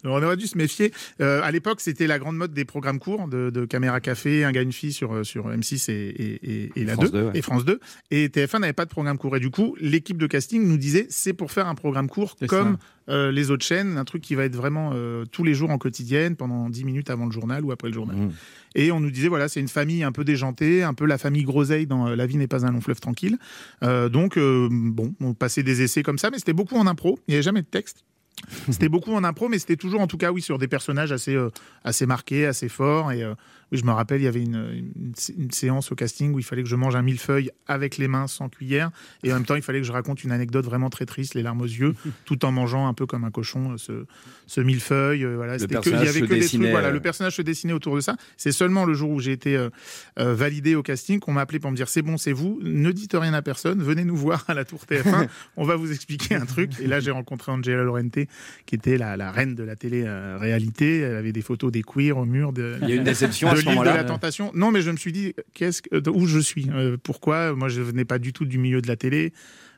on 0.05 0.23
aurait 0.23 0.37
dû 0.37 0.47
se 0.47 0.59
méfier 0.59 0.93
Euh, 1.21 1.41
à 1.43 1.51
l'époque 1.51 1.81
c'était 1.81 2.07
la 2.07 2.19
grande 2.19 2.37
mode 2.37 2.53
des 2.53 2.65
programmes 2.65 2.99
courts 2.99 3.29
de, 3.29 3.51
de 3.51 3.65
caméra 3.65 4.01
café 4.01 4.45
un 4.45 4.53
gars 4.53 4.63
une 4.63 4.73
fille 4.73 4.93
sur 4.93 5.25
sur 5.25 5.49
M6 5.51 5.91
et, 5.91 5.95
et, 5.95 6.51
et, 6.65 6.73
et 6.77 6.85
la 6.85 6.95
France 6.95 7.11
2 7.13 7.19
2, 7.21 7.27
ouais. 7.27 7.31
et 7.39 7.43
France 7.43 7.65
2 7.65 7.81
et 8.11 8.29
TF1 8.29 8.61
n'avait 8.61 8.73
pas 8.73 8.85
de 8.85 8.91
programme 8.91 9.19
court 9.19 9.37
et 9.37 9.41
du 9.41 9.51
coup 9.51 9.77
l'équipe 9.81 10.19
de 10.19 10.27
casting 10.27 10.67
nous 10.67 10.77
disait 10.79 11.07
c'est 11.11 11.33
pour 11.33 11.53
faire 11.53 11.60
un 11.69 11.75
programme 11.75 12.09
court 12.09 12.37
comme 12.49 12.77
euh, 13.09 13.31
les 13.33 13.51
autres 13.51 13.65
chaînes 13.65 13.99
un 13.99 14.05
truc 14.05 14.23
qui 14.23 14.35
va 14.35 14.45
être 14.45 14.57
vraiment 14.57 14.93
euh, 14.95 15.25
tous 15.31 15.45
les 15.45 15.55
jours 15.55 15.71
en 15.71 15.79
quotidienne 15.79 16.37
pendant 16.37 16.69
10 16.69 16.85
minutes 16.85 17.11
avant 17.11 17.27
le 17.27 17.33
journal 17.33 17.65
ou 17.65 17.73
après 17.73 17.89
le 17.89 17.95
journal 17.95 18.17
Mmh. 18.17 18.31
et 18.75 18.93
on 18.93 18.99
nous 18.99 19.11
disait, 19.11 19.29
voilà, 19.29 19.49
c'est 19.49 19.61
une 19.61 19.69
famille 19.69 20.03
un 20.03 20.11
peu 20.11 20.25
déjantée, 20.25 20.83
un 20.83 20.95
peu 20.95 21.07
la 21.07 21.19
famille 21.19 21.45
Groseille 21.45 21.87
dans 21.87 22.09
euh, 22.09 22.17
La 22.17 22.27
vie 22.27 22.37
n'est 22.37 22.49
pas 22.49 22.67
un 22.67 22.73
long 22.73 22.81
fleuve 22.81 23.01
tranquille. 23.01 23.39
Donc, 23.83 24.39
bon, 24.39 25.15
on 25.21 25.35
passait 25.35 25.63
des 25.63 25.83
essais 25.83 26.03
comme 26.03 26.19
ça, 26.19 26.31
mais 26.31 26.39
c'était 26.39 26.53
beaucoup 26.53 26.77
en 26.77 26.87
impro. 26.87 27.19
Il 27.29 27.33
n'y 27.33 27.35
avait 27.37 27.43
jamais 27.43 27.63
de 27.63 27.67
texte. 27.67 28.05
C'était 28.71 28.89
beaucoup 28.89 29.13
en 29.13 29.25
impro, 29.25 29.49
mais 29.49 29.59
c'était 29.59 29.77
toujours, 29.77 30.01
en 30.01 30.07
tout 30.07 30.17
cas, 30.17 30.33
oui, 30.33 30.43
sur 30.43 30.59
des 30.59 30.69
personnages 30.69 31.13
assez, 31.13 31.35
euh, 31.35 31.51
assez 31.85 32.07
marqués, 32.07 32.47
assez 32.47 32.69
forts. 32.69 33.13
Et 33.13 33.23
euh, 33.23 33.35
Oui, 33.73 33.79
je 33.79 33.85
me 33.85 33.93
rappelle, 33.93 34.21
il 34.21 34.25
y 34.25 34.29
avait 34.29 34.43
une, 34.43 34.55
une, 34.97 35.13
une 35.39 35.51
séance 35.51 35.93
au 35.93 35.95
casting 35.95 36.33
où 36.35 36.39
il 36.39 36.45
fallait 36.45 36.63
que 36.63 36.69
je 36.69 36.77
mange 36.77 36.97
un 36.97 37.03
millefeuille 37.03 37.51
avec 37.67 37.99
les 37.99 38.09
mains, 38.09 38.27
sans 38.27 38.49
cuillère, 38.49 38.91
et 39.23 39.31
en 39.33 39.37
même 39.37 39.45
temps, 39.45 39.55
il 39.55 39.63
fallait 39.63 39.81
que 39.81 39.87
je 39.87 39.93
raconte 39.93 40.25
une 40.25 40.33
anecdote 40.33 40.65
vraiment 40.65 40.91
très 40.91 41.07
triste, 41.07 41.35
les 41.35 41.43
larmes 41.43 41.61
aux 41.61 41.65
yeux, 41.67 41.95
tout 42.25 42.45
en 42.45 42.53
mangeant 42.53 42.89
un 42.89 42.95
peu 42.95 43.07
comme 43.07 43.25
un 43.25 43.31
cochon 43.31 43.73
euh, 43.73 43.77
ce, 43.77 44.07
ce 44.47 44.61
millefeuille. 44.61 45.25
euh, 45.25 45.37
Voilà, 45.37 45.53
Le 45.55 45.59
C'était 45.61 45.75
que- 45.77 45.81
personnage 45.81 46.03
il 46.03 46.07
y 46.07 46.09
avait 46.09 46.21
se 46.21 46.25
que 46.27 46.35
des 46.35 46.47
trucs. 46.47 46.71
Voilà, 46.71 46.89
euh. 46.89 46.93
le 46.93 47.01
personnage 47.01 47.37
se 47.37 47.43
dessinait 47.43 47.73
autour 47.73 47.95
de 47.97 48.01
ça. 48.01 48.17
C'est 48.37 48.53
seulement 48.53 48.85
le 48.85 48.95
jour 48.95 49.11
où 49.11 49.21
j'ai 49.21 49.33
été 49.33 49.57
euh, 49.57 49.71
euh, 50.19 50.35
validé 50.35 50.75
au 50.75 50.83
casting 50.83 51.21
qu'on 51.21 51.33
m'a 51.33 51.43
appelé 51.43 51.61
pour 51.61 51.71
me 51.71 51.77
dire 51.77 51.89
c'est 51.89 52.03
bon, 52.03 52.17
c'est 52.17 52.33
vous, 52.33 52.59
ne 52.63 52.91
dites 52.91 53.15
rien 53.15 53.35
à 53.35 53.43
personne, 53.43 53.83
venez 53.83 54.05
nous 54.05 54.17
voir 54.17 54.45
à 54.49 54.55
la 54.55 54.65
Tour 54.65 54.81
TF1, 54.91 55.29
on 55.57 55.65
va 55.65 55.77
vous 55.77 55.93
expliquer 55.93 56.35
un 56.35 56.45
truc. 56.47 56.73
Et 56.81 56.87
là, 56.87 56.99
j'ai 57.01 57.11
rencontré 57.13 57.53
Angela 57.53 57.83
Lorente, 57.85 58.19
qui 58.67 58.75
était 58.75 58.99
la, 58.99 59.17
la 59.17 59.31
reine 59.31 59.55
de 59.55 59.63
la 59.63 59.77
télé-réalité. 59.77 60.99
Elle 61.01 61.17
avait 61.17 61.33
des 61.33 61.43
photos 61.43 61.71
des 61.73 61.83
queers 61.83 62.17
au 62.17 62.25
mur 62.25 62.53
de, 62.53 62.77
Il 62.83 62.89
y 62.89 62.93
a 62.93 62.95
une 62.97 63.05
déception 63.05 63.53
de 63.55 63.60
ce 63.61 63.67
l'île 63.67 63.75
de 63.75 63.79
moment-là 63.79 63.97
la 63.97 64.05
tentation. 64.05 64.51
Non, 64.55 64.71
mais 64.71 64.83
je 64.83 64.91
me 64.91 64.97
suis 64.97 65.13
dit, 65.13 65.35
qu'est-ce 65.55 65.83
que, 65.83 66.09
où 66.11 66.27
je 66.27 66.39
suis? 66.39 66.69
Euh, 66.73 66.97
Pourquoi? 67.03 67.55
Moi, 67.55 67.69
je 67.69 67.81
venais 67.83 68.05
pas 68.05 68.19
du 68.19 68.33
tout 68.33 68.45
du 68.45 68.59
milieu 68.59 68.81
de 68.83 68.89
la 68.89 68.97
télé. 68.97 69.33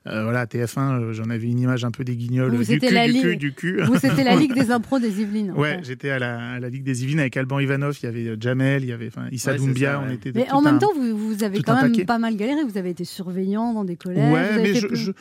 Euh, 0.09 0.24
voilà, 0.24 0.47
TF1, 0.47 0.78
euh, 1.01 1.12
j'en 1.12 1.30
avais 1.30 1.47
une 1.47 1.61
image 1.61 1.85
un 1.85 1.93
peu 1.93 2.03
des 2.03 2.16
guignols, 2.16 2.51
Vous, 2.51 2.59
du 2.59 2.64
c'était 2.64 2.89
cul, 2.89 2.95
la 2.95 3.07
du 3.07 3.12
ligue- 3.12 3.22
cul, 3.22 3.37
du 3.37 3.53
cul. 3.55 3.80
Vous, 3.85 3.95
c'était 4.01 4.24
la 4.24 4.35
Ligue 4.35 4.53
des 4.59 4.72
impros 4.72 4.99
des 4.99 5.20
Yvelines. 5.20 5.53
Ouais, 5.53 5.76
fait. 5.76 5.85
j'étais 5.85 6.11
à 6.11 6.18
la, 6.18 6.55
à 6.55 6.59
la 6.59 6.68
Ligue 6.70 6.83
des 6.83 7.05
Yvelines 7.05 7.20
avec 7.20 7.37
Alban 7.37 7.61
Ivanov, 7.61 7.97
il 8.03 8.07
y 8.07 8.09
avait 8.09 8.26
euh, 8.26 8.37
Jamel, 8.41 8.83
il 8.83 8.89
y 8.89 8.93
avait 8.93 9.11
Issa 9.30 9.53
Ouais, 9.53 9.59
Doumbia, 9.59 9.93
ça, 9.93 9.99
ouais. 10.01 10.07
on 10.09 10.12
était 10.12 10.33
Mais 10.35 10.51
en 10.51 10.61
même 10.61 10.74
un- 10.74 10.78
temps, 10.78 10.91
vous, 10.97 11.16
vous 11.16 11.45
avez 11.45 11.62
quand 11.62 11.80
même 11.80 11.93
paquet. 11.93 12.05
pas 12.05 12.18
mal 12.18 12.35
galéré. 12.37 12.64
Vous 12.64 12.78
avez 12.78 12.91
été 12.91 13.05
surveillant 13.05 13.74
dans 13.74 13.85
des 13.85 13.95
collèges. 13.95 14.33
Ouais, 14.33 14.57
mais 14.57 14.74
je, 14.74 14.89
je- 14.93 15.12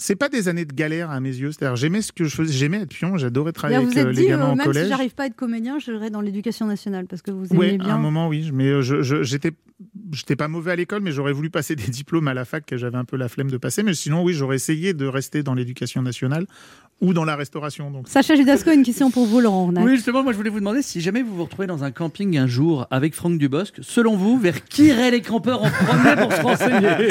c'est 0.00 0.16
pas 0.16 0.30
des 0.30 0.48
années 0.48 0.64
de 0.64 0.72
galère 0.72 1.10
à 1.10 1.20
mes 1.20 1.28
yeux. 1.28 1.52
C'est-à-dire, 1.52 1.76
j'aimais 1.76 2.00
ce 2.00 2.10
que 2.10 2.24
je 2.24 2.34
faisais, 2.34 2.52
j'aimais 2.54 2.78
être 2.78 2.88
pion, 2.88 3.18
j'adorais 3.18 3.52
travailler 3.52 3.76
avec 3.76 3.90
vous 3.90 3.98
euh, 3.98 4.00
êtes 4.10 4.16
les 4.16 4.22
dit, 4.22 4.28
gamins 4.28 4.44
euh, 4.44 4.46
en 4.52 4.56
même 4.56 4.60
si 4.60 4.72
collège. 4.72 4.88
j'arrive 4.88 5.14
pas 5.14 5.24
à 5.24 5.26
être 5.26 5.36
comédien, 5.36 5.78
je 5.78 5.84
serai 5.92 6.08
dans 6.08 6.22
l'éducation 6.22 6.64
nationale 6.66 7.04
parce 7.06 7.20
que 7.20 7.30
vous 7.30 7.46
aimez 7.50 7.58
Ouais, 7.58 7.74
à 7.74 7.76
bien. 7.84 7.94
un 7.96 7.98
moment, 7.98 8.28
oui. 8.28 8.50
Mais 8.54 8.64
euh, 8.68 8.80
j'étais, 9.22 9.52
j'étais 10.12 10.36
pas 10.36 10.48
mauvais 10.48 10.72
à 10.72 10.76
l'école, 10.76 11.02
mais 11.02 11.12
j'aurais 11.12 11.32
voulu 11.34 11.50
passer 11.50 11.76
des 11.76 11.88
diplômes 11.88 12.28
à 12.28 12.34
la 12.34 12.46
fac 12.46 12.64
que 12.64 12.78
j'avais 12.78 12.96
un 12.96 13.04
peu 13.04 13.16
la 13.18 13.28
flemme 13.28 13.50
de 13.50 13.58
passer. 13.58 13.82
Mais 13.82 13.92
sinon, 13.92 14.22
oui, 14.24 14.32
j'aurais 14.32 14.56
essayé 14.56 14.94
de 14.94 15.06
rester 15.06 15.42
dans 15.42 15.52
l'éducation 15.54 16.00
nationale 16.00 16.46
ou 17.02 17.12
dans 17.14 17.24
la 17.24 17.36
restauration. 17.36 17.90
Donc, 17.90 18.08
Sacha 18.08 18.34
Judasco, 18.36 18.70
une 18.72 18.82
question 18.82 19.10
pour 19.10 19.26
vous, 19.26 19.40
Laurent. 19.40 19.70
Oui, 19.76 19.96
justement, 19.96 20.22
moi 20.22 20.32
je 20.32 20.36
voulais 20.38 20.50
vous 20.50 20.60
demander 20.60 20.82
si 20.82 21.00
jamais 21.00 21.22
vous 21.22 21.34
vous 21.36 21.44
retrouvez 21.44 21.66
dans 21.66 21.84
un 21.84 21.90
camping 21.90 22.36
un 22.38 22.46
jour 22.46 22.86
avec 22.90 23.14
Franck 23.14 23.38
Dubosc, 23.38 23.76
selon 23.82 24.16
vous, 24.16 24.38
vers 24.38 24.64
qui 24.64 24.86
iraient 24.86 25.10
les 25.10 25.22
campeurs 25.22 25.62
en 25.62 25.70
premier 25.70 26.16
pour 26.16 26.32
se 26.32 26.40
renseigner? 26.42 27.08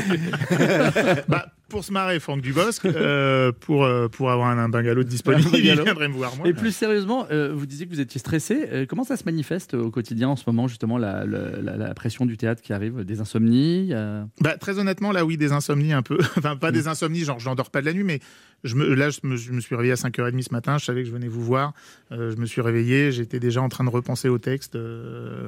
Bah, 1.27 1.47
pour 1.69 1.83
se 1.85 1.93
marrer, 1.93 2.19
Franck 2.19 2.41
Dubosc, 2.41 2.83
euh, 2.85 3.51
pour, 3.61 3.85
euh, 3.85 4.07
pour 4.09 4.31
avoir 4.31 4.49
un, 4.49 4.57
un 4.57 4.67
bungalow 4.69 5.03
disponible, 5.03 5.49
il 5.53 5.61
viendrait 5.61 6.07
me 6.09 6.13
voir. 6.15 6.35
Moi. 6.35 6.47
Et 6.47 6.53
plus 6.53 6.73
sérieusement, 6.75 7.27
euh, 7.31 7.53
vous 7.55 7.65
disiez 7.65 7.85
que 7.85 7.91
vous 7.93 7.99
étiez 8.01 8.19
stressé. 8.19 8.85
Comment 8.89 9.03
ça 9.03 9.15
se 9.15 9.23
manifeste 9.25 9.73
au 9.75 9.89
quotidien 9.91 10.29
en 10.29 10.35
ce 10.35 10.43
moment, 10.47 10.67
justement, 10.67 10.97
la, 10.97 11.25
la- 11.25 11.61
la- 11.61 11.77
la 11.77 11.93
pression 11.93 12.25
du 12.25 12.35
théâtre 12.37 12.61
qui 12.61 12.73
arrive 12.73 13.03
Des 13.05 13.21
insomnies 13.21 13.93
Bah, 14.41 14.57
très 14.57 14.79
honnêtement, 14.79 15.11
là, 15.11 15.23
oui, 15.25 15.37
des 15.37 15.51
insomnies 15.51 15.93
un 15.93 16.01
peu. 16.01 16.17
enfin, 16.37 16.55
pas 16.57 16.71
des 16.71 16.87
insomnies, 16.87 17.19
genre, 17.23 17.39
je 17.39 17.47
n'endors 17.47 17.69
pas 17.71 17.81
de 17.81 17.85
la 17.85 17.93
nuit, 17.93 18.03
mais 18.03 18.19
je 18.63 18.75
me, 18.75 18.93
là, 18.93 19.09
je 19.09 19.19
me, 19.23 19.37
je 19.37 19.51
me 19.53 19.61
suis 19.61 19.75
réveillé 19.75 19.93
à 19.93 19.95
5h30 19.95 20.41
ce 20.41 20.51
matin. 20.51 20.77
Je 20.77 20.85
savais 20.85 21.03
que 21.03 21.07
je 21.07 21.13
venais 21.13 21.27
vous 21.29 21.41
voir. 21.43 21.73
Je 22.11 22.35
me 22.35 22.45
suis 22.45 22.59
réveillé. 22.61 23.11
J'étais 23.11 23.39
déjà 23.39 23.61
en 23.61 23.69
train 23.69 23.83
de 23.85 23.89
repenser 23.89 24.27
au 24.27 24.37
texte. 24.39 24.77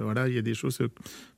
Voilà, 0.02 0.28
il 0.30 0.36
y 0.36 0.38
a 0.38 0.42
des 0.42 0.54
choses. 0.54 0.80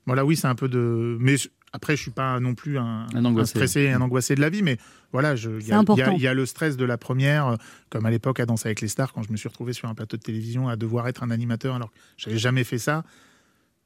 Voilà, 0.05 0.25
oui, 0.25 0.35
c'est 0.35 0.47
un 0.47 0.55
peu 0.55 0.67
de. 0.67 1.17
Mais 1.19 1.35
après, 1.73 1.95
je 1.97 2.01
suis 2.03 2.11
pas 2.11 2.39
non 2.39 2.55
plus 2.55 2.77
un, 2.77 3.07
Un 3.13 3.25
angoissé. 3.25 3.49
stressé 3.49 3.81
et 3.81 3.91
un 3.91 3.99
angoissé 4.01 4.35
de 4.35 4.41
la 4.41 4.49
vie, 4.49 4.61
mais 4.61 4.77
voilà, 5.11 5.35
je- 5.35 5.49
il 5.59 5.67
y, 5.67 5.71
a- 5.71 5.77
y 6.17 6.23
y 6.23 6.33
le 6.35 6.45
stress 6.45 6.77
de 6.77 6.85
la 6.85 6.97
première, 6.97 7.47
euh, 7.47 7.55
comme 7.89 8.05
à 8.05 8.11
l'époque 8.11 8.39
à 8.39 8.45
Danser 8.45 8.67
avec 8.69 8.79
les 8.81 8.87
stars, 8.87 9.11
quand 9.11 9.23
je 9.23 9.31
me 9.31 9.37
suis 9.37 9.49
retrouvé 9.49 9.73
sur 9.73 9.89
un 9.89 9.95
plateau 9.95 10.15
de 10.17 10.21
télévision 10.21 10.69
à 10.69 10.75
devoir 10.75 11.07
être 11.07 11.23
un 11.23 11.31
animateur 11.31 11.75
alors 11.75 11.91
que 11.91 11.97
j'avais 12.17 12.37
jamais 12.37 12.63
fait 12.63 12.77
ça. 12.77 13.03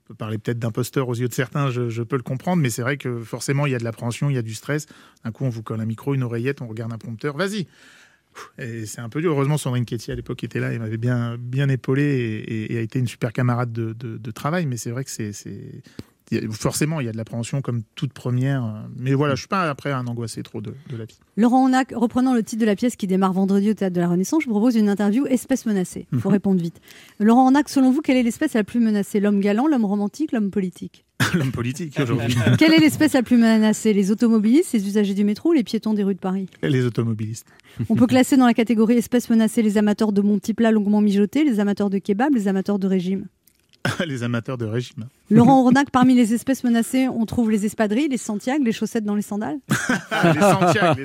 On 0.04 0.08
peut 0.10 0.16
parler 0.16 0.38
peut-être 0.38 0.60
d'imposteur 0.60 1.10
aux 1.10 1.16
yeux 1.16 1.28
de 1.28 1.34
certains, 1.34 1.70
je, 1.72 1.90
je 1.90 2.02
peux 2.04 2.16
le 2.16 2.24
comprendre, 2.24 2.62
mais 2.62 2.70
c'est 2.70 2.82
vrai 2.82 2.96
que 2.98 3.20
forcément, 3.24 3.66
il 3.66 3.72
y 3.72 3.76
a 3.76 3.80
de 3.80 3.84
l'appréhension, 3.84 4.30
il 4.30 4.36
y 4.36 4.40
a 4.40 4.42
du 4.42 4.54
stress. 4.54 4.86
Un 5.26 5.32
coup, 5.32 5.44
on 5.46 5.50
vous 5.50 5.64
colle 5.64 5.82
un 5.82 5.86
micro, 5.86 6.14
une 6.14 6.24
oreillette, 6.24 6.62
on 6.62 6.68
regarde 6.68 6.94
un 6.94 6.98
prompteur, 6.98 7.36
vas-y 7.36 7.68
Et 8.60 8.86
c'est 8.86 9.02
un 9.02 9.10
peu 9.10 9.20
dur. 9.20 9.32
Heureusement, 9.32 9.58
Sandrine 9.58 9.84
Ketty, 9.86 10.12
à 10.12 10.16
l'époque, 10.16 10.44
était 10.44 10.60
là 10.60 10.72
et 10.72 10.78
m'avait 10.80 10.98
bien, 10.98 11.38
bien 11.40 11.68
épaulé 11.70 12.04
et, 12.04 12.54
et- 12.54 12.74
et 12.74 12.78
a 12.78 12.82
été 12.82 13.00
une 13.00 13.08
super 13.08 13.34
camarade 13.34 13.74
de, 13.74 13.94
de- 13.94 14.18
de 14.18 14.32
travail, 14.32 14.66
mais 14.66 14.78
c'est 14.78 14.92
vrai 14.92 15.04
que 15.04 15.10
c'est... 15.12 15.34
Forcément, 16.51 16.99
il 16.99 17.05
y 17.05 17.09
a 17.09 17.11
de 17.13 17.17
l'appréhension 17.17 17.61
comme 17.61 17.84
toute 17.95 18.11
première. 18.13 18.63
euh, 18.65 18.69
Mais 18.97 19.13
voilà, 19.13 19.36
je 19.36 19.39
suis 19.41 19.47
pas 19.47 19.69
après 19.69 19.91
un 19.91 20.05
angoissé 20.07 20.43
trop 20.43 20.59
de, 20.61 20.73
de 20.89 20.97
la 20.97 21.05
vie. 21.05 21.17
Laurent 21.38 21.63
Ornac, 21.63 21.93
reprenant 21.95 22.34
le 22.34 22.43
titre 22.43 22.59
de 22.61 22.65
la 22.65 22.75
pièce 22.75 22.95
qui 22.97 23.07
démarre 23.07 23.32
vendredi 23.34 23.69
au 23.69 23.73
Théâtre 23.73 23.95
de 23.95 24.01
la 24.01 24.09
Renaissance, 24.09 24.43
je 24.43 24.47
vous 24.47 24.53
propose 24.53 24.75
une 24.75 24.89
interview 24.89 25.25
espèce 25.28 25.65
menacée. 25.65 26.07
Il 26.11 26.19
faut 26.19 26.30
Mhm. 26.30 26.34
répondre 26.34 26.61
vite. 26.61 26.82
Laurent 27.19 27.45
Ornac, 27.45 27.69
selon 27.69 27.91
vous, 27.91 28.01
quelle 28.01 28.17
est 28.17 28.23
l'espèce 28.23 28.53
la 28.53 28.63
plus 28.63 28.80
menacée? 28.80 29.19
L'homme 29.19 29.39
galant, 29.39 29.67
l'homme 29.67 29.86
romantique, 29.86 30.32
l'homme 30.34 30.51
politique? 30.51 31.05
L'homme 31.34 31.51
politique 31.51 31.99
aujourd'hui. 31.99 32.36
Quelle 32.59 32.73
est 32.73 32.80
l'espèce 32.80 33.13
la 33.13 33.23
plus 33.23 33.38
menacée? 33.38 33.91
Les 33.91 34.11
automobilistes, 34.11 34.73
les 34.73 34.88
usagers 34.88 35.15
du 35.15 35.23
métro 35.23 35.49
ou 35.49 35.53
les 35.53 35.63
piétons 35.63 35.93
des 35.95 36.03
rues 36.03 36.13
de 36.13 36.19
Paris? 36.19 36.45
Les 36.61 36.86
automobilistes. 36.86 37.47
On 37.89 37.95
peut 37.95 38.05
classer 38.05 38.38
dans 38.38 38.45
la 38.45 38.53
catégorie 38.53 38.95
espèces 38.97 39.30
menacées 39.30 39.63
les 39.63 39.78
amateurs 39.80 40.11
de 40.13 40.21
bons 40.21 40.38
petits 40.38 40.53
plats 40.53 40.71
longuement 40.71 41.01
mijotés, 41.01 41.43
les 41.43 41.59
amateurs 41.59 41.89
de 41.89 41.97
kebab, 41.97 42.36
les 42.36 42.47
amateurs 42.47 42.78
de 42.78 42.86
régime. 42.88 43.25
les 44.05 44.21
amateurs 44.23 44.57
de 44.59 44.65
régime. 44.65 45.07
Laurent 45.30 45.61
Ornac, 45.65 45.89
parmi 45.91 46.15
les 46.15 46.34
espèces 46.34 46.63
menacées, 46.63 47.07
on 47.09 47.25
trouve 47.25 47.51
les 47.51 47.65
espadrilles, 47.65 48.07
les 48.07 48.17
Santiago, 48.17 48.63
les 48.63 48.71
chaussettes 48.71 49.03
dans 49.03 49.15
les 49.15 49.21
sandales. 49.21 49.57
les 49.69 50.39
Santiago, 50.39 51.01
les 51.01 51.03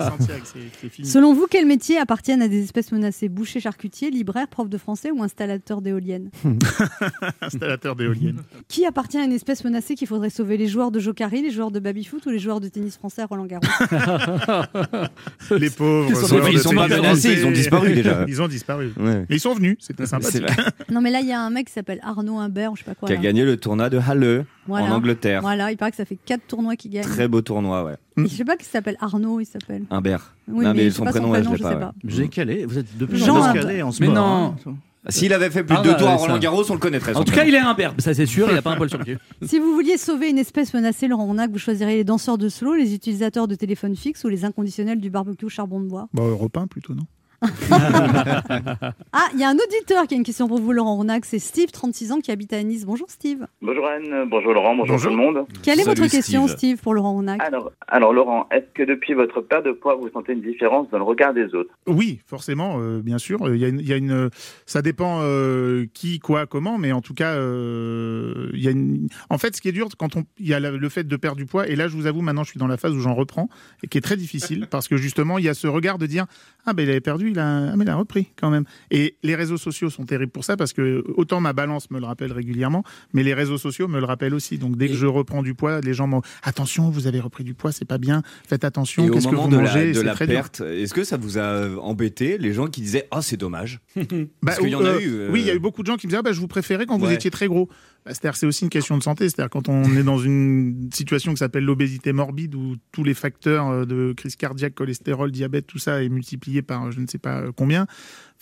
c'est 0.80 0.88
fini. 0.88 1.08
Selon 1.08 1.34
vous, 1.34 1.46
quels 1.50 1.66
métiers 1.66 1.98
appartiennent 1.98 2.42
à 2.42 2.48
des 2.48 2.62
espèces 2.62 2.92
menacées? 2.92 3.28
Boucher, 3.28 3.58
charcutier, 3.60 4.10
libraire, 4.10 4.46
prof 4.48 4.68
de 4.68 4.78
français 4.78 5.10
ou 5.10 5.22
installateur 5.22 5.82
d'éoliennes? 5.82 6.30
Installateur 7.40 7.96
d'éoliennes. 7.96 8.42
Qui 8.68 8.86
appartient 8.86 9.18
à 9.18 9.24
une 9.24 9.32
espèce 9.32 9.64
menacée 9.64 9.94
qu'il 9.94 10.06
faudrait 10.06 10.30
sauver? 10.30 10.56
Les 10.56 10.68
joueurs 10.68 10.90
de 10.92 11.00
Jokari, 11.00 11.42
les 11.42 11.50
joueurs 11.50 11.70
de 11.70 11.80
baby-foot 11.80 12.24
ou 12.26 12.30
les 12.30 12.38
joueurs 12.38 12.60
de 12.60 12.68
tennis 12.68 12.96
français 12.96 13.22
à 13.22 13.26
Roland 13.26 13.46
Garros? 13.46 13.62
Les 15.58 15.70
pauvres. 15.70 16.08
Ils 16.10 16.16
sont- 16.16 16.46
ils 16.46 16.58
sont 16.58 16.74
pas 16.74 16.88
menacés, 16.88 17.32
ils 17.38 17.46
ont 17.46 17.50
disparu 17.50 17.94
déjà. 17.94 18.24
Ils 18.28 18.40
ont 18.42 18.48
disparu. 18.48 18.92
Ouais. 18.98 19.24
Mais 19.28 19.36
ils 19.36 19.40
sont 19.40 19.54
venus, 19.54 19.76
c'était 19.80 20.06
sympathique. 20.06 20.44
Non, 20.90 21.00
mais 21.00 21.10
là, 21.10 21.20
il 21.20 21.26
y 21.28 21.32
a 21.32 21.40
un 21.40 21.50
mec 21.50 21.66
qui 21.66 21.72
s'appelle 21.72 22.00
Arnaud 22.02 22.38
Imbert, 22.38 22.72
je 22.76 22.80
sais 22.80 22.84
pas 22.84 22.94
quoi. 22.94 23.08
Qui 23.08 23.14
a 23.14 23.16
là. 23.16 23.22
gagné 23.22 23.44
le 23.44 23.56
tournoi 23.56 23.90
de 23.90 23.98
Halle 24.12 24.46
Voilà. 24.66 24.86
en 24.86 24.96
Angleterre. 24.96 25.40
Voilà, 25.42 25.70
il 25.70 25.76
paraît 25.76 25.90
que 25.90 25.96
ça 25.96 26.04
fait 26.04 26.18
quatre 26.24 26.46
tournois 26.46 26.76
qu'il 26.76 26.90
gagne. 26.90 27.02
Très 27.04 27.28
beau 27.28 27.40
tournoi, 27.42 27.84
ouais. 27.84 27.96
Et 28.16 28.28
Je 28.28 28.34
sais 28.36 28.44
pas 28.44 28.56
qui 28.56 28.64
s'appelle 28.66 28.96
Arnaud, 29.00 29.40
il 29.40 29.46
s'appelle. 29.46 29.84
Humbert. 29.90 30.34
Oui, 30.48 30.64
non, 30.64 30.72
mais 30.74 30.84
mais, 30.84 30.90
son 30.90 31.04
pas 31.04 31.12
son 31.12 31.18
prénom, 31.30 31.34
je 31.34 31.40
prénom, 31.40 31.56
je 31.56 31.62
pas. 31.62 31.68
sais 31.70 31.74
ouais. 31.74 31.80
pas. 31.80 31.94
J'ai 32.04 32.28
calé, 32.28 32.64
vous 32.66 32.78
êtes 32.78 32.96
de 32.96 33.06
plus 33.06 33.18
Jean 33.18 33.36
en 33.38 33.50
plus 33.50 33.58
Ab- 33.60 33.66
calé 33.66 33.82
en 33.82 33.90
ce 33.92 34.00
Mais 34.02 34.08
moment. 34.08 34.54
non. 34.64 34.70
hein. 34.70 34.76
S'il 35.08 35.32
avait 35.32 35.50
fait 35.50 35.64
plus 35.64 35.74
Ah, 35.76 35.82
de 35.82 35.84
deux 35.88 35.92
bah, 35.94 35.98
tours 35.98 36.08
à. 36.10 36.14
Roland 36.14 36.38
Garros, 36.38 36.62
on 36.70 36.74
le 36.74 36.78
connaîtrait. 36.78 37.16
En 37.16 37.24
tout 37.24 37.32
cas, 37.32 37.40
prénom. 37.40 37.48
il 37.48 37.54
est 37.56 37.58
un 37.58 37.74
berbe, 37.74 38.00
ça 38.00 38.14
c'est 38.14 38.24
sûr, 38.26 38.48
il 38.52 38.56
a 38.56 38.62
pas 38.62 38.70
un 38.70 38.76
poil 38.76 38.88
sur 38.88 38.98
le 38.98 39.04
cul. 39.04 39.18
Si 39.42 39.58
vous 39.58 39.72
vouliez 39.74 39.96
sauver 39.96 40.30
une 40.30 40.38
espèce 40.38 40.72
menacée, 40.74 41.08
Laurent 41.08 41.26
Ornac, 41.26 41.50
vous 41.50 41.58
choisiriez 41.58 41.96
les 41.96 42.04
danseurs 42.04 42.38
de 42.38 42.48
slow, 42.48 42.74
les 42.74 42.94
utilisateurs 42.94 43.48
de 43.48 43.56
téléphone 43.56 43.96
fixe 43.96 44.22
ou 44.22 44.28
les 44.28 44.44
inconditionnels 44.44 45.00
du 45.00 45.10
barbecue 45.10 45.48
charbon 45.48 45.80
de 45.80 45.86
bois? 45.88 46.08
Bon, 46.14 46.28
Europe 46.28 46.56
1 46.56 46.68
plutôt, 46.68 46.94
non? 46.94 47.02
Ah, 49.12 49.28
il 49.34 49.40
y 49.40 49.44
a 49.44 49.48
un 49.48 49.54
auditeur 49.56 50.06
qui 50.06 50.14
a 50.14 50.16
une 50.16 50.22
question 50.24 50.48
pour 50.48 50.58
vous, 50.60 50.72
Laurent 50.72 50.94
Ornac. 50.96 51.24
C'est 51.24 51.38
Steve, 51.38 51.70
36 51.70 52.12
ans, 52.12 52.20
qui 52.20 52.30
habite 52.30 52.52
à 52.52 52.62
Nice. 52.62 52.84
Bonjour 52.86 53.10
Steve. 53.10 53.46
Bonjour 53.60 53.86
Anne, 53.86 54.28
bonjour 54.28 54.52
Laurent, 54.54 54.74
bonjour, 54.76 54.96
Bonjour. 54.96 55.10
tout 55.12 55.16
le 55.16 55.22
monde. 55.22 55.46
Quelle 55.62 55.80
est 55.80 55.84
Salut, 55.84 55.98
votre 56.00 56.10
question, 56.10 56.46
Steve. 56.46 56.56
Steve, 56.58 56.78
pour 56.78 56.94
Laurent 56.94 57.14
Ornac 57.14 57.42
Alors, 57.42 57.72
alors 57.88 58.12
Laurent, 58.12 58.46
est-ce 58.50 58.66
que 58.74 58.82
depuis 58.82 59.14
votre 59.14 59.40
perte 59.40 59.64
de 59.66 59.72
poids, 59.72 59.94
vous 59.96 60.08
sentez 60.10 60.32
une 60.32 60.40
différence 60.42 60.88
dans 60.90 60.98
le 60.98 61.04
regard 61.04 61.34
des 61.34 61.54
autres? 61.54 61.70
Oui, 61.86 62.20
forcément, 62.26 62.76
euh, 62.80 63.00
bien 63.00 63.18
sûr. 63.18 63.42
Euh, 63.46 63.56
Il 63.56 63.60
y 63.60 63.64
a 63.64 63.68
une, 63.68 63.80
il 63.80 63.88
y 63.88 63.92
a 63.92 63.96
une- 63.96 64.30
ça 64.66 64.82
dépend 64.82 65.20
euh, 65.22 65.86
qui, 65.94 66.18
quoi, 66.20 66.46
comment, 66.46 66.78
mais 66.78 66.92
en 66.92 67.00
tout 67.02 67.14
cas, 67.14 67.32
euh, 67.34 68.48
il 68.54 68.62
y 68.62 68.68
a 68.68 68.70
une... 68.70 69.08
en 69.30 69.38
fait, 69.38 69.54
ce 69.56 69.60
qui 69.60 69.68
est 69.68 69.72
dur 69.72 69.88
quand 69.98 70.16
on, 70.16 70.24
il 70.38 70.48
y 70.48 70.54
a 70.54 70.60
le 70.60 70.88
fait 70.88 71.04
de 71.04 71.16
perdre 71.16 71.36
du 71.36 71.46
poids. 71.46 71.68
Et 71.68 71.76
là, 71.76 71.88
je 71.88 71.96
vous 71.96 72.06
avoue, 72.06 72.22
maintenant, 72.22 72.44
je 72.44 72.50
suis 72.50 72.58
dans 72.58 72.66
la 72.66 72.76
phase 72.76 72.92
où 72.92 73.00
j'en 73.00 73.14
reprends 73.14 73.48
et 73.82 73.88
qui 73.88 73.98
est 73.98 74.02
très 74.02 74.16
difficile 74.16 74.66
parce 74.70 74.88
que 74.88 74.96
justement, 74.96 75.38
il 75.38 75.44
y 75.44 75.48
a 75.48 75.54
ce 75.54 75.66
regard 75.66 75.98
de 75.98 76.06
dire 76.06 76.26
ah 76.64 76.72
ben 76.74 76.84
il 76.84 76.90
avait 76.90 77.00
perdu, 77.00 77.31
il 77.32 77.38
a, 77.38 77.72
ah, 77.72 77.76
mais 77.76 77.84
il 77.84 77.90
a 77.90 77.96
repris 77.96 78.28
quand 78.36 78.50
même. 78.50 78.64
Et 78.90 79.16
les 79.22 79.34
réseaux 79.34 79.56
sociaux 79.58 79.90
sont 79.90 80.04
terribles 80.04 80.32
pour 80.32 80.44
ça 80.44 80.56
parce 80.56 80.72
que 80.72 81.04
autant 81.16 81.40
ma 81.40 81.52
balance 81.52 81.90
me 81.90 81.98
le 81.98 82.06
rappelle 82.06 82.32
régulièrement, 82.32 82.84
mais 83.12 83.22
les 83.22 83.34
réseaux 83.34 83.58
sociaux 83.58 83.88
me 83.88 83.98
le 83.98 84.06
rappellent 84.06 84.34
aussi. 84.34 84.58
Donc 84.58 84.76
dès 84.76 84.88
que 84.88 84.94
je 84.94 85.06
reprends 85.06 85.42
du 85.42 85.54
poids, 85.54 85.80
les 85.80 85.94
gens 85.94 86.06
m'ont 86.06 86.22
attention, 86.42 86.90
vous 86.90 87.06
avez 87.06 87.20
repris 87.20 87.44
du 87.44 87.54
poids, 87.54 87.72
c'est 87.72 87.84
pas 87.84 87.98
bien, 87.98 88.22
faites 88.46 88.64
attention, 88.64 89.08
qu'est-ce 89.08 89.28
que 89.28 89.34
vous 89.34 89.48
de 89.48 89.56
mangez, 89.56 89.86
la, 89.86 89.92
de 89.92 89.98
c'est 89.98 90.04
la 90.04 90.14
très 90.14 90.26
dur. 90.26 90.36
perte, 90.36 90.60
est-ce 90.60 90.94
que 90.94 91.04
ça 91.04 91.16
vous 91.16 91.38
a 91.38 91.42
euh, 91.42 91.76
embêté 91.78 92.38
les 92.38 92.52
gens 92.52 92.66
qui 92.68 92.80
disaient 92.80 93.08
Ah, 93.10 93.22
c'est 93.22 93.36
dommage? 93.36 93.80
Bah, 94.42 94.52
Parce 94.52 94.58
qu'il 94.58 94.68
y 94.70 94.74
en 94.74 94.84
a 94.84 94.88
euh, 94.88 95.00
eu. 95.00 95.08
euh, 95.14 95.28
Oui, 95.32 95.40
il 95.40 95.46
y 95.46 95.50
a 95.50 95.54
eu 95.54 95.58
beaucoup 95.58 95.82
de 95.82 95.86
gens 95.86 95.96
qui 95.96 96.06
me 96.06 96.10
disaient 96.10 96.18
ah, 96.18 96.22
bah, 96.22 96.32
je 96.32 96.40
vous 96.40 96.48
préférais 96.48 96.86
quand 96.86 96.98
vous 96.98 97.10
étiez 97.10 97.30
très 97.30 97.46
gros. 97.46 97.68
Bah, 98.04 98.12
C'est-à-dire 98.12 98.36
c'est 98.36 98.46
aussi 98.46 98.64
une 98.64 98.70
question 98.70 98.98
de 98.98 99.02
santé. 99.02 99.28
C'est-à-dire 99.28 99.50
quand 99.50 99.68
on 99.68 99.84
est 99.96 100.02
dans 100.02 100.18
une 100.18 100.90
situation 100.92 101.32
qui 101.32 101.38
s'appelle 101.38 101.64
l'obésité 101.64 102.12
morbide 102.12 102.54
où 102.54 102.76
tous 102.90 103.04
les 103.04 103.14
facteurs 103.14 103.68
euh, 103.68 103.84
de 103.84 104.12
crise 104.16 104.36
cardiaque, 104.36 104.74
cholestérol, 104.74 105.30
diabète, 105.30 105.66
tout 105.66 105.78
ça 105.78 106.02
est 106.02 106.08
multiplié 106.08 106.62
par 106.62 106.90
je 106.90 107.00
ne 107.00 107.06
sais 107.06 107.18
pas 107.18 107.40
euh, 107.40 107.52
combien. 107.54 107.86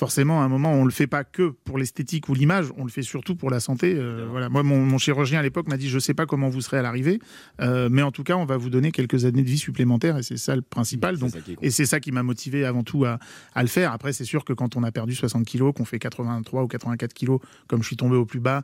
Forcément, 0.00 0.40
à 0.40 0.44
un 0.46 0.48
moment, 0.48 0.72
on 0.72 0.86
le 0.86 0.90
fait 0.90 1.06
pas 1.06 1.24
que 1.24 1.50
pour 1.50 1.76
l'esthétique 1.76 2.30
ou 2.30 2.34
l'image, 2.34 2.72
on 2.78 2.84
le 2.84 2.90
fait 2.90 3.02
surtout 3.02 3.36
pour 3.36 3.50
la 3.50 3.61
santé. 3.61 3.94
Euh, 3.94 4.26
voilà. 4.30 4.48
Moi, 4.48 4.62
mon, 4.62 4.82
mon 4.82 4.96
chirurgien 4.96 5.40
à 5.40 5.42
l'époque 5.42 5.68
m'a 5.68 5.76
dit 5.76 5.90
je 5.90 5.98
sais 5.98 6.14
pas 6.14 6.24
comment 6.24 6.48
vous 6.48 6.62
serez 6.62 6.78
à 6.78 6.82
l'arrivée, 6.82 7.18
euh, 7.61 7.90
mais 7.92 8.00
en 8.00 8.11
tout 8.11 8.22
cas, 8.22 8.36
on 8.36 8.46
va 8.46 8.56
vous 8.56 8.70
donner 8.70 8.92
quelques 8.92 9.26
années 9.26 9.42
de 9.42 9.46
vie 9.46 9.58
supplémentaires 9.58 10.16
et 10.16 10.22
c'est 10.22 10.38
ça 10.38 10.56
le 10.56 10.62
principal. 10.62 11.18
Donc, 11.18 11.32
et 11.61 11.70
c'est 11.70 11.84
ça 11.84 12.00
qui 12.00 12.12
m'a 12.12 12.22
motivé 12.22 12.64
avant 12.64 12.82
tout 12.82 13.04
à, 13.04 13.18
à 13.54 13.61
le 13.61 13.68
faire. 13.68 13.92
Après, 13.92 14.14
c'est 14.14 14.24
sûr 14.24 14.46
que 14.46 14.54
quand 14.54 14.74
on 14.74 14.84
a 14.84 14.90
perdu 14.90 15.14
60 15.14 15.44
kilos, 15.44 15.74
qu'on 15.76 15.84
fait 15.84 15.98
83 15.98 16.62
ou 16.62 16.66
84 16.66 17.12
kilos, 17.12 17.40
comme 17.68 17.82
je 17.82 17.88
suis 17.88 17.98
tombé 17.98 18.16
au 18.16 18.24
plus 18.24 18.40
bas, 18.40 18.62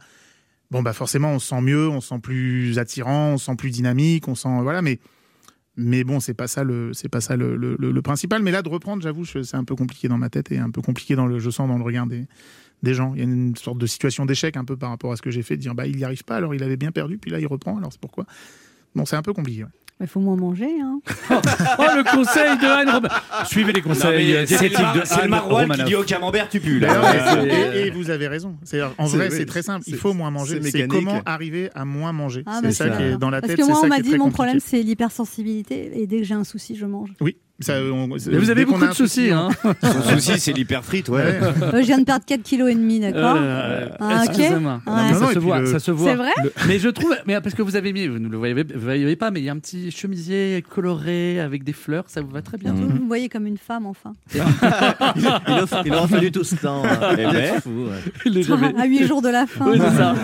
bon 0.70 0.82
bah 0.82 0.92
forcément 0.92 1.30
on 1.32 1.38
se 1.38 1.48
sent 1.48 1.60
mieux, 1.60 1.88
on 1.88 2.00
se 2.00 2.08
sent 2.08 2.18
plus 2.20 2.78
attirant, 2.78 3.32
on 3.34 3.38
se 3.38 3.46
sent 3.46 3.56
plus 3.56 3.70
dynamique, 3.70 4.28
on 4.28 4.34
sent 4.34 4.48
voilà, 4.62 4.82
mais 4.82 4.98
mais 5.76 6.04
bon 6.04 6.20
c'est 6.20 6.34
pas 6.34 6.48
ça 6.48 6.64
le 6.64 6.92
c'est 6.94 7.08
pas 7.08 7.20
ça 7.20 7.36
le, 7.36 7.56
le- 7.56 8.02
principal. 8.02 8.42
Mais 8.42 8.50
là 8.50 8.62
de 8.62 8.68
reprendre, 8.68 9.02
j'avoue, 9.02 9.24
c'est 9.24 9.54
un 9.54 9.64
peu 9.64 9.74
compliqué 9.76 10.08
dans 10.08 10.18
ma 10.18 10.30
tête 10.30 10.50
et 10.52 10.58
un 10.58 10.70
peu 10.70 10.80
compliqué 10.82 11.16
dans 11.16 11.26
le 11.26 11.38
je 11.38 11.50
sens 11.50 11.68
dans 11.68 11.76
le 11.78 11.84
regard 11.84 12.06
des 12.06 12.26
des 12.82 12.94
gens. 12.94 13.12
Il 13.14 13.18
y 13.18 13.20
a 13.22 13.24
une 13.24 13.56
sorte 13.56 13.78
de 13.78 13.86
situation 13.86 14.26
d'échec 14.26 14.56
un 14.56 14.64
peu 14.64 14.76
par 14.76 14.90
rapport 14.90 15.12
à 15.12 15.16
ce 15.16 15.22
que 15.22 15.30
j'ai 15.30 15.42
fait, 15.42 15.56
de 15.56 15.62
dire 15.62 15.74
bah 15.74 15.86
il 15.86 15.96
n'y 15.96 16.04
arrive 16.04 16.24
pas, 16.24 16.36
alors 16.36 16.54
il 16.54 16.62
avait 16.62 16.76
bien 16.76 16.92
perdu, 16.92 17.18
puis 17.18 17.30
là 17.30 17.38
il 17.40 17.46
reprend, 17.46 17.76
alors 17.78 17.92
c'est 17.92 18.00
pourquoi? 18.00 18.26
Bon 18.94 19.04
c'est 19.04 19.16
un 19.16 19.22
peu 19.22 19.32
compliqué. 19.32 19.64
ouais. 19.64 19.70
Il 20.00 20.06
faut 20.06 20.20
moins 20.20 20.36
manger. 20.36 20.68
Hein. 20.82 21.00
Oh, 21.78 21.82
le 21.96 22.04
conseil 22.04 22.56
de 22.58 22.66
Anne 22.66 22.88
Roman- 22.90 23.08
Suivez 23.46 23.72
les 23.72 23.80
conseils 23.82 24.46
c'est 24.46 24.68
le 25.22 25.28
maroilles 25.28 25.68
qui 25.68 25.84
dit 25.84 25.94
au 25.94 26.02
camembert 26.02 26.48
tu 26.48 26.60
pues. 26.60 26.78
Là. 26.80 27.44
et, 27.74 27.86
et 27.86 27.90
vous 27.90 28.10
avez 28.10 28.28
raison. 28.28 28.56
C'est 28.64 28.80
en 28.82 29.04
vrai, 29.06 29.30
c'est 29.30 29.46
très 29.46 29.62
simple. 29.62 29.84
Il 29.86 29.96
faut 29.96 30.12
moins 30.12 30.30
manger. 30.30 30.60
c'est 30.62 30.86
comment 30.86 31.20
arriver 31.26 31.70
à 31.74 31.84
moins 31.84 32.12
manger. 32.12 32.42
Ah, 32.46 32.58
c'est 32.60 32.62
bah, 32.62 32.72
ça 32.72 32.84
c'est 32.84 32.96
qui 32.96 33.02
est 33.04 33.16
dans 33.18 33.30
la 33.30 33.40
Parce 33.40 33.50
tête. 33.52 33.56
que 33.60 33.64
c'est 33.64 33.70
moi, 33.72 33.80
on 33.82 33.86
m'a 33.88 34.00
dit 34.00 34.10
mon 34.10 34.16
compliqué. 34.24 34.34
problème, 34.34 34.60
c'est 34.60 34.82
l'hypersensibilité. 34.82 35.90
Et 36.00 36.06
dès 36.06 36.18
que 36.18 36.24
j'ai 36.24 36.34
un 36.34 36.44
souci, 36.44 36.76
je 36.76 36.86
mange. 36.86 37.10
Oui. 37.20 37.36
Ça, 37.60 37.72
on- 37.80 38.06
Mais 38.08 38.36
vous 38.36 38.50
avez 38.50 38.66
beaucoup 38.66 38.84
a 38.84 38.88
de 38.88 38.92
soucis, 38.92 39.30
hein. 39.30 39.48
Son 39.82 40.02
souci, 40.18 40.38
c'est 40.38 40.52
l'hyperfrite, 40.52 41.08
ouais. 41.08 41.22
Ouais. 41.24 41.40
Euh, 41.62 41.72
je 41.80 41.86
viens 41.86 41.98
de 41.98 42.04
perdre 42.04 42.24
4 42.26 42.42
kg 42.42 42.68
et 42.68 42.74
demi, 42.74 43.00
d'accord 43.00 43.36
Euh, 43.40 43.88
Ah, 43.98 44.24
ok. 44.24 44.28
Excusez-moi. 44.28 44.80
Ouais. 44.86 44.92
Non, 44.92 44.96
mais 44.96 45.12
Non, 45.12 45.20
non, 45.20 45.26
ça, 45.26 45.32
se 45.32 45.38
voit, 45.38 45.58
le- 45.60 45.66
ça 45.66 45.78
se 45.78 45.90
voit. 45.90 46.10
C'est 46.10 46.16
vrai 46.16 46.30
Le- 46.44 46.52
Mais 46.68 46.78
je 46.78 46.88
trouve, 46.90 47.16
mais 47.26 47.40
parce 47.40 47.54
que 47.54 47.62
vous 47.62 47.74
avez 47.76 47.94
mis, 47.94 48.08
vous 48.08 48.18
ne 48.18 48.28
le 48.28 48.36
voyez, 48.36 48.52
vous 48.54 48.80
voyez 48.80 49.16
pas, 49.16 49.30
mais 49.30 49.40
il 49.40 49.44
y 49.44 49.48
a 49.48 49.52
un 49.52 49.58
petit 49.58 49.90
chemisier 49.90 50.62
coloré 50.68 51.40
avec 51.40 51.64
des 51.64 51.72
fleurs, 51.72 52.04
ça 52.08 52.20
vous 52.20 52.28
va 52.28 52.42
très 52.42 52.58
bien. 52.58 52.74
Vous 52.74 52.86
me 52.88 53.06
voyez 53.08 53.30
comme 53.30 53.46
une 53.46 53.56
femme, 53.58 53.86
enfin. 53.86 54.12
Il 54.34 54.40
a, 55.26 55.82
il 55.86 55.92
aura 55.94 56.08
fallu 56.08 56.30
tout 56.30 56.44
ce 56.44 56.56
temps. 56.56 56.82
Eh 57.18 57.24
Vous 57.24 57.32
ben. 57.32 57.60
fou, 57.62 57.70
ouais. 58.26 58.42
Jamais- 58.42 58.74
À 58.78 58.84
8 58.84 59.06
jours 59.06 59.22
de 59.22 59.28
la 59.30 59.46
fin. 59.46 59.70
Oui, 59.70 59.78
ça. 59.78 60.14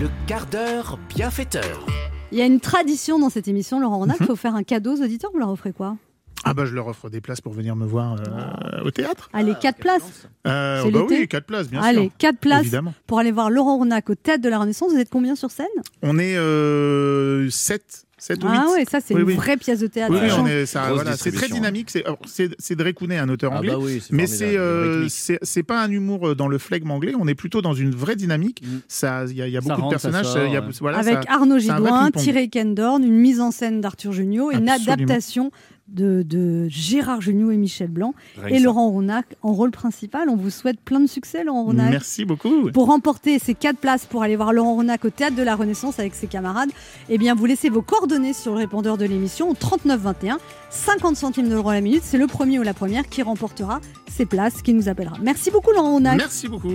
Le 0.00 0.08
quart 0.26 0.46
d'heure 0.46 0.98
bienfaiteur. 1.14 1.84
Il 2.32 2.38
y 2.38 2.40
a 2.42 2.46
une 2.46 2.60
tradition 2.60 3.18
dans 3.18 3.28
cette 3.28 3.48
émission, 3.48 3.78
Laurent 3.78 3.98
Ronac, 3.98 4.16
il 4.20 4.26
faut 4.26 4.36
faire 4.36 4.54
un 4.54 4.62
cadeau 4.62 4.96
aux 4.96 5.02
auditeurs. 5.02 5.30
Vous 5.34 5.38
leur 5.38 5.50
offrez 5.50 5.72
quoi? 5.72 5.96
Ah 6.44 6.54
bah 6.54 6.64
je 6.64 6.74
leur 6.74 6.88
offre 6.88 7.08
des 7.08 7.20
places 7.20 7.40
pour 7.40 7.52
venir 7.52 7.76
me 7.76 7.86
voir 7.86 8.16
euh, 8.16 8.82
au 8.84 8.90
théâtre. 8.90 9.30
Allez, 9.32 9.54
4 9.60 9.78
places. 9.78 10.28
Euh, 10.46 10.82
C'est 10.84 10.90
bah 10.90 11.00
oui, 11.08 11.28
quatre 11.28 11.46
places, 11.46 11.68
bien 11.70 11.80
Allez, 11.80 12.02
sûr. 12.02 12.10
4 12.18 12.38
places 12.38 12.60
Évidemment. 12.62 12.94
pour 13.06 13.20
aller 13.20 13.30
voir 13.30 13.48
Laurent 13.48 13.76
Ronac 13.76 14.10
au 14.10 14.16
Théâtre 14.16 14.42
de 14.42 14.48
la 14.48 14.58
Renaissance. 14.58 14.92
Vous 14.92 14.98
êtes 14.98 15.08
combien 15.10 15.36
sur 15.36 15.52
scène? 15.52 15.66
On 16.02 16.18
est 16.18 16.36
euh, 16.36 17.48
7, 17.48 18.06
7 18.18 18.42
ou 18.42 18.48
8. 18.48 18.54
Ah 18.58 18.66
ouais, 18.72 18.84
ça 18.90 18.98
c'est 19.00 19.14
Oui, 19.14 19.20
une 19.20 19.26
oui. 19.28 19.34
vraie 19.36 19.56
pièce 19.56 19.78
de 19.78 19.86
théâtre. 19.86 20.12
Oui, 20.12 20.18
oui, 20.20 20.28
Franchement. 20.30 20.46
on 20.46 20.50
est, 20.50 20.66
ça, 20.66 20.80
Grosse 20.86 20.94
voilà, 20.94 21.12
c'est 21.12 21.18
très 21.18 21.30
distribution. 21.30 21.54
dynamique. 21.56 21.90
C'est, 21.90 22.04
alors, 22.04 22.18
c'est, 22.26 22.50
c'est 22.58 22.74
Dre 22.74 22.90
Kounet, 22.92 23.18
un 23.18 23.28
auteur 23.28 23.52
Ah 23.54 23.58
anglais. 23.58 23.70
bah 23.70 23.78
oui, 23.80 24.02
c'est 24.04 24.12
mais 24.12 24.26
c'est, 24.26 24.56
euh, 24.56 24.94
rythmique. 24.94 25.10
c'est, 25.12 25.38
c'est 25.42 25.62
pas 25.62 25.80
un 25.80 25.90
humour 25.92 26.30
euh, 26.30 26.34
dans 26.34 26.48
le 26.48 26.58
flegme 26.58 26.90
anglais. 26.90 27.12
On 27.16 27.28
est 27.28 27.36
plutôt 27.36 27.62
dans 27.62 27.74
une 27.74 27.94
vraie 27.94 28.16
dynamique. 28.16 28.62
Mm. 28.66 28.78
Ça, 28.88 29.26
il 29.28 29.36
y 29.36 29.42
a, 29.42 29.46
il 29.46 29.52
y 29.52 29.56
a 29.56 29.60
Ça 29.60 29.68
beaucoup 29.68 29.82
rentre, 29.82 29.94
de 29.94 30.00
ça 30.00 30.08
personnages. 30.10 30.32
sort, 30.32 30.44
il 30.46 30.52
y 30.54 30.56
a- 30.56 30.60
ouais. 30.60 30.72
voilà, 30.80 30.98
Avec 30.98 31.14
ça- 31.22 31.34
Arnaud 31.34 31.60
Gidouin. 31.60 32.10
Thierry 32.10 32.50
Kendorn, 32.50 33.04
une 33.04 33.14
mise 33.16 33.40
en 33.40 33.52
scène 33.52 33.80
d'Arthur 33.80 34.10
Jugnot 34.12 34.50
et 34.50 34.56
une 34.56 34.68
adaptation 34.68 35.52
de, 35.88 36.22
de 36.22 36.66
Gérard 36.68 37.20
Jugnot 37.20 37.50
et 37.50 37.56
Michel 37.56 37.88
Blanc 37.88 38.14
Rien 38.38 38.56
et 38.56 38.58
ça. 38.58 38.64
Laurent 38.64 38.88
Ronac 38.90 39.26
en 39.42 39.52
rôle 39.52 39.70
principal. 39.70 40.28
On 40.28 40.36
vous 40.36 40.50
souhaite 40.50 40.80
plein 40.80 41.00
de 41.00 41.06
succès, 41.06 41.44
Laurent 41.44 41.64
Ronac. 41.64 41.90
Merci 41.90 42.24
beaucoup. 42.24 42.70
Pour 42.72 42.86
remporter 42.86 43.38
ces 43.38 43.54
quatre 43.54 43.78
places 43.78 44.06
pour 44.06 44.22
aller 44.22 44.36
voir 44.36 44.52
Laurent 44.52 44.74
Ronac 44.74 45.04
au 45.04 45.10
Théâtre 45.10 45.36
de 45.36 45.42
la 45.42 45.54
Renaissance 45.54 45.98
avec 45.98 46.14
ses 46.14 46.26
camarades, 46.26 46.70
eh 47.08 47.18
bien, 47.18 47.34
vous 47.34 47.46
laissez 47.46 47.68
vos 47.68 47.82
coordonnées 47.82 48.32
sur 48.32 48.52
le 48.52 48.58
répondeur 48.58 48.96
de 48.96 49.04
l'émission 49.04 49.50
au 49.50 49.54
39 49.54 50.00
21, 50.00 50.38
50 50.70 51.16
centimes 51.16 51.48
d'euros 51.48 51.70
à 51.70 51.74
la 51.74 51.80
minute. 51.80 52.02
C'est 52.04 52.18
le 52.18 52.26
premier 52.26 52.58
ou 52.58 52.62
la 52.62 52.74
première 52.74 53.08
qui 53.08 53.22
remportera 53.22 53.80
ces 54.10 54.26
places, 54.26 54.62
qui 54.62 54.74
nous 54.74 54.88
appellera. 54.88 55.16
Merci 55.22 55.50
beaucoup, 55.50 55.72
Laurent 55.72 55.92
Ronac. 55.92 56.16
Merci 56.16 56.48
beaucoup. 56.48 56.72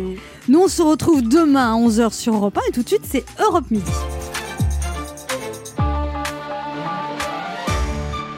Nous, 0.47 0.59
on 0.59 0.67
se 0.67 0.81
retrouve 0.81 1.21
demain 1.21 1.73
à 1.73 1.77
11h 1.77 2.13
sur 2.13 2.35
Europe 2.35 2.57
1 2.57 2.69
et 2.69 2.71
tout 2.71 2.83
de 2.83 2.87
suite, 2.87 3.03
c'est 3.05 3.25
Europe 3.39 3.69
Midi. 3.71 3.91